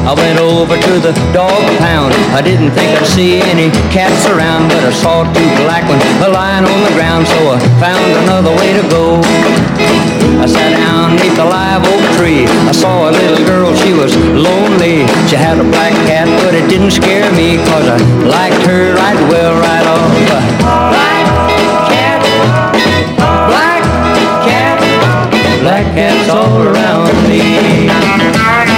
I 0.08 0.16
went 0.16 0.40
over 0.40 0.72
to 0.72 0.94
the 1.04 1.12
dog 1.36 1.60
pound. 1.84 2.16
I 2.32 2.40
didn't 2.40 2.72
think 2.72 2.96
I'd 2.96 3.04
see 3.04 3.44
any 3.44 3.68
cats 3.92 4.24
around, 4.24 4.72
but 4.72 4.80
I 4.80 4.88
saw 4.88 5.20
two 5.36 5.50
black 5.68 5.84
ones 5.84 6.00
lying 6.24 6.64
on 6.64 6.80
the 6.88 6.94
ground, 6.96 7.28
so 7.28 7.52
I 7.52 7.60
found 7.76 8.08
another 8.24 8.48
way 8.56 8.72
to 8.72 8.88
go. 8.88 9.20
I 10.40 10.48
sat 10.48 10.80
down 10.80 11.12
beneath 11.12 11.36
a 11.36 11.44
live 11.44 11.84
oak 11.84 12.00
tree. 12.16 12.48
I 12.48 12.72
saw 12.72 13.10
a 13.10 13.12
little 13.12 13.44
girl, 13.44 13.76
she 13.76 13.92
was 13.92 14.16
lonely. 14.32 15.04
She 15.28 15.36
had 15.36 15.60
a 15.60 15.66
black 15.76 15.92
cat, 16.08 16.24
but 16.40 16.56
it 16.56 16.64
didn't 16.72 16.96
scare 16.96 17.28
me, 17.36 17.60
cause 17.68 17.84
I 17.84 18.00
liked 18.24 18.64
her 18.64 18.96
right 18.96 19.20
well 19.28 19.60
right 19.60 19.84
off. 19.92 20.08
Black 20.88 21.28
cat, 21.92 22.24
black 23.52 23.84
cat, 24.48 24.80
black 25.60 25.84
cats 25.92 26.32
all 26.32 26.64
around 26.64 27.12
me. 27.28 28.77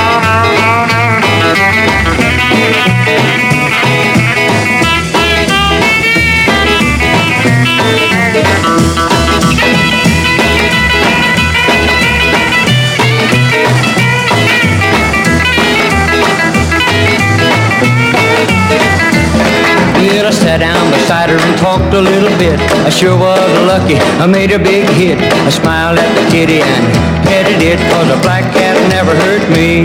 Down 20.60 20.92
beside 20.92 21.30
her 21.32 21.40
and 21.40 21.56
talked 21.58 21.92
a 21.96 22.00
little 22.00 22.30
bit. 22.36 22.60
I 22.84 22.90
sure 22.90 23.16
was 23.16 23.40
lucky, 23.64 23.96
I 24.20 24.26
made 24.26 24.52
a 24.52 24.58
big 24.58 24.84
hit. 24.92 25.16
I 25.18 25.50
smiled 25.50 25.98
at 25.98 26.12
the 26.12 26.24
kitty 26.30 26.60
and 26.60 26.84
petted 27.24 27.64
it, 27.64 27.80
cause 27.88 28.08
a 28.12 28.20
black 28.20 28.44
cat 28.52 28.76
never 28.92 29.16
hurt 29.24 29.42
me. 29.56 29.82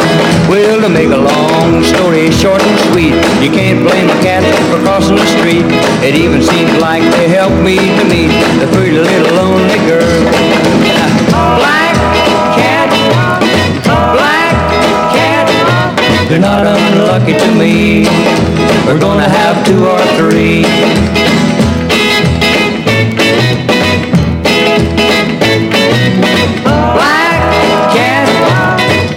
Well, 0.51 0.83
to 0.83 0.89
make 0.91 1.09
a 1.15 1.21
long 1.31 1.81
story 1.81 2.29
short 2.29 2.61
and 2.61 2.77
sweet, 2.91 3.15
you 3.39 3.49
can't 3.55 3.87
blame 3.87 4.11
a 4.11 4.19
cat 4.19 4.43
for 4.67 4.83
crossing 4.83 5.15
the 5.15 5.29
street. 5.39 5.65
It 6.03 6.13
even 6.19 6.43
seemed 6.43 6.77
like 6.83 7.03
they 7.15 7.31
helped 7.31 7.57
me 7.63 7.79
to 7.79 8.03
meet 8.11 8.35
the 8.59 8.67
pretty 8.75 8.99
little 8.99 9.31
lonely 9.31 9.79
girl. 9.87 10.21
Black 11.63 11.95
cat, 12.59 12.91
black 13.87 14.53
cat, 15.15 15.47
you're 16.29 16.39
not 16.39 16.74
unlucky 17.15 17.33
to 17.39 17.51
me. 17.55 18.05
We're 18.85 18.99
gonna 18.99 19.29
have 19.29 19.65
two 19.65 19.85
or 19.85 19.99
three. 20.17 20.63
Black 26.63 27.41
cat, 27.95 28.27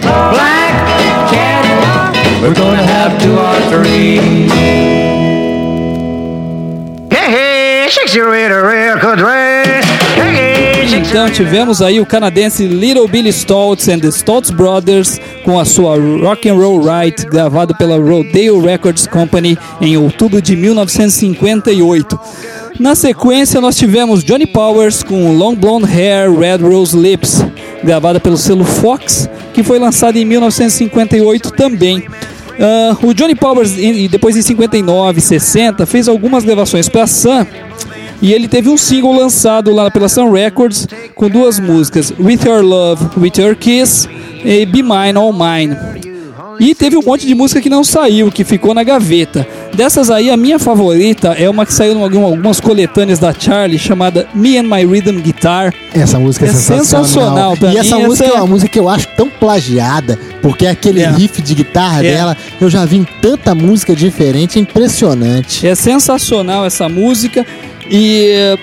black 0.03 1.31
cat, 1.31 2.43
we're 2.43 2.55
gonna 2.55 2.83
have 2.83 3.21
two 3.21 3.37
or 3.37 3.61
three. 3.71 4.19
Hey, 7.11 7.31
hey, 7.31 7.87
shake 7.91 8.15
your 8.15 8.31
race. 8.31 8.49
Hey, 10.15 10.35
hey, 10.35 10.87
shake 10.89 11.09
Então 11.09 11.31
tivemos 11.31 11.81
aí 11.81 12.01
o 12.01 12.07
canadense 12.07 12.67
Little 12.67 13.09
Billy 13.09 13.33
Stoltz 13.33 13.89
and 13.89 14.01
the 14.01 14.09
Stoltz 14.09 14.51
Brothers 14.51 15.19
com 15.49 15.59
a 15.59 15.65
sua 15.65 15.97
Rock 15.97 16.47
and 16.47 16.57
Roll 16.57 16.83
Right, 16.83 17.25
gravado 17.25 17.75
pela 17.75 17.97
Rodeo 17.97 18.61
Records 18.61 19.07
Company 19.07 19.57
em 19.81 19.97
outubro 19.97 20.43
de 20.43 20.55
1958. 20.55 22.21
Na 22.79 22.95
sequência 22.95 23.59
nós 23.59 23.75
tivemos 23.75 24.23
Johnny 24.23 24.47
Powers 24.47 25.03
com 25.03 25.33
Long 25.33 25.55
Blonde 25.55 25.87
Hair, 25.87 26.39
Red 26.39 26.59
Rose 26.59 26.95
Lips, 26.95 27.43
gravada 27.83 28.21
pelo 28.21 28.37
selo 28.37 28.63
Fox, 28.63 29.27
que 29.55 29.63
foi 29.63 29.79
lançada 29.79 30.19
em 30.19 30.25
1958 30.27 31.51
também. 31.53 32.07
Ah, 32.61 32.95
o 33.03 33.15
Johnny 33.15 33.35
Powers, 33.35 33.73
depois 34.11 34.37
em 34.37 34.43
59 34.43 35.19
60, 35.19 35.87
fez 35.87 36.09
algumas 36.09 36.45
gravações 36.45 36.91
para 36.91 37.07
Sun 37.07 37.47
e 38.21 38.33
ele 38.33 38.49
teve 38.49 38.69
um 38.69 38.77
single 38.77 39.13
lançado 39.15 39.73
lá 39.73 39.91
pela 39.91 40.09
Sun 40.09 40.31
Records 40.33 40.87
com 41.15 41.29
duas 41.29 41.59
músicas, 41.61 42.13
With 42.19 42.41
Your 42.47 42.63
Love, 42.63 43.07
With 43.17 43.33
Your 43.39 43.55
Kiss 43.57 44.09
e 44.45 44.67
Be 44.67 44.83
Mine, 44.83 45.17
All 45.17 45.33
Mine. 45.33 45.77
E 46.61 46.75
teve 46.75 46.97
um 46.97 47.03
monte 47.03 47.25
de 47.25 47.37
música 47.37 47.61
que 47.61 47.71
não 47.71 47.85
saiu, 47.85 48.33
que 48.33 48.43
ficou 48.43 48.75
na 48.75 48.83
gaveta. 48.83 49.47
Dessas 49.73 50.11
aí, 50.11 50.29
a 50.29 50.37
minha 50.37 50.59
favorita 50.59 51.29
é 51.39 51.49
uma 51.49 51.65
que 51.65 51.73
saiu 51.73 51.93
em 51.97 52.03
algum- 52.03 52.25
algumas 52.25 52.59
coletâneas 52.59 53.21
da 53.21 53.33
Charlie, 53.33 53.79
chamada 53.79 54.27
Me 54.35 54.59
and 54.59 54.65
My 54.65 54.85
Rhythm 54.85 55.21
Guitar. 55.21 55.73
Essa 55.95 56.19
música 56.19 56.47
é, 56.47 56.49
É 56.49 56.53
sensacional. 56.53 57.55
sensacional, 57.55 57.57
e 57.73 57.77
essa 57.79 57.95
essa 57.95 57.99
música 58.01 58.29
é 58.29 58.33
é- 58.33 58.35
uma 58.35 58.47
música 58.49 58.69
que 58.73 58.79
eu 58.81 58.89
acho 58.89 59.07
tão 59.17 59.29
plagiada, 59.29 60.19
porque 60.43 60.67
aquele 60.67 61.01
É. 61.03 61.09
riff 61.09 61.41
de 61.41 61.55
guitarra 61.55 62.01
É. 62.05 62.11
dela, 62.11 62.37
eu 62.61 62.69
já 62.69 62.85
vi 62.85 62.97
em 62.97 63.07
tanta 63.23 63.55
música 63.55 63.95
diferente, 63.95 64.59
é 64.59 64.63
impressionante. 64.63 65.65
É 65.65 65.77
sensacional 65.77 66.67
essa 66.67 66.89
música. 66.89 67.47
E 67.91 68.57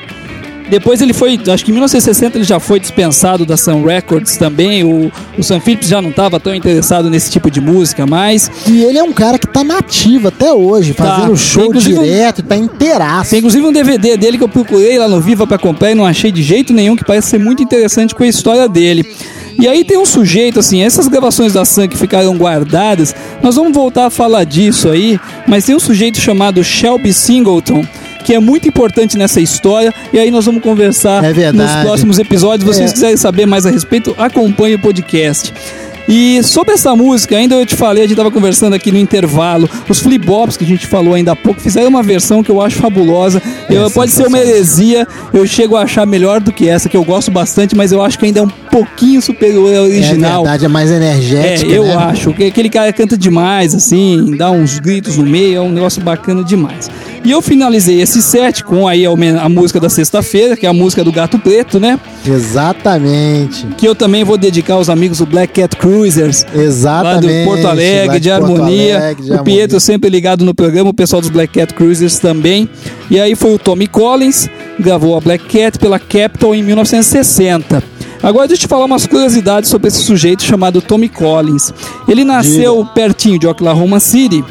depois 0.69 0.99
ele 0.99 1.13
foi, 1.13 1.39
acho 1.47 1.63
que 1.63 1.69
em 1.69 1.73
1960 1.73 2.38
ele 2.39 2.43
já 2.43 2.59
foi 2.59 2.80
dispensado 2.80 3.45
da 3.45 3.55
Sun 3.55 3.84
Records 3.84 4.36
também. 4.36 4.84
O, 4.84 5.11
o 5.38 5.43
Sam 5.43 5.59
Phillips 5.59 5.88
já 5.88 6.01
não 6.01 6.09
estava 6.09 6.39
tão 6.39 6.55
interessado 6.55 7.09
nesse 7.09 7.30
tipo 7.30 7.51
de 7.51 7.61
música 7.61 8.05
mais. 8.07 8.49
E 8.67 8.84
ele 8.84 8.97
é 8.97 9.03
um 9.03 9.13
cara 9.13 9.38
que 9.38 9.47
tá 9.47 9.63
nativo 9.63 10.28
até 10.30 10.51
hoje, 10.51 10.93
fazendo 10.93 11.32
Tá. 11.32 11.36
show 11.38 11.71
direto, 11.73 12.41
tá 12.41 12.55
inteiraço. 12.55 13.30
Tem 13.30 13.39
inclusive 13.39 13.63
um 13.65 13.71
DVD 13.71 14.17
dele 14.17 14.38
que 14.38 14.43
eu 14.43 14.49
procurei 14.49 14.97
lá 14.97 15.07
no 15.07 15.21
Viva 15.21 15.45
pra 15.45 15.57
comprar 15.59 15.91
e 15.91 15.95
não 15.95 16.05
achei 16.05 16.32
de 16.32 16.41
jeito 16.41 16.73
nenhum, 16.73 16.95
que 16.95 17.05
parece 17.05 17.30
ser 17.30 17.38
muito 17.39 17.61
interessante 17.61 18.15
com 18.15 18.23
a 18.23 18.28
história 18.28 18.67
dele. 18.67 19.05
E 19.57 19.67
aí 19.67 19.86
tem 19.86 19.97
um 19.97 20.05
sujeito, 20.05 20.59
assim, 20.59 20.82
essas 20.82 21.07
gravações 21.07 21.53
da 21.53 21.63
Sun 21.63 21.88
que 21.88 21.95
ficaram 21.95 22.36
guardadas, 22.36 23.15
nós 23.41 23.55
vamos 23.55 23.71
voltar 23.71 24.07
a 24.07 24.09
falar 24.09 24.43
disso 24.43 24.89
aí, 24.89 25.17
mas 25.47 25.63
tem 25.63 25.76
um 25.76 25.80
sujeito 25.80 26.19
chamado 26.19 26.61
Shelby 26.63 27.13
Singleton, 27.13 27.86
que 28.26 28.34
é 28.34 28.39
muito 28.39 28.67
importante 28.67 29.17
nessa 29.17 29.39
história, 29.39 29.93
e 30.11 30.19
aí 30.19 30.32
nós 30.32 30.45
vamos 30.45 30.61
conversar 30.61 31.23
É 31.23 31.51
nos 31.51 31.71
próximos 31.84 32.19
episódios. 32.19 32.67
Se 32.67 32.73
vocês 32.76 32.89
É. 32.91 32.93
quiserem 32.93 33.17
saber 33.17 33.45
mais 33.45 33.65
a 33.65 33.69
respeito, 33.71 34.15
acompanhe 34.17 34.76
o 34.76 34.80
podcast. 34.80 35.53
E 36.07 36.43
sobre 36.43 36.76
essa 36.76 36.95
música, 36.95 37.36
ainda 37.36 37.55
eu 37.55 37.65
te 37.65 37.76
falei, 37.76 38.03
a 38.03 38.05
gente 38.05 38.13
estava 38.13 38.30
conversando 38.30 38.76
aqui 38.76 38.91
no 38.91 38.97
intervalo, 38.99 39.67
os 39.89 39.99
flip-bops 39.99 40.55
que 40.55 40.63
a 40.63 40.67
gente 40.67 40.86
falou 40.86 41.15
ainda 41.15 41.32
há 41.32 41.36
pouco 41.36 41.59
fizeram 41.59 41.88
uma 41.89 42.03
versão 42.03 42.43
que 42.43 42.51
eu 42.51 42.61
acho 42.61 42.76
fabulosa. 42.76 43.41
Eu, 43.67 43.89
pode 43.89 44.11
ser 44.11 44.28
uma 44.28 44.38
heresia, 44.38 45.07
eu 45.34 45.47
chego 45.47 45.76
a 45.76 45.82
achar 45.82 46.05
melhor 46.05 46.39
do 46.39 46.51
que 46.51 46.69
essa, 46.69 46.88
que 46.88 46.95
eu 46.95 47.03
gosto 47.03 47.32
bastante, 47.32 47.76
mas 47.76 47.91
eu 47.91 48.03
acho 48.03 48.19
que 48.19 48.26
ainda 48.28 48.39
é 48.41 48.43
um 48.43 48.47
pouquinho 48.71 49.19
superior 49.19 49.67
ao 49.69 49.86
É 49.86 49.88
original. 49.88 50.43
verdade, 50.43 50.65
é 50.65 50.67
mais 50.67 50.91
É, 50.91 50.95
energética, 50.97 51.71
eu 51.71 51.86
né? 51.86 51.95
acho 51.95 52.32
que 52.34 52.43
aquele 52.43 52.69
cara 52.69 52.93
canta 52.93 53.17
demais, 53.17 53.73
assim, 53.73 54.36
dá 54.38 54.51
uns 54.51 54.78
gritos 54.78 55.17
no 55.17 55.26
meio, 55.26 55.57
é 55.57 55.61
um 55.61 55.71
negócio 55.71 56.03
bacana 56.03 56.43
demais. 56.43 56.88
E 57.26 57.32
eu 57.32 57.41
finalizei 57.41 58.01
esse 58.01 58.21
set 58.21 58.63
com 58.63 58.88
aí 58.88 59.03
a, 59.03 59.49
música 59.49 59.80
da 59.80 59.89
sexta-feira, 59.89 60.55
que 60.55 60.63
é 60.63 60.69
a 60.69 60.73
música 60.73 61.03
do 61.03 61.11
Gato 61.11 61.39
Preto, 61.39 61.80
né? 61.80 61.99
Exatamente. 62.23 63.65
Que 63.76 63.88
eu 63.88 63.95
também 63.95 64.23
vou 64.23 64.38
dedicar 64.38 64.76
aos 64.76 64.89
amigos 64.89 65.17
do 65.17 65.26
Black 65.26 65.59
Cat 65.59 65.76
Cruisers. 65.76 66.45
Lá 66.53 66.61
Exatamente. 66.61 67.43
do 67.43 67.49
Porto 67.49 67.65
Alegre, 67.65 68.07
Lá 68.07 68.17
de 68.19 68.30
Porto 68.30 68.43
Harmonia. 68.43 68.97
Alegre, 68.97 69.23
de 69.23 69.34
o 69.34 69.43
Pietro 69.43 69.80
sempre 69.80 70.07
ligado 70.07 70.45
no 70.45 70.53
programa, 70.53 70.91
o 70.91 70.93
pessoal 70.93 71.19
dos 71.19 71.32
Black 71.32 71.51
Cat 71.59 71.73
Cruisers 71.73 72.19
também. 72.19 72.69
E 73.09 73.19
aí 73.19 73.34
foi 73.34 73.55
o 73.55 73.57
Tommy 73.57 73.88
Collins, 73.88 74.47
gravou 74.80 75.17
a 75.17 75.19
Black 75.19 75.45
Cat 75.45 75.80
pela 75.80 75.97
Capitol 75.97 76.53
em 76.53 76.61
1960. 76.61 77.84
Agora 78.21 78.47
deixa 78.47 78.63
eu 78.63 78.67
te 78.67 78.69
falar 78.69 78.86
umas 78.86 79.07
curiosidades 79.07 79.67
sobre 79.67 79.88
esse 79.88 80.03
sujeito 80.03 80.43
chamado 80.43 80.80
Tommy 80.80 81.09
Collins. 81.09 81.73
Ele 82.07 82.23
nasceu 82.23 82.86
pertinho 82.93 83.39
de 83.39 83.47
Oklahoma 83.47 83.99
City. 83.99 84.43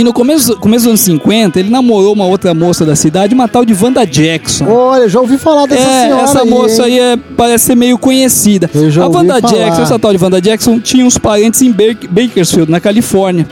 E 0.00 0.02
no 0.02 0.14
começo, 0.14 0.56
começo 0.56 0.84
dos 0.84 0.88
anos 0.92 1.00
50, 1.02 1.60
ele 1.60 1.68
namorou 1.68 2.14
uma 2.14 2.24
outra 2.24 2.54
moça 2.54 2.86
da 2.86 2.96
cidade, 2.96 3.34
uma 3.34 3.46
tal 3.46 3.66
de 3.66 3.74
Wanda 3.74 4.06
Jackson. 4.06 4.64
Olha, 4.66 5.06
já 5.10 5.20
ouvi 5.20 5.36
falar 5.36 5.66
dessa 5.66 5.82
É, 5.86 6.04
senhora 6.04 6.22
essa 6.22 6.40
aí, 6.42 6.48
moça 6.48 6.88
hein? 6.88 6.98
aí 7.02 7.12
é- 7.12 7.16
parece 7.36 7.66
ser 7.66 7.74
meio 7.74 7.98
conhecida. 7.98 8.70
Eu 8.74 8.90
já 8.90 9.04
a 9.04 9.08
Wanda 9.08 9.38
falar. 9.42 9.52
Jackson, 9.52 9.82
essa 9.82 9.98
tal 9.98 10.10
de 10.16 10.24
Wanda 10.24 10.40
Jackson, 10.40 10.80
tinha 10.80 11.04
uns 11.04 11.18
parentes 11.18 11.60
em 11.60 11.70
Bak- 11.70 12.08
Bakersfield, 12.08 12.70
na 12.72 12.80
Califórnia. 12.80 13.46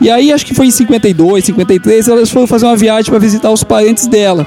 E 0.00 0.10
aí, 0.10 0.32
acho 0.32 0.44
que 0.44 0.52
foi 0.54 0.66
em 0.66 0.70
52, 0.72 1.44
53, 1.44 2.08
elas 2.08 2.28
foram 2.30 2.48
fazer 2.48 2.66
uma 2.66 2.76
viagem 2.76 3.08
para 3.08 3.20
visitar 3.20 3.52
os 3.52 3.62
parentes 3.62 4.08
dela. 4.08 4.44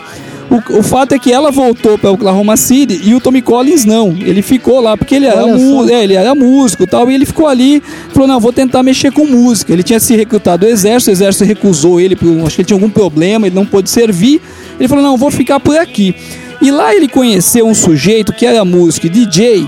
O, 0.50 0.78
o 0.80 0.84
fato 0.84 1.14
é 1.14 1.20
que 1.20 1.32
ela 1.34 1.50
voltou 1.52 1.98
para 1.98 2.12
Oklahoma 2.12 2.56
City 2.56 3.02
e 3.04 3.16
o 3.16 3.20
Tommy 3.20 3.42
Collins 3.42 3.84
não. 3.84 4.16
Ele 4.20 4.42
ficou 4.42 4.80
lá 4.80 4.96
porque 4.96 5.16
ele 5.16 5.26
era, 5.26 5.42
mu- 5.58 5.90
é, 5.90 6.04
ele 6.04 6.14
era 6.14 6.36
músico 6.36 6.84
e 6.84 6.88
tal. 6.88 7.10
E 7.10 7.16
ele 7.16 7.26
ficou 7.26 7.48
ali, 7.48 7.82
falou: 8.14 8.28
Não, 8.28 8.40
vou 8.40 8.54
tentar 8.54 8.84
mexer 8.84 9.12
com 9.12 9.26
música. 9.26 9.74
Ele 9.74 9.82
tinha 9.84 10.00
se 10.00 10.16
recrutado 10.16 10.66
do 10.66 10.72
exército, 10.72 11.10
o 11.10 11.14
exército 11.14 11.44
recusou 11.46 12.00
ele, 12.00 12.16
acho 12.46 12.56
que 12.56 12.62
ele 12.62 12.68
tinha 12.68 12.76
algum 12.76 12.90
problema, 12.90 13.48
ele 13.48 13.56
não 13.56 13.66
pôde 13.66 13.90
servir. 13.90 14.40
Ele 14.80 14.88
falou: 14.88 15.04
Não, 15.04 15.18
vou 15.18 15.32
ficar 15.32 15.60
por 15.60 15.78
aqui. 15.78 16.16
E 16.62 16.72
lá 16.72 16.96
ele 16.96 17.08
conheceu 17.08 17.68
um 17.68 17.74
sujeito 17.76 18.32
que 18.32 18.46
era 18.46 18.64
músico 18.64 19.08
e 19.08 19.10
DJ, 19.10 19.68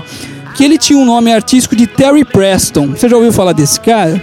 que 0.56 0.64
ele 0.64 0.78
tinha 0.78 0.98
um 0.98 1.04
nome 1.04 1.32
artístico 1.32 1.74
de 1.76 1.86
Terry 1.86 2.24
Preston. 2.24 2.88
Você 2.88 3.08
já 3.08 3.16
ouviu 3.16 3.32
falar 3.32 3.52
desse 3.52 3.80
cara? 3.80 4.20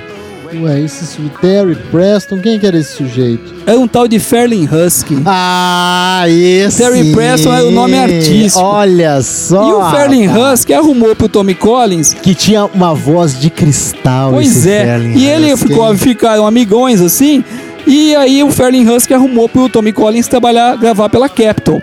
Ué, 0.61 0.81
esse 0.81 1.19
Terry 1.41 1.75
Preston, 1.91 2.39
quem 2.39 2.59
que 2.59 2.65
era 2.65 2.77
esse 2.77 2.93
sujeito? 2.93 3.53
Era 3.65 3.79
um 3.79 3.87
tal 3.87 4.07
de 4.07 4.19
Fairlin 4.19 4.67
Husky. 4.71 5.17
Ah, 5.25 6.23
esse. 6.27 6.77
Terry 6.77 7.11
Preston 7.13 7.53
era 7.53 7.65
o 7.65 7.71
nome 7.71 7.97
artístico. 7.97 8.63
Olha 8.63 9.21
só. 9.21 9.69
e 9.69 9.73
o 9.73 9.79
rapaz. 9.79 10.53
Husky 10.59 10.73
arrumou 10.73 11.15
pro 11.15 11.27
Tommy 11.27 11.55
Collins 11.55 12.13
Que 12.13 12.33
tinha 12.35 12.65
uma 12.65 12.93
voz 12.93 13.39
de 13.39 13.49
cristal. 13.49 14.31
Pois 14.31 14.65
é. 14.65 14.85
Fairlin 14.85 15.17
E 15.17 15.25
ele 15.27 15.53
Husky, 15.53 15.67
ficou, 15.67 15.95
ficaram 15.97 16.47
amigões 16.47 17.01
assim. 17.01 17.43
E 17.87 18.15
aí 18.15 18.43
o 18.43 18.51
Fairlin 18.51 18.87
Husky 18.89 19.13
arrumou 19.13 19.49
pro 19.49 19.69
Tommy 19.69 19.91
Collins 19.91 20.27
trabalhar, 20.27 20.77
gravar 20.77 21.09
pela 21.09 21.29
Capitol. 21.29 21.81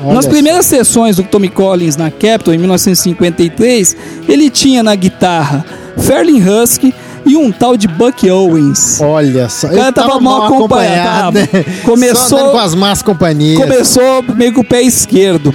Olha 0.00 0.14
Nas 0.14 0.26
primeiras 0.26 0.66
sessões 0.66 1.16
do 1.16 1.24
Tommy 1.24 1.48
Collins 1.48 1.96
na 1.96 2.10
Capitol, 2.10 2.54
em 2.54 2.58
1953, 2.58 3.96
ele 4.28 4.48
tinha 4.48 4.82
na 4.82 4.94
guitarra 4.94 5.64
Fairlin 5.98 6.40
Husky 6.48 6.94
e 7.28 7.36
um 7.36 7.52
tal 7.52 7.76
de 7.76 7.86
Buck 7.86 8.28
Owens. 8.30 9.00
Olha 9.00 9.48
só. 9.48 9.66
O 9.66 9.70
cara 9.70 9.82
ele 9.82 9.92
tava 9.92 10.20
mal 10.20 10.42
acompanhado, 10.44 11.38
né? 11.38 11.48
começou- 11.84 12.26
Só 12.28 12.36
andando 12.38 12.52
com 12.52 12.58
as 12.58 12.74
más 12.74 13.02
companhias. 13.02 13.60
Começou 13.60 14.22
meio 14.34 14.52
com 14.52 14.60
o 14.60 14.64
pé 14.64 14.82
esquerdo. 14.82 15.52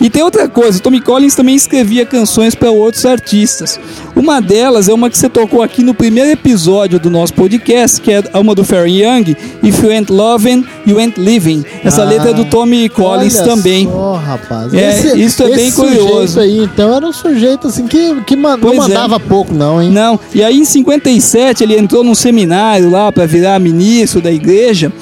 E 0.00 0.10
tem 0.10 0.22
outra 0.22 0.46
coisa, 0.48 0.78
Tommy 0.78 1.00
Collins 1.00 1.34
também 1.34 1.54
escrevia 1.54 2.04
canções 2.04 2.54
para 2.54 2.70
outros 2.70 3.06
artistas. 3.06 3.80
Uma 4.14 4.40
delas 4.40 4.88
é 4.88 4.92
uma 4.92 5.08
que 5.08 5.16
você 5.16 5.28
tocou 5.28 5.62
aqui 5.62 5.82
no 5.82 5.94
primeiro 5.94 6.30
episódio 6.30 6.98
do 6.98 7.10
nosso 7.10 7.32
podcast, 7.34 8.00
que 8.00 8.12
é 8.12 8.22
uma 8.34 8.54
do 8.54 8.64
Fairly 8.64 9.02
Young, 9.02 9.36
If 9.62 9.82
You 9.82 9.90
Ain't 9.90 10.12
Loving, 10.12 10.64
You 10.86 10.98
Ain't 10.98 11.18
Living. 11.20 11.64
Essa 11.84 12.02
Ah, 12.02 12.04
letra 12.04 12.30
é 12.30 12.34
do 12.34 12.44
Tommy 12.46 12.88
Collins 12.88 13.36
também. 13.38 13.86
Só, 13.86 14.14
rapaz. 14.14 14.72
É, 14.74 15.16
isso 15.16 15.42
é 15.42 15.48
bem 15.54 15.68
esse 15.68 15.76
curioso. 15.76 16.40
aí, 16.40 16.58
então, 16.58 16.94
era 16.94 17.06
um 17.06 17.12
sujeito 17.12 17.66
assim 17.68 17.86
que, 17.86 18.20
que 18.26 18.36
man- 18.36 18.56
não 18.56 18.72
é. 18.72 18.76
mandava 18.76 19.18
pouco, 19.18 19.54
não, 19.54 19.82
hein? 19.82 19.90
Não, 19.90 20.18
e 20.34 20.42
aí 20.42 20.58
em 20.58 20.64
57 20.64 21.62
ele 21.64 21.76
entrou 21.76 22.04
num 22.04 22.14
seminário 22.14 22.90
lá 22.90 23.10
para 23.10 23.26
virar 23.26 23.58
ministro 23.58 24.20
da 24.20 24.30
igreja. 24.30 24.92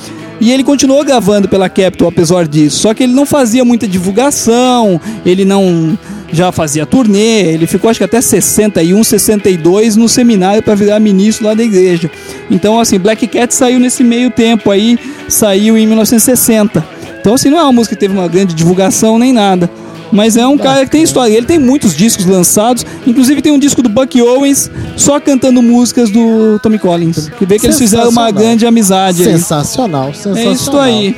E 0.41 0.51
ele 0.51 0.65
continuou 0.65 1.05
gravando 1.05 1.49
pela 1.49 1.69
Capitol 1.69 2.09
apesar 2.09 2.47
disso. 2.47 2.81
Só 2.81 2.95
que 2.95 3.03
ele 3.03 3.13
não 3.13 3.25
fazia 3.25 3.65
muita 3.65 3.87
divulgação, 3.87 5.01
ele 5.25 5.45
não 5.45 5.99
já 6.33 6.51
fazia 6.51 6.85
turnê, 6.85 7.53
ele 7.53 7.67
ficou 7.67 7.89
acho 7.89 7.99
que 7.99 8.05
até 8.05 8.21
61, 8.21 9.05
62 9.05 9.95
no 9.95 10.09
seminário 10.09 10.63
para 10.63 10.75
virar 10.75 10.99
ministro 10.99 11.47
lá 11.47 11.55
da 11.55 11.63
igreja. 11.63 12.11
Então 12.51 12.81
assim, 12.81 12.99
Black 12.99 13.27
Cat 13.29 13.55
saiu 13.55 13.79
nesse 13.79 14.03
meio 14.03 14.31
tempo 14.31 14.71
aí, 14.71 14.99
saiu 15.29 15.79
em 15.79 15.87
1960. 15.87 16.85
Então 17.21 17.35
assim, 17.35 17.51
não 17.51 17.59
é 17.59 17.63
uma 17.63 17.73
música 17.73 17.95
que 17.95 18.01
teve 18.01 18.15
uma 18.15 18.27
grande 18.27 18.53
divulgação 18.55 19.19
nem 19.19 19.33
nada. 19.33 19.71
Mas 20.13 20.37
é 20.37 20.47
um 20.47 20.57
cara 20.57 20.85
que 20.85 20.91
tem 20.91 21.03
história. 21.03 21.35
Ele 21.37 21.47
tem 21.47 21.59
muitos 21.59 21.97
discos 21.97 22.25
lançados. 22.27 22.85
Inclusive 23.07 23.43
tem 23.43 23.53
um 23.53 23.59
disco 23.59 23.83
do 23.83 23.89
Buck 23.89 24.21
Owens 24.21 24.71
só 24.97 25.19
cantando 25.19 25.61
músicas 25.63 26.11
do 26.11 26.59
Tommy 26.63 26.79
Collins. 26.79 27.29
Que 27.39 27.45
vê 27.47 27.59
que 27.59 27.67
eles 27.67 27.79
fizeram 27.79 28.05
uma 28.05 28.11
Sensacional. 28.27 28.33
grande 28.43 28.67
amizade 28.67 29.23
aí. 29.23 29.33
Sensacional, 29.33 30.15
sensacional. 30.15 30.39
É 30.39 30.53
isso 30.53 30.77
aí. 30.79 31.17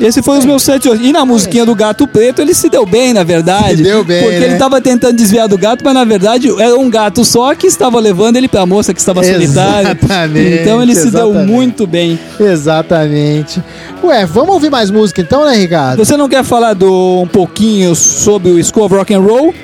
Esse 0.00 0.20
foi 0.22 0.38
os 0.38 0.44
meus 0.44 0.64
sete 0.64 0.88
hoje. 0.88 1.04
E 1.04 1.12
na 1.12 1.24
musiquinha 1.24 1.64
do 1.64 1.72
Gato 1.72 2.04
Preto 2.08 2.42
ele 2.42 2.52
se 2.52 2.68
deu 2.68 2.84
bem, 2.84 3.12
na 3.12 3.22
verdade. 3.22 3.76
Se 3.76 3.82
deu 3.84 4.02
bem, 4.02 4.24
Porque 4.24 4.40
né? 4.40 4.46
ele 4.46 4.56
tava 4.56 4.80
tentando 4.80 5.14
desviar 5.14 5.46
do 5.46 5.56
gato, 5.56 5.84
mas 5.84 5.94
na 5.94 6.02
verdade 6.04 6.48
era 6.60 6.76
um 6.76 6.90
gato 6.90 7.24
só 7.24 7.54
que 7.54 7.68
estava 7.68 8.00
levando 8.00 8.36
ele 8.36 8.48
pra 8.48 8.66
moça 8.66 8.92
que 8.92 8.98
estava 8.98 9.22
solitária. 9.22 9.96
Exatamente, 10.02 10.62
Então 10.62 10.82
ele 10.82 10.96
se 10.96 11.12
deu 11.12 11.30
exatamente. 11.30 11.52
muito 11.52 11.86
bem. 11.86 12.18
Exatamente. 12.40 13.62
Ué, 14.04 14.26
vamos 14.26 14.50
ouvir 14.54 14.68
mais 14.70 14.90
música 14.90 15.22
então, 15.22 15.46
né, 15.46 15.54
Ricardo? 15.54 16.04
Você 16.04 16.14
não 16.14 16.28
quer 16.28 16.44
falar 16.44 16.74
do, 16.74 17.22
um 17.22 17.26
pouquinho 17.26 17.94
sobre 17.94 18.50
o 18.50 18.62
School 18.62 18.84
of 18.84 18.94
Rock 18.94 19.14
and 19.14 19.20
Roll? 19.20 19.54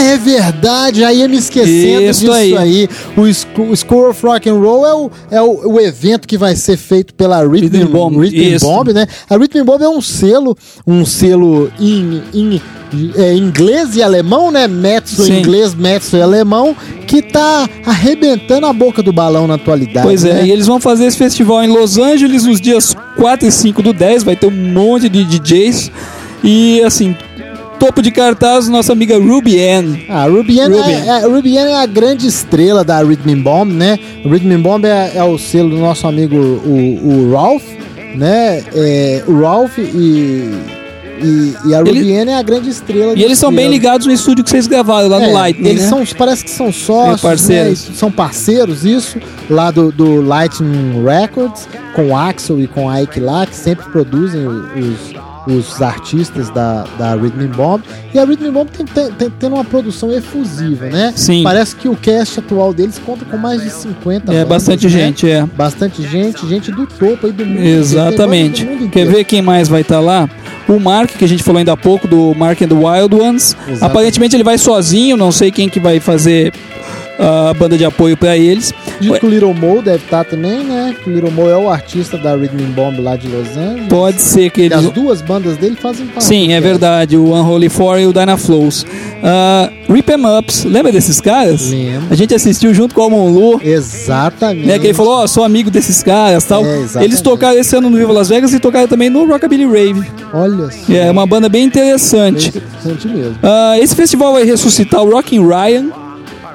Ah, 0.00 0.02
é 0.02 0.16
verdade, 0.16 1.00
já 1.00 1.12
ia 1.12 1.28
me 1.28 1.36
esquecendo 1.36 2.02
Isso 2.04 2.20
disso 2.20 2.32
aí. 2.32 2.56
aí. 2.56 2.88
O, 3.14 3.20
o 3.20 3.76
School 3.76 4.08
of 4.08 4.24
Rock 4.24 4.48
and 4.48 4.54
Roll 4.54 4.86
é, 4.86 4.94
o, 4.94 5.10
é 5.30 5.42
o, 5.42 5.72
o 5.74 5.80
evento 5.80 6.26
que 6.26 6.38
vai 6.38 6.56
ser 6.56 6.78
feito 6.78 7.12
pela 7.12 7.42
Rhythm, 7.42 7.68
Rhythm 7.68 7.86
Bomb, 7.86 8.16
Rhythm 8.16 8.54
isso. 8.54 8.64
Bomb, 8.64 8.92
né? 8.94 9.06
A 9.28 9.36
Rhythm 9.36 9.62
Bomb 9.62 9.82
é 9.82 9.88
um 9.88 10.00
selo, 10.00 10.56
um 10.86 11.04
selo 11.04 11.70
em, 11.78 12.22
em 12.32 12.62
é, 13.14 13.34
inglês 13.34 13.94
e 13.94 14.02
alemão, 14.02 14.50
né? 14.50 14.66
Sim. 15.04 15.34
em 15.34 15.38
inglês, 15.40 15.76
em 16.14 16.22
alemão, 16.22 16.74
que 17.06 17.20
tá 17.20 17.68
arrebentando 17.84 18.66
a 18.66 18.72
boca 18.72 19.02
do 19.02 19.12
balão 19.12 19.46
na 19.46 19.54
atualidade. 19.54 20.06
Pois 20.06 20.24
é, 20.24 20.34
né? 20.34 20.46
e 20.46 20.50
eles 20.50 20.66
vão 20.66 20.80
fazer 20.80 21.04
esse 21.04 21.18
festival 21.18 21.62
em 21.62 21.68
Los 21.68 21.98
Angeles 21.98 22.44
nos 22.44 22.58
dias 22.58 22.96
4 23.16 23.46
e 23.46 23.52
5 23.52 23.82
do 23.82 23.92
10, 23.92 24.22
vai 24.22 24.34
ter 24.34 24.46
um 24.46 24.72
monte 24.72 25.10
de 25.10 25.24
DJs. 25.24 25.92
E 26.42 26.82
assim, 26.84 27.14
topo 27.80 28.02
de 28.02 28.10
cartaz, 28.10 28.68
nossa 28.68 28.92
amiga 28.92 29.18
Ruby 29.18 29.58
Ann. 29.58 29.96
Ah, 30.08 30.26
Ruby 30.26 30.60
Ann 30.60 30.70
Ruby. 30.70 30.92
É, 30.92 31.06
é, 31.06 31.10
a 31.10 31.26
Ruby 31.26 31.58
Ann 31.58 31.66
é 31.68 31.82
a 31.82 31.86
grande 31.86 32.26
estrela 32.26 32.84
da 32.84 33.02
Rhythm 33.02 33.42
Bomb, 33.42 33.72
né? 33.72 33.98
O 34.24 34.28
Rhythm 34.28 34.60
Bomb 34.60 34.84
é, 34.84 35.12
é 35.14 35.24
o 35.24 35.38
selo 35.38 35.70
do 35.70 35.78
nosso 35.78 36.06
amigo 36.06 36.36
o, 36.36 37.00
o 37.02 37.32
Ralph, 37.32 37.64
né? 38.14 38.62
É, 38.74 39.24
o 39.26 39.40
Ralph 39.40 39.78
e, 39.78 39.82
e, 41.22 41.54
e 41.66 41.74
a 41.74 41.78
Ruby 41.78 41.90
Ele- 42.12 42.12
é 42.30 42.34
a 42.36 42.42
grande 42.42 42.68
estrela 42.68 43.14
E 43.16 43.22
eles 43.24 43.38
são 43.38 43.50
bem 43.52 43.68
ligados 43.68 44.06
no 44.06 44.12
estúdio 44.12 44.44
que 44.44 44.50
vocês 44.50 44.66
gravaram 44.66 45.08
lá 45.08 45.18
no 45.18 45.32
Lightning, 45.32 45.68
Eles 45.70 45.82
né? 45.84 45.88
são, 45.88 46.04
parece 46.18 46.44
que 46.44 46.50
são 46.50 46.70
sócios, 46.72 47.18
É, 47.24 47.28
parceiros. 47.28 47.88
né? 47.88 47.94
são 47.94 48.10
parceiros, 48.12 48.84
isso, 48.84 49.18
lá 49.48 49.70
do, 49.70 49.90
do 49.90 50.20
Lightning 50.20 51.02
Records, 51.04 51.66
com 51.94 52.08
o 52.10 52.16
Axel 52.16 52.60
e 52.60 52.66
com 52.66 52.88
a 52.90 53.00
Ike 53.02 53.20
lá, 53.20 53.46
que 53.46 53.56
sempre 53.56 53.86
produzem 53.90 54.46
os, 54.46 55.29
os 55.52 55.80
artistas 55.82 56.48
da, 56.50 56.84
da 56.98 57.14
Rhythm 57.14 57.46
Bomb. 57.54 57.82
E 58.14 58.18
a 58.18 58.24
Rhythm 58.24 58.50
Bomb 58.52 58.68
tem, 58.70 58.86
tem, 58.86 59.12
tem- 59.12 59.30
tendo 59.38 59.54
uma 59.54 59.64
produção 59.64 60.12
efusiva, 60.12 60.86
né? 60.86 61.12
Sim. 61.16 61.42
Parece 61.42 61.74
que 61.76 61.88
o 61.88 61.96
cast 61.96 62.38
atual 62.40 62.72
deles 62.72 63.00
conta 63.04 63.24
com 63.24 63.36
mais 63.36 63.62
de 63.62 63.70
50 63.70 64.32
É 64.32 64.36
bandas, 64.44 64.48
bastante 64.48 64.84
né? 64.86 64.90
gente, 64.90 65.28
é. 65.30 65.44
Bastante 65.46 66.02
gente, 66.02 66.46
gente 66.48 66.70
do 66.72 66.86
topo 66.86 67.26
aí 67.26 67.32
do 67.32 67.44
mundo. 67.46 67.60
Exatamente. 67.62 68.64
Tem 68.64 68.74
do 68.76 68.80
mundo 68.82 68.90
Quer 68.90 69.06
ver 69.06 69.24
quem 69.24 69.42
mais 69.42 69.68
vai 69.68 69.80
estar 69.82 70.00
lá? 70.00 70.28
O 70.68 70.78
Mark, 70.78 71.10
que 71.16 71.24
a 71.24 71.28
gente 71.28 71.42
falou 71.42 71.58
ainda 71.58 71.72
há 71.72 71.76
pouco, 71.76 72.06
do 72.06 72.34
Mark 72.34 72.60
and 72.62 72.68
the 72.68 72.74
Wild 72.74 73.14
Ones. 73.14 73.56
Exato. 73.68 73.84
Aparentemente 73.84 74.36
ele 74.36 74.44
vai 74.44 74.56
sozinho, 74.58 75.16
não 75.16 75.32
sei 75.32 75.50
quem 75.50 75.68
que 75.68 75.80
vai 75.80 75.98
fazer 76.00 76.52
a 77.20 77.54
banda 77.54 77.76
de 77.76 77.84
apoio 77.84 78.16
pra 78.16 78.36
eles. 78.36 78.72
Diz 79.00 79.18
que 79.18 79.26
o 79.26 79.28
Little 79.28 79.54
Mo 79.54 79.80
deve 79.82 80.04
estar 80.04 80.24
também, 80.24 80.64
né? 80.64 80.94
O 81.06 81.10
Little 81.10 81.30
Mo 81.30 81.48
é 81.48 81.56
o 81.56 81.68
artista 81.70 82.16
da 82.18 82.34
Rhythm 82.34 82.72
Bomb 82.74 82.98
lá 83.00 83.16
de 83.16 83.28
Los 83.28 83.56
Angeles. 83.56 83.88
Pode 83.88 84.20
ser 84.20 84.50
que 84.50 84.62
E 84.62 84.64
eles. 84.64 84.78
as 84.78 84.90
duas 84.90 85.22
bandas 85.22 85.56
dele 85.56 85.76
fazem 85.80 86.06
parte. 86.06 86.24
Sim, 86.24 86.48
do 86.48 86.52
é 86.54 86.60
verdade. 86.60 87.16
O 87.16 87.32
Unholy 87.34 87.68
Four 87.68 87.98
e 88.00 88.06
o 88.06 88.12
Dynaflows. 88.12 88.82
Uh, 88.82 89.92
Rip 89.92 90.10
'em 90.10 90.38
Ups, 90.38 90.64
lembra 90.64 90.90
desses 90.92 91.20
caras? 91.20 91.70
Lembro. 91.70 92.08
A 92.10 92.14
gente 92.14 92.34
assistiu 92.34 92.72
junto 92.74 92.94
com 92.94 93.02
o 93.02 93.04
Amon 93.04 93.28
Lu. 93.28 93.60
Exatamente. 93.62 94.66
Né, 94.66 94.78
que 94.78 94.86
ele 94.88 94.94
falou, 94.94 95.22
ó, 95.22 95.26
sou 95.26 95.44
amigo 95.44 95.70
desses 95.70 96.02
caras 96.02 96.44
tal. 96.44 96.64
É. 96.64 97.04
Eles 97.04 97.20
tocaram 97.20 97.58
esse 97.58 97.76
ano 97.76 97.90
no 97.90 97.96
Viva 97.96 98.12
Las 98.12 98.28
Vegas 98.28 98.52
e 98.54 98.58
tocaram 98.60 98.88
também 98.88 99.10
no 99.10 99.26
Rockabilly 99.26 99.66
Rave. 99.66 100.04
Olha 100.32 100.70
só. 100.70 100.92
É 100.92 101.10
uma 101.10 101.26
banda 101.26 101.48
bem 101.48 101.60
Bem 101.60 101.66
interessante. 101.66 102.48
interessante 102.48 103.06
mesmo. 103.06 103.36
Ah, 103.42 103.78
esse 103.78 103.94
festival 103.94 104.32
vai 104.32 104.44
ressuscitar 104.44 105.02
o 105.02 105.10
Rockin' 105.10 105.46
Ryan. 105.46 105.90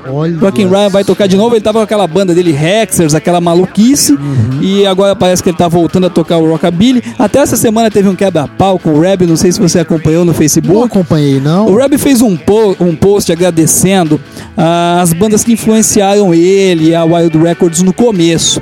Olha. 0.08 0.38
Rockin' 0.38 0.68
Ryan 0.68 0.90
vai 0.90 1.04
tocar 1.04 1.28
de 1.28 1.36
novo. 1.36 1.56
Ele 1.56 1.62
tava 1.62 1.80
com 1.80 1.84
aquela 1.84 2.08
banda 2.08 2.34
dele, 2.34 2.56
Hexers, 2.56 3.14
aquela 3.16 3.42
maluquice. 3.42 4.14
Uhum. 4.14 4.62
E 4.62 4.86
agora 4.86 5.16
parece 5.16 5.42
que 5.44 5.50
ele 5.50 5.58
tá 5.58 5.68
voltando 5.68 6.08
a 6.08 6.10
tocar 6.10 6.38
o 6.38 6.50
Rockabilly. 6.50 7.04
Até 7.18 7.40
essa 7.40 7.56
semana 7.58 7.90
teve 7.90 8.08
um 8.10 8.16
quebra-pau 8.16 8.78
com 8.80 8.92
o 8.92 9.00
Reb. 9.00 9.24
Não 9.26 9.36
sei 9.36 9.52
se 9.52 9.60
você 9.60 9.80
acompanhou 9.80 10.24
no 10.26 10.32
Não 10.32 10.34
Facebook. 10.34 10.86
acompanhei, 10.86 11.40
não. 11.40 11.68
O 11.68 11.78
Reb 11.78 11.98
fez 11.98 12.22
um, 12.22 12.36
po- 12.38 12.76
um 12.80 12.96
post 12.96 13.32
agradecendo 13.32 14.20
ah, 14.58 15.00
as 15.02 15.14
bandas 15.14 15.44
que 15.44 15.54
influenciaram 15.54 16.34
ele, 16.34 16.94
a 16.96 17.04
Wild 17.04 17.38
Records, 17.38 17.82
no 17.82 17.94
começo. 17.94 18.62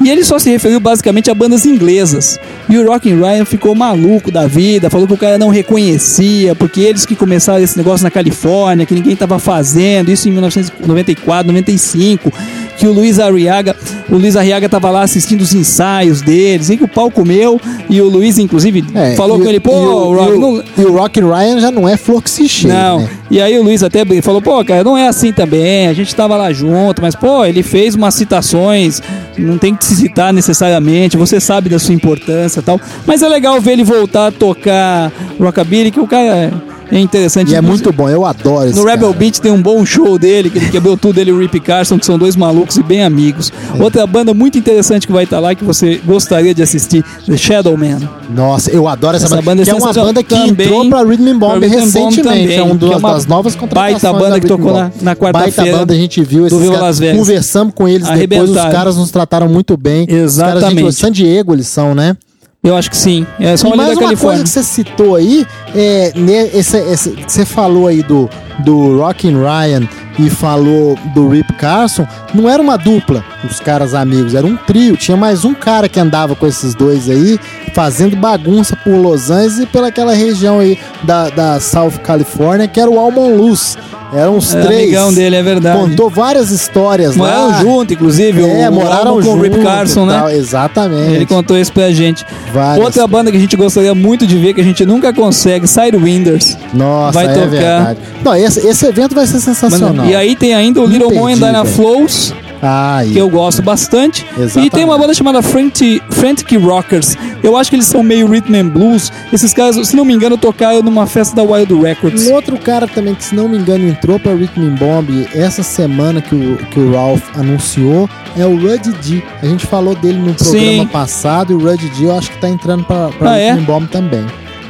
E 0.00 0.10
ele 0.10 0.24
só 0.24 0.38
se 0.38 0.50
referiu 0.50 0.80
basicamente 0.80 1.30
a 1.30 1.34
bandas 1.34 1.64
inglesas. 1.64 2.38
E 2.68 2.76
o 2.76 2.86
Rockin' 2.86 3.16
Ryan 3.16 3.44
ficou 3.44 3.74
maluco 3.74 4.30
da 4.30 4.46
vida, 4.46 4.90
falou 4.90 5.06
que 5.06 5.14
o 5.14 5.18
cara 5.18 5.38
não 5.38 5.48
reconhecia, 5.48 6.54
porque 6.54 6.80
eles 6.80 7.06
que 7.06 7.14
começaram 7.14 7.62
esse 7.62 7.76
negócio 7.76 8.04
na 8.04 8.10
Califórnia, 8.10 8.86
que 8.86 8.94
ninguém 8.94 9.12
estava 9.12 9.38
fazendo, 9.38 10.10
isso 10.10 10.28
em 10.28 10.32
1994, 10.32 11.46
95, 11.46 12.32
que 12.76 12.86
o 12.86 12.92
Luiz 12.92 13.18
Arriaga, 13.18 13.76
o 14.10 14.16
Luiz 14.16 14.36
Arriaga 14.36 14.68
tava 14.68 14.90
lá 14.90 15.02
assistindo 15.02 15.40
os 15.40 15.54
ensaios 15.54 16.20
deles, 16.20 16.70
em 16.70 16.76
que 16.76 16.84
o 16.84 16.88
pau 16.88 17.10
comeu, 17.10 17.60
e 17.88 18.00
o 18.00 18.08
Luiz, 18.08 18.38
inclusive, 18.38 18.84
É, 18.94 19.14
falou 19.16 19.38
e 19.38 19.40
com 19.40 19.46
o- 19.46 19.50
ele, 19.50 19.60
pô, 19.60 19.70
e 19.72 19.74
o, 19.86 20.14
Rock, 20.14 20.30
e 20.30 20.34
o, 20.36 20.40
não, 20.40 20.62
e 20.78 20.80
o 20.82 20.92
Rock 20.92 21.20
Ryan 21.20 21.60
já 21.60 21.70
não 21.70 21.88
é 21.88 21.96
flor 21.96 22.22
que 22.22 22.30
se 22.30 22.48
cheira, 22.48 22.76
não. 22.90 22.98
né? 23.00 23.08
E 23.30 23.40
aí 23.40 23.58
o 23.58 23.62
Luiz 23.62 23.82
até 23.82 24.04
falou, 24.22 24.40
pô, 24.42 24.64
cara, 24.64 24.84
não 24.84 24.96
é 24.96 25.08
assim 25.08 25.32
também. 25.32 25.88
A 25.88 25.92
gente 25.92 26.14
tava 26.14 26.36
lá 26.36 26.52
junto, 26.52 27.00
mas, 27.02 27.14
pô, 27.14 27.44
ele 27.44 27.62
fez 27.62 27.94
umas 27.94 28.14
citações, 28.14 29.00
não 29.38 29.58
tem 29.58 29.74
que 29.74 29.84
se 29.84 29.96
citar 29.96 30.32
necessariamente, 30.32 31.16
você 31.16 31.40
sabe 31.40 31.68
da 31.68 31.78
sua 31.78 31.94
importância 31.94 32.60
e 32.60 32.62
tal. 32.62 32.80
Mas 33.06 33.22
é 33.22 33.28
legal 33.28 33.60
ver 33.60 33.72
ele 33.72 33.84
voltar 33.84 34.28
a 34.28 34.30
tocar 34.32 35.10
rockabilly, 35.40 35.90
que 35.90 36.00
o 36.00 36.06
cara 36.06 36.52
É 36.92 37.00
interessante. 37.00 37.50
E 37.50 37.54
é 37.56 37.60
muito 37.62 37.90
bom, 37.92 38.08
eu 38.10 38.26
adoro 38.26 38.68
esse 38.68 38.78
No 38.78 38.84
Rebel 38.84 39.08
cara. 39.08 39.18
Beat 39.18 39.38
tem 39.40 39.50
um 39.50 39.60
bom 39.60 39.84
show 39.86 40.18
dele, 40.18 40.50
que 40.50 40.58
ele 40.58 40.68
quebrou 40.68 40.96
tudo, 40.98 41.18
ele 41.18 41.30
e 41.30 41.32
o 41.32 41.38
Rip 41.40 41.58
Carson, 41.58 41.98
que 41.98 42.04
são 42.04 42.18
dois 42.18 42.36
malucos 42.36 42.76
e 42.76 42.82
bem 42.82 43.02
amigos. 43.02 43.50
Outra 43.94 44.06
banda 44.08 44.34
muito 44.34 44.58
interessante 44.58 45.06
que 45.06 45.12
vai 45.12 45.22
estar 45.22 45.38
lá, 45.38 45.54
que 45.54 45.62
você 45.64 46.00
gostaria 46.04 46.52
de 46.52 46.60
assistir, 46.60 47.04
The 47.26 47.36
Shadow 47.36 47.76
Man. 47.76 48.00
Nossa, 48.28 48.68
eu 48.72 48.88
adoro 48.88 49.16
essa, 49.16 49.26
Essa 49.26 49.36
banda. 49.36 49.46
banda 49.50 49.62
é 49.62 49.64
que 49.64 49.70
é 49.70 49.74
uma 49.74 49.92
banda 49.92 50.22
que 50.24 50.34
Também- 50.34 50.66
entrou 50.66 50.88
pra 50.88 51.02
Rhythm 51.04 51.28
and 51.28 51.38
Bomb 51.38 51.60
recentemente. 51.64 52.22
também, 52.22 52.54
é 52.56 52.62
uma 52.62 52.72
é 52.74 52.76
das, 52.76 52.98
uma 52.98 53.12
das 53.14 53.26
novas 53.26 53.54
contratações 53.54 54.02
baita 54.02 54.18
banda 54.18 54.30
da 54.34 54.40
que 54.40 54.48
tocou 54.48 54.72
na- 54.72 54.90
na 55.00 55.14
quarta-feira 55.14 55.52
Baita 55.70 55.78
banda, 55.78 55.94
a 55.94 55.96
gente 55.96 56.22
viu 56.24 56.44
esses 56.44 56.70
caras. 56.70 56.98
Conversamos 57.16 57.72
com 57.72 57.86
eles 57.86 58.08
depois, 58.08 58.50
os 58.50 58.56
caras 58.56 58.96
nos 58.96 59.12
trataram 59.12 59.48
muito 59.48 59.76
bem. 59.76 60.02
Os 60.02 60.08
caras, 60.08 60.32
Exatamente. 60.56 60.82
gente, 60.82 60.94
San 60.94 61.12
Diego 61.12 61.54
eles 61.54 61.68
são, 61.68 61.94
né? 61.94 62.16
Eu 62.64 62.74
acho 62.76 62.90
que 62.90 62.96
sim. 62.96 63.24
É 63.38 63.56
só 63.56 63.68
E 63.72 63.76
mais 63.76 63.94
da 63.96 64.06
uma 64.06 64.16
coisa 64.16 64.42
que 64.42 64.48
você 64.48 64.62
citou 64.62 65.14
aí, 65.14 65.46
é, 65.74 66.12
né, 66.16 66.48
esse, 66.52 66.78
esse- 66.78 67.14
você 67.28 67.44
falou 67.44 67.86
aí 67.86 68.02
do, 68.02 68.28
do 68.64 68.98
Rockin' 68.98 69.36
Ryan 69.36 69.86
e 70.18 70.30
falou 70.30 70.96
do 71.14 71.28
Rip 71.28 71.52
Carson, 71.54 72.06
não 72.34 72.48
era 72.48 72.62
uma 72.62 72.76
dupla, 72.76 73.24
os 73.48 73.60
caras 73.60 73.94
amigos, 73.94 74.34
era 74.34 74.46
um 74.46 74.56
trio. 74.56 74.96
Tinha 74.96 75.16
mais 75.16 75.44
um 75.44 75.54
cara 75.54 75.88
que 75.88 75.98
andava 75.98 76.34
com 76.34 76.46
esses 76.46 76.74
dois 76.74 77.08
aí, 77.10 77.38
fazendo 77.74 78.16
bagunça 78.16 78.76
por 78.76 78.94
Los 78.96 79.30
Angeles 79.30 79.58
e 79.60 79.66
pelaquela 79.66 80.14
região 80.14 80.60
aí 80.60 80.78
da, 81.02 81.28
da 81.30 81.60
South 81.60 81.98
California, 82.02 82.68
que 82.68 82.80
era 82.80 82.90
o 82.90 82.98
Almon 82.98 83.34
Luz. 83.36 83.76
Eram 84.12 84.36
os 84.36 84.54
É, 84.54 84.60
três. 84.62 84.82
amigão 84.84 85.12
dele, 85.12 85.34
é 85.34 85.42
verdade. 85.42 85.76
Contou 85.76 86.08
várias 86.08 86.50
histórias 86.52 87.16
Moraram 87.16 87.48
lá. 87.48 87.60
junto, 87.60 87.94
inclusive. 87.94 88.44
É, 88.48 88.70
o, 88.70 88.72
moraram 88.72 89.20
com 89.20 89.30
o 89.30 89.40
Rip 89.40 89.58
Carson, 89.60 90.06
né? 90.06 90.16
tal, 90.16 90.30
Exatamente. 90.30 91.14
Ele 91.14 91.26
contou 91.26 91.58
isso 91.58 91.72
pra 91.72 91.90
gente. 91.90 92.24
Várias. 92.52 92.84
Outra 92.84 93.08
banda 93.08 93.32
que 93.32 93.36
a 93.36 93.40
gente 93.40 93.56
gostaria 93.56 93.92
muito 93.92 94.24
de 94.24 94.38
ver, 94.38 94.54
que 94.54 94.60
a 94.60 94.64
gente 94.64 94.86
nunca 94.86 95.12
consegue, 95.12 95.66
Sidewinders. 95.66 96.56
Nossa, 96.72 97.12
vai 97.12 97.24
é 97.26 97.28
tocar. 97.34 97.48
verdade. 97.48 97.98
Não, 98.22 98.36
esse, 98.36 98.60
esse 98.64 98.86
evento 98.86 99.16
vai 99.16 99.26
ser 99.26 99.40
sensacional. 99.40 100.03
E 100.08 100.14
aí 100.14 100.36
tem 100.36 100.54
ainda 100.54 100.80
o 100.80 100.86
Little 100.86 101.12
Mo 101.14 101.28
and 101.28 101.64
Flows, 101.64 102.34
Ai, 102.66 103.10
que 103.10 103.18
eu 103.18 103.28
gosto 103.28 103.60
bastante. 103.62 104.24
Exatamente. 104.38 104.66
E 104.66 104.70
tem 104.70 104.84
uma 104.84 104.96
banda 104.96 105.12
chamada 105.12 105.42
Frantic, 105.42 106.02
Frantic 106.10 106.50
Rockers. 106.58 107.16
Eu 107.42 107.56
acho 107.56 107.68
que 107.68 107.76
eles 107.76 107.86
são 107.86 108.02
meio 108.02 108.26
rhythm 108.26 108.54
and 108.54 108.68
blues. 108.68 109.12
Esses 109.32 109.52
caras, 109.52 109.86
se 109.86 109.94
não 109.94 110.04
me 110.04 110.14
engano, 110.14 110.38
tocaram 110.38 110.82
numa 110.82 111.06
festa 111.06 111.36
da 111.36 111.42
Wild 111.42 111.74
Records. 111.74 112.26
Um 112.26 112.32
outro 112.32 112.56
cara 112.56 112.86
também 112.86 113.14
que, 113.14 113.22
se 113.24 113.34
não 113.34 113.48
me 113.48 113.58
engano, 113.58 113.86
entrou 113.86 114.18
pra 114.18 114.32
Rhythm 114.34 114.62
and 114.62 114.74
Bomb 114.76 115.28
essa 115.34 115.62
semana 115.62 116.22
que 116.22 116.34
o, 116.34 116.56
que 116.70 116.80
o 116.80 116.92
Ralph 116.92 117.22
anunciou 117.36 118.08
é 118.36 118.46
o 118.46 118.56
Rudy 118.56 118.92
D. 119.02 119.22
A 119.42 119.46
gente 119.46 119.66
falou 119.66 119.94
dele 119.94 120.18
no 120.18 120.32
programa 120.34 120.60
Sim. 120.82 120.88
passado 120.90 121.52
e 121.52 121.56
o 121.56 121.58
Rudy 121.58 121.88
D 121.90 122.04
eu 122.04 122.16
acho 122.16 122.30
que 122.30 122.38
tá 122.38 122.48
entrando 122.48 122.84
pra, 122.84 123.08
pra 123.08 123.32
Ah, 123.32 123.34
Rhythm 123.36 123.46
é? 123.46 123.50
and 123.50 123.64
Bomb 123.64 123.86
também. 123.88 124.24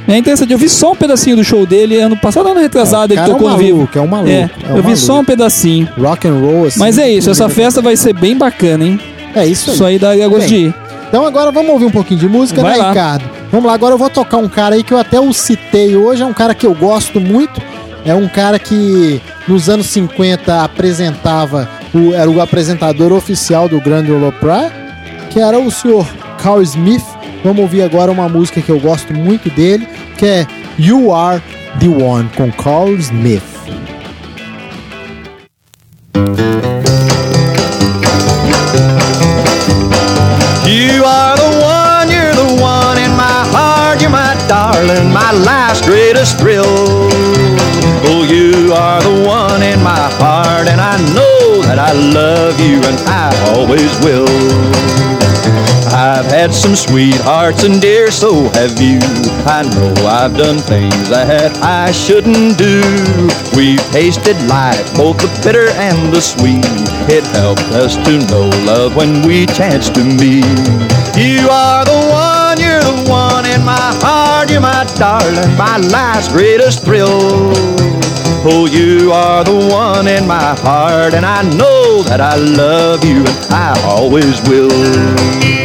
É 0.07 0.19
interessante, 0.19 0.53
eu 0.53 0.59
vi 0.59 0.69
só 0.69 0.93
um 0.93 0.97
pedacinho 0.97 1.37
do 1.37 1.43
show 1.45 1.65
dele 1.65 1.99
ano 1.99 2.17
passado, 2.17 2.47
ano 2.49 2.61
retrasado, 2.61 3.15
É, 3.15 3.17
o 3.17 3.21
ele 3.21 3.31
tocou 3.33 3.49
é 3.49 3.51
um 3.51 3.53
no 3.55 3.59
vivo. 3.59 3.77
maluco, 3.79 3.99
é 3.99 4.01
um 4.03 4.07
maluco, 4.07 4.31
É, 4.31 4.51
é 4.69 4.73
um 4.73 4.77
eu 4.77 4.83
vi 4.83 4.97
só 4.97 5.15
maluco. 5.15 5.23
um 5.23 5.25
pedacinho. 5.25 5.89
Rock 5.99 6.29
and 6.29 6.35
roll, 6.35 6.67
assim. 6.67 6.79
Mas 6.79 6.99
é 6.99 7.11
isso, 7.11 7.31
essa 7.31 7.49
festa 7.49 7.81
vai 7.81 7.97
ser 7.97 8.13
bem 8.13 8.37
bacana, 8.37 8.85
hein? 8.85 9.01
É 9.35 9.47
isso 9.47 9.71
aí. 9.71 9.75
Isso 9.75 9.85
aí 9.85 9.99
daria 9.99 10.29
gosto 10.29 10.47
de 10.49 10.57
ir. 10.57 10.75
Então 11.09 11.25
agora 11.25 11.51
vamos 11.51 11.71
ouvir 11.73 11.87
um 11.87 11.91
pouquinho 11.91 12.21
de 12.21 12.29
música, 12.29 12.61
Vai 12.61 12.73
né, 12.73 12.79
lá. 12.83 12.89
Ricardo? 12.91 13.25
Vamos 13.51 13.67
lá, 13.67 13.73
agora 13.75 13.95
eu 13.95 13.99
vou 13.99 14.11
tocar 14.11 14.37
um 14.39 14.49
cara 14.49 14.75
aí 14.75 14.83
que 14.83 14.93
eu 14.93 14.99
até 14.99 15.19
o 15.19 15.33
citei 15.33 15.97
hoje, 15.97 16.23
é 16.23 16.27
um 16.27 16.33
cara 16.35 16.55
que 16.55 16.67
eu 16.67 16.75
gosto 16.75 17.21
muito. 17.21 17.63
É 18.05 18.15
um 18.15 18.29
cara 18.29 18.59
que 18.59 19.23
nos 19.49 19.69
anos 19.71 19.87
50 19.87 20.63
apresentava, 20.65 21.67
o- 21.95 22.13
era 22.13 22.29
o 22.31 22.41
apresentador 22.43 23.13
oficial 23.13 23.69
do 23.69 23.81
Grande 23.81 24.13
Ole 24.13 24.27
Opry, 24.27 24.71
que 25.31 25.41
era 25.41 25.59
o 25.59 25.71
senhor 25.71 26.07
Carl 26.37 26.61
Smith. 26.63 27.03
Vamos 27.45 27.61
ouvir 27.61 27.83
agora 27.83 28.11
uma 28.11 28.27
música 28.27 28.63
que 28.63 28.73
eu 28.73 28.81
gosto 28.81 29.13
muito 29.13 29.51
dele, 29.51 29.87
que 30.17 30.25
é 30.25 30.47
You 30.79 31.15
Are 31.15 31.43
the 31.79 31.89
One, 31.89 32.27
com 32.35 32.51
Carl 32.51 32.95
Smith. 32.95 33.43
You 40.67 41.05
are 41.05 41.37
the 41.37 41.51
one, 41.63 42.11
you're 42.11 42.35
the 42.35 42.63
one 42.63 42.99
in 42.99 43.11
my 43.11 43.45
heart, 43.53 44.01
you're 44.01 44.09
my 44.09 44.35
darling, 44.49 45.13
my 45.13 45.31
life's 45.33 45.83
greatest 45.83 46.39
thrill. 46.39 46.65
Oh, 48.07 48.25
you 48.25 48.73
are 48.73 49.03
the 49.03 49.29
one 49.29 49.63
in 49.63 49.83
my 49.83 50.09
heart, 50.19 50.67
and 50.67 50.81
I 50.81 50.97
know 51.13 51.61
that 51.67 51.79
I 51.79 51.93
love 51.93 52.59
you, 52.59 52.77
and 52.77 52.99
I 53.07 53.29
always 53.53 53.95
will. 54.03 55.14
I've 55.93 56.27
had 56.27 56.55
some 56.55 56.75
sweethearts, 56.75 57.65
and 57.65 57.81
dear, 57.81 58.11
so 58.11 58.49
have 58.55 58.81
you. 58.81 58.99
I 59.47 59.63
know 59.75 59.93
I've 60.07 60.37
done 60.37 60.59
things 60.59 61.09
that 61.09 61.57
I 61.63 61.93
shouldn't 61.93 62.57
do. 62.57 62.81
We've 63.57 63.83
tasted 63.93 64.41
life, 64.49 64.95
both 64.97 65.19
the 65.19 65.29
bitter 65.45 65.69
and 65.77 66.13
the 66.13 66.21
sweet. 66.21 66.65
It 67.11 67.25
helped 67.37 67.69
us 67.73 67.97
to 68.07 68.19
know 68.31 68.49
love 68.65 68.97
when 68.97 69.27
we 69.27 69.47
chanced 69.47 69.95
to 69.97 70.05
meet. 70.05 70.47
You 71.17 71.49
are 71.51 71.85
the 71.85 72.01
one, 72.11 72.59
you're 72.59 72.81
the 72.81 73.11
one 73.11 73.45
in 73.47 73.63
my 73.65 73.93
heart, 74.01 74.51
you're 74.51 74.61
my 74.61 74.85
darling, 74.97 75.57
my 75.57 75.77
life's 75.77 76.29
greatest 76.29 76.85
thrill. 76.85 77.53
Oh, 78.47 78.67
you 78.67 79.13
are 79.13 79.45
the 79.45 79.69
one 79.73 80.07
in 80.07 80.27
my 80.27 80.55
heart, 80.61 81.15
and 81.15 81.25
I 81.25 81.43
know 81.57 82.03
that 82.03 82.21
I 82.21 82.37
love 82.37 83.05
you, 83.05 83.19
and 83.19 83.53
I 83.53 83.73
always 83.87 84.41
will. 84.49 85.64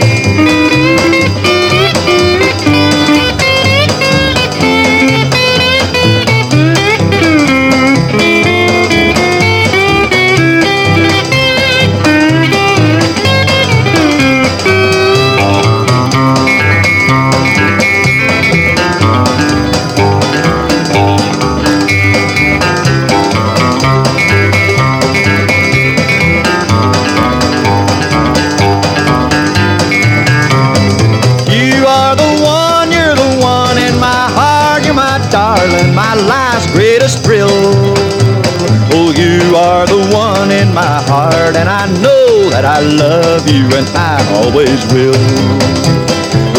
Love 42.98 43.48
you, 43.48 43.66
and 43.78 43.88
I 43.96 44.18
always 44.42 44.82
will. 44.94 45.14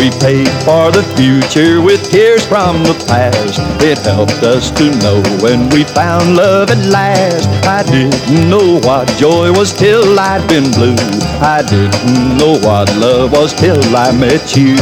We 0.01 0.09
paid 0.19 0.49
for 0.65 0.91
the 0.91 1.05
future 1.15 1.83
with 1.83 2.11
tears 2.11 2.45
from 2.47 2.83
the 2.85 2.97
past. 3.07 3.61
It 3.85 3.99
helped 3.99 4.43
us 4.43 4.71
to 4.73 4.91
know 5.03 5.21
when 5.45 5.69
we 5.69 5.85
found 5.85 6.37
love 6.37 6.71
at 6.71 6.85
last. 6.87 7.47
I 7.67 7.83
didn't 7.83 8.49
know 8.49 8.81
what 8.81 9.09
joy 9.19 9.53
was 9.53 9.73
till 9.75 10.19
I'd 10.19 10.47
been 10.49 10.71
blue. 10.73 10.97
I 11.45 11.63
didn't 11.69 12.39
know 12.39 12.57
what 12.67 12.89
love 12.97 13.33
was 13.33 13.53
till 13.53 13.81
I 13.95 14.11
met 14.13 14.57
you. 14.57 14.77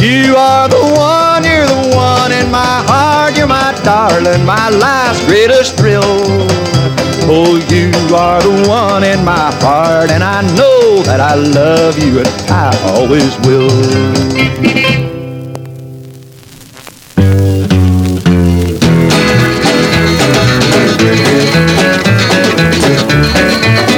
You 0.00 0.34
are 0.36 0.68
the 0.68 0.80
one, 0.96 1.44
you're 1.44 1.66
the 1.66 1.92
one 1.94 2.32
in 2.32 2.50
my 2.50 2.82
heart, 2.88 3.36
you're 3.36 3.46
my 3.46 3.78
darling, 3.84 4.46
my 4.46 4.70
life's 4.70 5.24
greatest 5.26 5.76
thrill. 5.76 6.57
Oh, 7.30 7.56
you 7.68 7.90
are 8.16 8.40
the 8.40 8.66
one 8.66 9.04
in 9.04 9.22
my 9.22 9.52
heart, 9.60 10.10
and 10.10 10.24
I 10.24 10.40
know 10.56 11.02
that 11.02 11.20
I 11.20 11.34
love 11.34 11.98
you, 11.98 12.20
and 12.20 12.28
I 12.50 12.74
always 12.86 13.36
will. 13.46 13.68
I've 23.40 23.97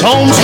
home 0.00 0.37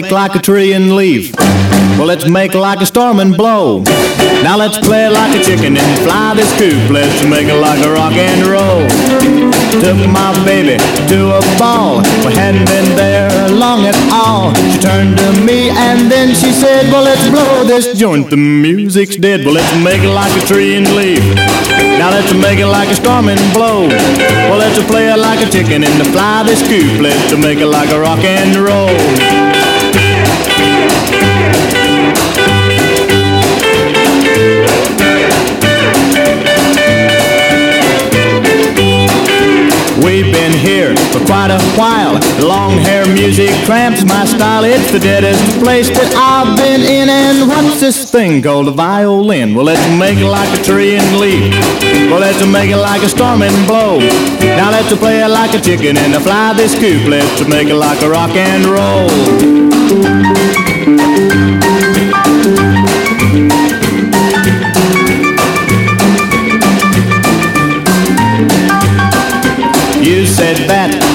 make 0.00 0.10
like 0.10 0.34
a 0.34 0.38
tree 0.38 0.72
and 0.72 0.96
leave. 0.96 1.34
Well, 1.98 2.06
let's 2.06 2.26
make 2.26 2.54
like 2.54 2.80
a 2.80 2.86
storm 2.86 3.20
and 3.20 3.36
blow. 3.36 3.82
Now 4.42 4.56
let's 4.56 4.78
play 4.78 5.06
like 5.10 5.38
a 5.38 5.44
chicken 5.44 5.76
and 5.76 5.92
fly 6.00 6.32
this 6.34 6.48
coop. 6.56 6.88
Let's 6.88 7.20
make 7.28 7.46
it 7.46 7.60
like 7.60 7.84
a 7.84 7.92
rock 7.92 8.14
and 8.14 8.40
roll. 8.48 8.88
Took 9.84 10.00
my 10.08 10.32
baby 10.46 10.80
to 11.12 11.18
a 11.36 11.42
ball. 11.60 12.00
We 12.24 12.32
hadn't 12.32 12.64
been 12.72 12.96
there 12.96 13.28
long 13.50 13.84
at 13.84 13.98
all. 14.10 14.54
She 14.72 14.78
turned 14.80 15.18
to 15.18 15.28
me 15.44 15.68
and 15.68 16.10
then 16.10 16.28
she 16.28 16.52
said, 16.52 16.90
Well, 16.90 17.04
let's 17.04 17.28
blow 17.28 17.64
this 17.64 17.92
joint. 17.92 18.30
The 18.30 18.38
music's 18.38 19.16
dead. 19.16 19.44
Well, 19.44 19.52
let's 19.52 19.74
make 19.84 20.00
it 20.00 20.14
like 20.22 20.32
a 20.42 20.46
tree 20.46 20.74
and 20.74 20.88
leave. 20.96 21.26
Now 22.00 22.08
let's 22.10 22.32
make 22.32 22.58
it 22.58 22.66
like 22.78 22.88
a 22.88 22.96
storm 22.96 23.28
and 23.28 23.42
blow. 23.52 23.88
Well, 24.48 24.56
let's 24.56 24.82
play 24.90 25.12
it 25.12 25.18
like 25.18 25.46
a 25.46 25.50
chicken 25.50 25.84
and 25.84 26.08
fly 26.08 26.44
this 26.44 26.62
coop. 26.66 26.98
Let's 26.98 27.36
make 27.36 27.58
it 27.58 27.66
like 27.68 27.90
a 27.90 28.00
rock 28.00 28.24
and 28.24 28.56
roll. 28.56 29.61
For 41.12 41.24
quite 41.26 41.50
a 41.50 41.60
while. 41.76 42.18
Long 42.40 42.78
hair 42.78 43.06
music 43.12 43.50
cramps 43.66 44.04
my 44.04 44.24
style. 44.24 44.64
It's 44.64 44.90
the 44.90 44.98
deadest 44.98 45.42
place 45.60 45.88
that 45.90 46.10
I've 46.16 46.56
been 46.56 46.80
in. 46.80 47.08
And 47.08 47.48
what's 47.48 47.80
this 47.80 48.10
thing 48.10 48.42
called 48.42 48.68
a 48.68 48.70
violin? 48.72 49.54
Well, 49.54 49.66
let's 49.66 49.86
make 49.98 50.18
it 50.18 50.26
like 50.26 50.48
a 50.58 50.62
tree 50.62 50.96
and 50.96 51.20
leaf. 51.20 51.52
Well, 52.10 52.20
let's 52.20 52.44
make 52.46 52.70
it 52.70 52.78
like 52.78 53.02
a 53.02 53.08
storm 53.08 53.42
and 53.42 53.66
blow. 53.66 53.98
Now 54.40 54.70
let's 54.70 54.92
play 54.96 55.22
it 55.22 55.28
like 55.28 55.54
a 55.54 55.60
chicken 55.60 55.96
and 55.96 56.14
fly 56.22 56.54
this 56.54 56.74
coop. 56.74 57.06
Let's 57.06 57.46
make 57.46 57.68
it 57.68 57.76
like 57.76 58.00
a 58.02 58.08
rock 58.08 58.34
and 58.34 58.64
roll. 58.66 60.31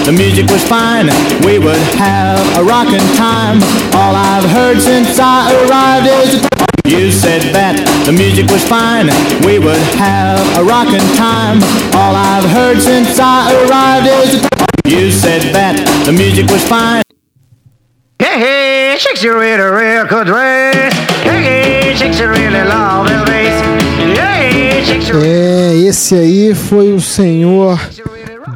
The 0.07 0.13
music 0.13 0.47
was 0.49 0.63
fine. 0.63 1.07
We 1.43 1.59
would 1.59 1.83
have 1.99 2.39
a 2.57 2.63
rockin' 2.63 3.03
time. 3.19 3.59
All 3.91 4.15
I've 4.15 4.49
heard 4.49 4.79
since 4.79 5.19
I 5.19 5.51
arrived 5.67 6.07
is 6.07 6.39
you 6.87 7.11
said 7.11 7.41
that 7.51 7.75
the 8.05 8.13
music 8.13 8.47
was 8.47 8.63
fine. 8.63 9.11
We 9.43 9.59
would 9.59 9.83
have 9.99 10.39
a 10.55 10.63
rockin' 10.63 11.03
time. 11.19 11.59
All 11.91 12.15
I've 12.15 12.47
heard 12.55 12.79
since 12.79 13.19
I 13.19 13.51
arrived 13.67 14.07
is 14.23 14.39
you 14.87 15.11
said 15.11 15.41
that 15.51 15.75
the 16.05 16.13
music 16.13 16.47
was 16.47 16.63
fine. 16.63 17.03
Hey, 18.17 18.39
hey, 18.39 18.95
shakes 18.97 19.21
you 19.21 19.37
really 19.37 19.59
real 19.59 20.07
good 20.07 20.29
way. 20.29 20.71
Hey, 21.27 21.43
hey, 21.43 21.95
shakes 21.95 22.17
you 22.17 22.29
really 22.29 22.63
love 22.63 23.09
his 23.09 23.23
bass. 23.27 23.59
Hey, 24.17 24.85
shakes 24.85 25.09
you 25.09 25.15
É, 25.19 25.75
esse 25.85 26.15
aí 26.15 26.55
foi 26.55 26.93
o 26.93 27.01
senhor 27.01 27.77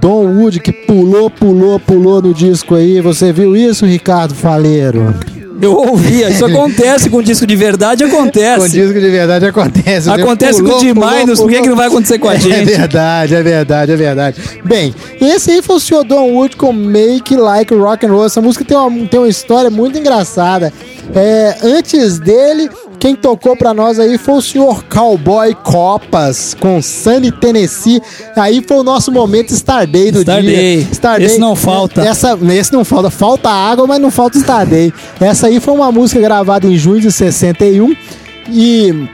Don 0.01 0.25
Wood 0.25 0.59
que 0.59 0.71
pulou, 0.71 1.29
pulou, 1.29 1.79
pulou 1.79 2.21
no 2.21 2.33
disco 2.33 2.73
aí. 2.75 2.99
Você 3.01 3.31
viu 3.31 3.55
isso, 3.55 3.85
Ricardo 3.85 4.33
Faleiro? 4.33 5.13
Eu 5.61 5.73
ouvia, 5.75 6.27
isso 6.27 6.43
acontece 6.43 7.07
com 7.07 7.21
disco 7.21 7.45
de 7.45 7.55
verdade, 7.55 8.03
Com 8.05 8.09
Com 8.09 8.21
acontece. 8.23 8.69
disco 8.71 8.99
de 8.99 9.09
verdade 9.11 9.45
acontece. 9.45 10.09
Acontece 10.09 10.63
com 10.63 10.69
o 10.71 10.79
de 10.79 10.91
Minus, 10.91 11.39
por 11.39 11.47
que 11.51 11.61
que 11.61 11.69
não 11.69 11.75
vai 11.75 11.85
acontecer 11.85 12.17
com 12.17 12.27
a 12.29 12.33
É 12.33 12.39
gente? 12.39 12.65
verdade, 12.65 13.35
é 13.35 13.43
verdade, 13.43 13.91
é 13.91 13.95
verdade. 13.95 14.41
Bem, 14.65 14.91
esse 15.21 15.51
aí 15.51 15.61
foi 15.61 15.75
o 15.75 16.03
Don 16.03 16.31
Wood 16.33 16.55
com 16.57 16.73
Make 16.73 17.35
Like 17.35 17.75
Rock 17.75 18.07
and 18.07 18.09
Roll. 18.11 18.25
Essa 18.25 18.41
música 18.41 18.65
tem 18.65 18.75
uma, 18.75 19.07
tem 19.07 19.19
uma 19.19 19.29
história 19.29 19.69
muito 19.69 19.99
engraçada. 19.99 20.73
É, 21.14 21.57
antes 21.64 22.20
dele, 22.20 22.70
quem 22.99 23.16
tocou 23.16 23.55
pra 23.57 23.74
nós 23.74 23.99
aí 23.99 24.18
foi 24.18 24.36
o 24.36 24.41
senhor 24.41 24.84
Cowboy 24.86 25.55
Copas 25.55 26.53
com 26.53 26.82
Sunny 26.82 27.32
Tennessee. 27.32 28.01
Aí 28.36 28.64
foi 28.66 28.78
o 28.78 28.84
nosso 28.84 29.12
momento 29.12 29.51
Starday 29.51 30.12
do 30.12 30.20
Starday. 30.22 30.86
dia. 30.86 30.88
Esse 31.26 31.39
não 31.39 31.55
falta. 31.55 32.01
Essa, 32.01 32.38
esse 32.53 32.72
não 32.72 32.86
falta. 32.86 33.09
Falta 33.09 33.49
água, 33.49 33.88
mas 33.88 33.99
não 33.99 34.12
falta 34.12 34.38
Starday. 34.38 34.93
Essa 35.20 35.47
aí 35.47 35.59
foi 35.59 35.74
uma 35.74 35.91
música 35.91 36.22
gravada 36.22 36.68
em 36.68 36.78
junho 36.78 37.01
de 37.01 37.12
61 37.12 37.95
e 38.49 39.07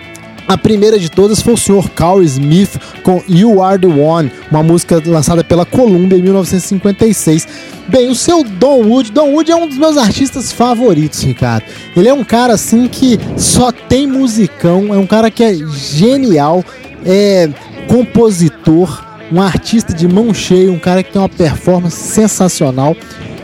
a 0.48 0.58
primeira 0.58 0.98
de 0.98 1.12
todas 1.12 1.42
foi 1.42 1.54
o 1.54 1.58
Sr. 1.58 1.90
Carl 1.90 2.24
Smith 2.24 2.80
com 3.04 3.22
You 3.28 3.62
Are 3.62 3.80
the 3.80 3.88
One, 3.88 4.32
uma 4.50 4.64
música 4.64 5.04
lançada 5.06 5.44
pela 5.44 5.66
Columbia 5.66 6.18
em 6.18 6.22
1956. 6.22 7.48
Bem, 7.90 8.10
o 8.10 8.16
seu 8.16 8.44
Don 8.44 8.84
Wood, 8.84 9.12
Don 9.12 9.34
Wood 9.34 9.52
é 9.52 9.56
um 9.56 9.68
dos 9.68 9.78
meus 9.78 9.98
artistas 9.98 10.52
favoritos, 10.52 11.22
Ricardo. 11.22 11.66
Ele 11.96 12.08
é 12.08 12.14
um 12.14 12.24
cara 12.24 12.54
assim 12.54 12.88
que 12.88 13.20
só 13.36 13.72
tem 13.72 14.08
musicão, 14.08 14.94
é 14.94 14.98
um 14.98 15.06
cara 15.08 15.30
que 15.30 15.44
é 15.44 15.54
genial, 15.54 16.64
é 17.06 17.50
compositor, 17.88 19.06
um 19.32 19.42
artista 19.42 19.94
de 19.94 20.08
mão 20.08 20.34
cheia, 20.34 20.72
um 20.72 20.80
cara 20.80 21.04
que 21.04 21.12
tem 21.12 21.22
uma 21.22 21.28
performance 21.28 21.98
sensacional. 21.98 22.96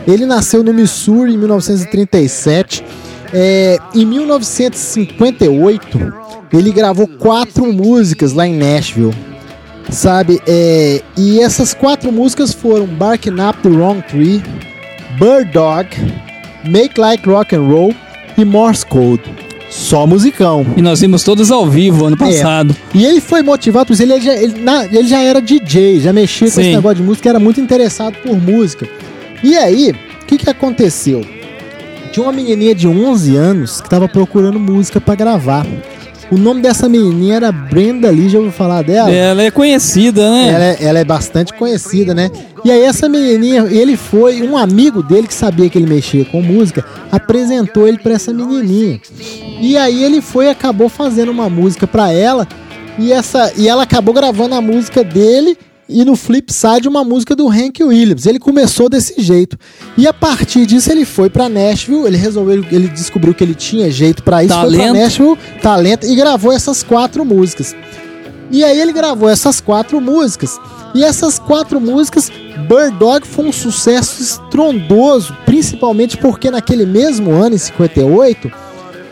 Ele 0.06 0.24
nasceu 0.26 0.62
no 0.62 0.72
Missouri 0.72 1.34
em 1.34 1.38
1937. 1.38 2.82
É, 3.36 3.78
em 3.92 4.06
1958, 4.06 5.98
ele 6.58 6.72
gravou 6.72 7.06
quatro 7.06 7.72
músicas 7.72 8.32
lá 8.32 8.46
em 8.46 8.56
Nashville. 8.56 9.14
Sabe? 9.90 10.40
É, 10.46 11.02
e 11.16 11.40
essas 11.40 11.74
quatro 11.74 12.10
músicas 12.10 12.52
foram 12.52 12.86
Barking 12.86 13.34
Up 13.40 13.58
the 13.62 13.68
Wrong 13.68 14.02
Tree, 14.08 14.42
Bird 15.18 15.50
Dog, 15.52 15.88
Make 16.68 16.98
Like 16.98 17.28
Rock 17.28 17.54
and 17.54 17.62
Roll 17.64 17.94
e 18.38 18.44
Morse 18.44 18.84
Code. 18.86 19.22
Só 19.70 20.06
musicão. 20.06 20.64
E 20.76 20.82
nós 20.82 21.00
vimos 21.00 21.22
todos 21.24 21.50
ao 21.50 21.66
vivo 21.68 22.06
ano 22.06 22.16
passado. 22.16 22.74
É. 22.94 22.96
E 22.98 23.04
ele 23.04 23.20
foi 23.20 23.42
motivado 23.42 23.86
por 23.86 23.92
isso. 23.94 24.02
Ele 24.04 24.20
já, 24.20 24.32
ele, 24.34 24.60
na- 24.62 24.84
ele 24.84 25.06
já 25.08 25.18
era 25.20 25.42
DJ, 25.42 26.00
já 26.00 26.12
mexia 26.12 26.46
com 26.48 26.54
Sim. 26.54 26.60
esse 26.60 26.70
negócio 26.76 26.96
de 26.98 27.02
música, 27.02 27.28
era 27.28 27.40
muito 27.40 27.60
interessado 27.60 28.14
por 28.22 28.40
música. 28.40 28.88
E 29.42 29.56
aí, 29.56 29.90
o 30.22 30.26
que, 30.26 30.38
que 30.38 30.48
aconteceu? 30.48 31.22
Tinha 32.12 32.24
uma 32.24 32.32
menininha 32.32 32.74
de 32.74 32.86
11 32.86 33.34
anos 33.36 33.80
que 33.80 33.86
estava 33.88 34.08
procurando 34.08 34.60
música 34.60 35.00
para 35.00 35.16
gravar. 35.16 35.66
O 36.34 36.36
nome 36.36 36.60
dessa 36.60 36.88
menininha 36.88 37.36
era 37.36 37.52
Brenda 37.52 38.10
Lee, 38.10 38.28
já 38.28 38.38
ouviu 38.38 38.50
falar 38.50 38.82
dela? 38.82 39.08
Ela 39.08 39.44
é 39.44 39.52
conhecida, 39.52 40.28
né? 40.28 40.48
Ela 40.48 40.64
é, 40.64 40.76
ela 40.80 40.98
é 40.98 41.04
bastante 41.04 41.52
conhecida, 41.54 42.12
né? 42.12 42.28
E 42.64 42.72
aí 42.72 42.82
essa 42.82 43.08
menininha, 43.08 43.68
ele 43.70 43.96
foi, 43.96 44.42
um 44.42 44.56
amigo 44.56 45.00
dele 45.00 45.28
que 45.28 45.34
sabia 45.34 45.70
que 45.70 45.78
ele 45.78 45.86
mexia 45.86 46.24
com 46.24 46.42
música, 46.42 46.84
apresentou 47.12 47.86
ele 47.86 47.98
pra 47.98 48.14
essa 48.14 48.32
menininha. 48.32 49.00
E 49.60 49.76
aí 49.76 50.02
ele 50.02 50.20
foi 50.20 50.46
e 50.46 50.48
acabou 50.48 50.88
fazendo 50.88 51.30
uma 51.30 51.48
música 51.48 51.86
pra 51.86 52.10
ela, 52.10 52.48
e 52.98 53.12
essa 53.12 53.52
e 53.56 53.68
ela 53.68 53.84
acabou 53.84 54.12
gravando 54.12 54.56
a 54.56 54.60
música 54.60 55.04
dele 55.04 55.56
e 55.88 56.04
no 56.04 56.16
flip 56.16 56.52
side 56.52 56.88
uma 56.88 57.04
música 57.04 57.36
do 57.36 57.48
Hank 57.48 57.82
Williams. 57.82 58.26
Ele 58.26 58.38
começou 58.38 58.88
desse 58.88 59.20
jeito. 59.20 59.58
E 59.96 60.06
a 60.06 60.12
partir 60.12 60.66
disso 60.66 60.90
ele 60.90 61.04
foi 61.04 61.28
pra 61.28 61.48
Nashville, 61.48 62.06
ele 62.06 62.16
resolveu, 62.16 62.64
ele 62.70 62.88
descobriu 62.88 63.34
que 63.34 63.44
ele 63.44 63.54
tinha 63.54 63.90
jeito 63.90 64.22
pra 64.22 64.42
isso, 64.44 64.54
foi 64.54 64.68
pra 64.68 64.78
Talento. 64.78 64.94
Nashville, 64.94 65.38
talento 65.62 66.06
e 66.06 66.14
gravou 66.14 66.52
essas 66.52 66.82
quatro 66.82 67.24
músicas. 67.24 67.74
E 68.50 68.62
aí 68.62 68.80
ele 68.80 68.92
gravou 68.92 69.28
essas 69.28 69.60
quatro 69.60 70.00
músicas. 70.00 70.60
E 70.94 71.02
essas 71.02 71.40
quatro 71.40 71.80
músicas, 71.80 72.30
Bird 72.68 72.96
Dog 72.98 73.26
foi 73.26 73.46
um 73.46 73.52
sucesso 73.52 74.22
estrondoso, 74.22 75.36
principalmente 75.44 76.16
porque 76.16 76.50
naquele 76.52 76.86
mesmo 76.86 77.32
ano, 77.32 77.56
em 77.56 77.58
58, 77.58 78.50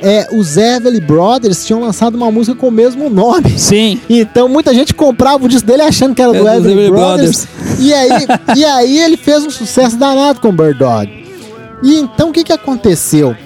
é, 0.03 0.29
os 0.33 0.57
Everly 0.57 1.01
Brothers 1.01 1.65
tinham 1.65 1.81
lançado 1.81 2.17
uma 2.17 2.31
música 2.31 2.57
com 2.57 2.69
o 2.69 2.73
mesmo 2.73 3.09
nome. 3.09 3.59
Sim. 3.59 4.01
Então 4.11 4.49
muita 4.49 4.75
gente 4.75 4.93
comprava 4.93 5.45
o 5.45 5.49
disco 5.49 5.67
dele 5.67 5.83
achando 5.83 6.15
que 6.15 6.21
era 6.21 6.33
do 6.33 6.37
É 6.37 6.57
dos 6.57 6.67
Everly 6.67 6.73
Everly 6.73 6.91
Brothers. 6.91 7.47
E 7.79 7.95
aí, 7.95 8.11
e 8.57 8.65
aí 8.65 8.99
ele 8.99 9.17
fez 9.17 9.45
um 9.45 9.51
sucesso 9.51 9.97
danado 9.97 10.41
com 10.41 10.53
Bird 10.53 10.79
Dog. 10.79 11.23
E 11.83 11.97
então 11.97 12.31
o 12.31 12.33
que, 12.33 12.45
que 12.45 12.53
aconteceu? 12.53 13.37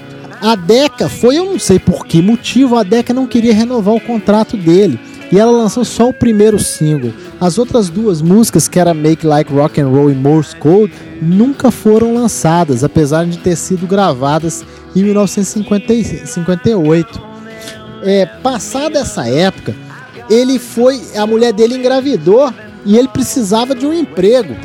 A 0.41 0.55
Decca 0.55 1.09
foi, 1.09 1.39
eu 1.39 1.45
não 1.45 1.59
sei 1.59 1.79
por 1.79 2.07
que 2.07 2.21
motivo, 2.21 2.77
a 2.77 2.83
Decca 2.83 3.15
não 3.15 3.27
queria 3.27 3.55
renovar 3.55 3.95
o 3.95 4.01
contrato 4.01 4.57
dele. 4.57 4.99
E 5.31 5.39
ela 5.39 5.51
lançou 5.51 5.85
só 5.85 6.09
o 6.09 6.13
primeiro 6.13 6.59
single. 6.59 7.13
As 7.41 7.59
outras 7.59 7.91
duas 7.91 8.23
músicas, 8.23 8.67
que 8.67 8.79
era 8.79 8.95
Make 8.95 9.27
Like 9.27 9.53
Rock 9.53 9.81
and 9.81 9.89
Roll 9.89 10.11
e 10.11 10.15
Morse 10.15 10.57
Code, 10.57 10.93
nunca 11.21 11.71
foram 11.71 12.15
lançadas, 12.15 12.83
apesar 12.83 13.27
de 13.27 13.37
ter 13.39 13.57
sido 13.57 13.87
gravadas 13.87 14.65
em 14.95 15.03
1958. 15.03 17.21
É, 18.03 18.25
passada 18.25 19.01
essa 19.01 19.29
época, 19.29 19.75
ele 20.31 20.59
foi, 20.59 20.99
a 21.15 21.27
mulher 21.27 21.53
dele 21.53 21.77
engravidou 21.77 22.51
e 22.87 22.97
ele 22.97 23.09
precisava 23.09 23.75
de 23.75 23.87
um 23.87 23.93
emprego. 23.93 24.57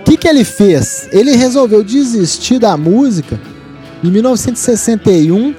O 0.00 0.02
que, 0.04 0.18
que 0.18 0.28
ele 0.28 0.44
fez? 0.44 1.08
Ele 1.12 1.34
resolveu 1.34 1.82
desistir 1.82 2.58
da 2.58 2.76
música 2.76 3.40
em 4.04 4.10
1961 4.10 5.54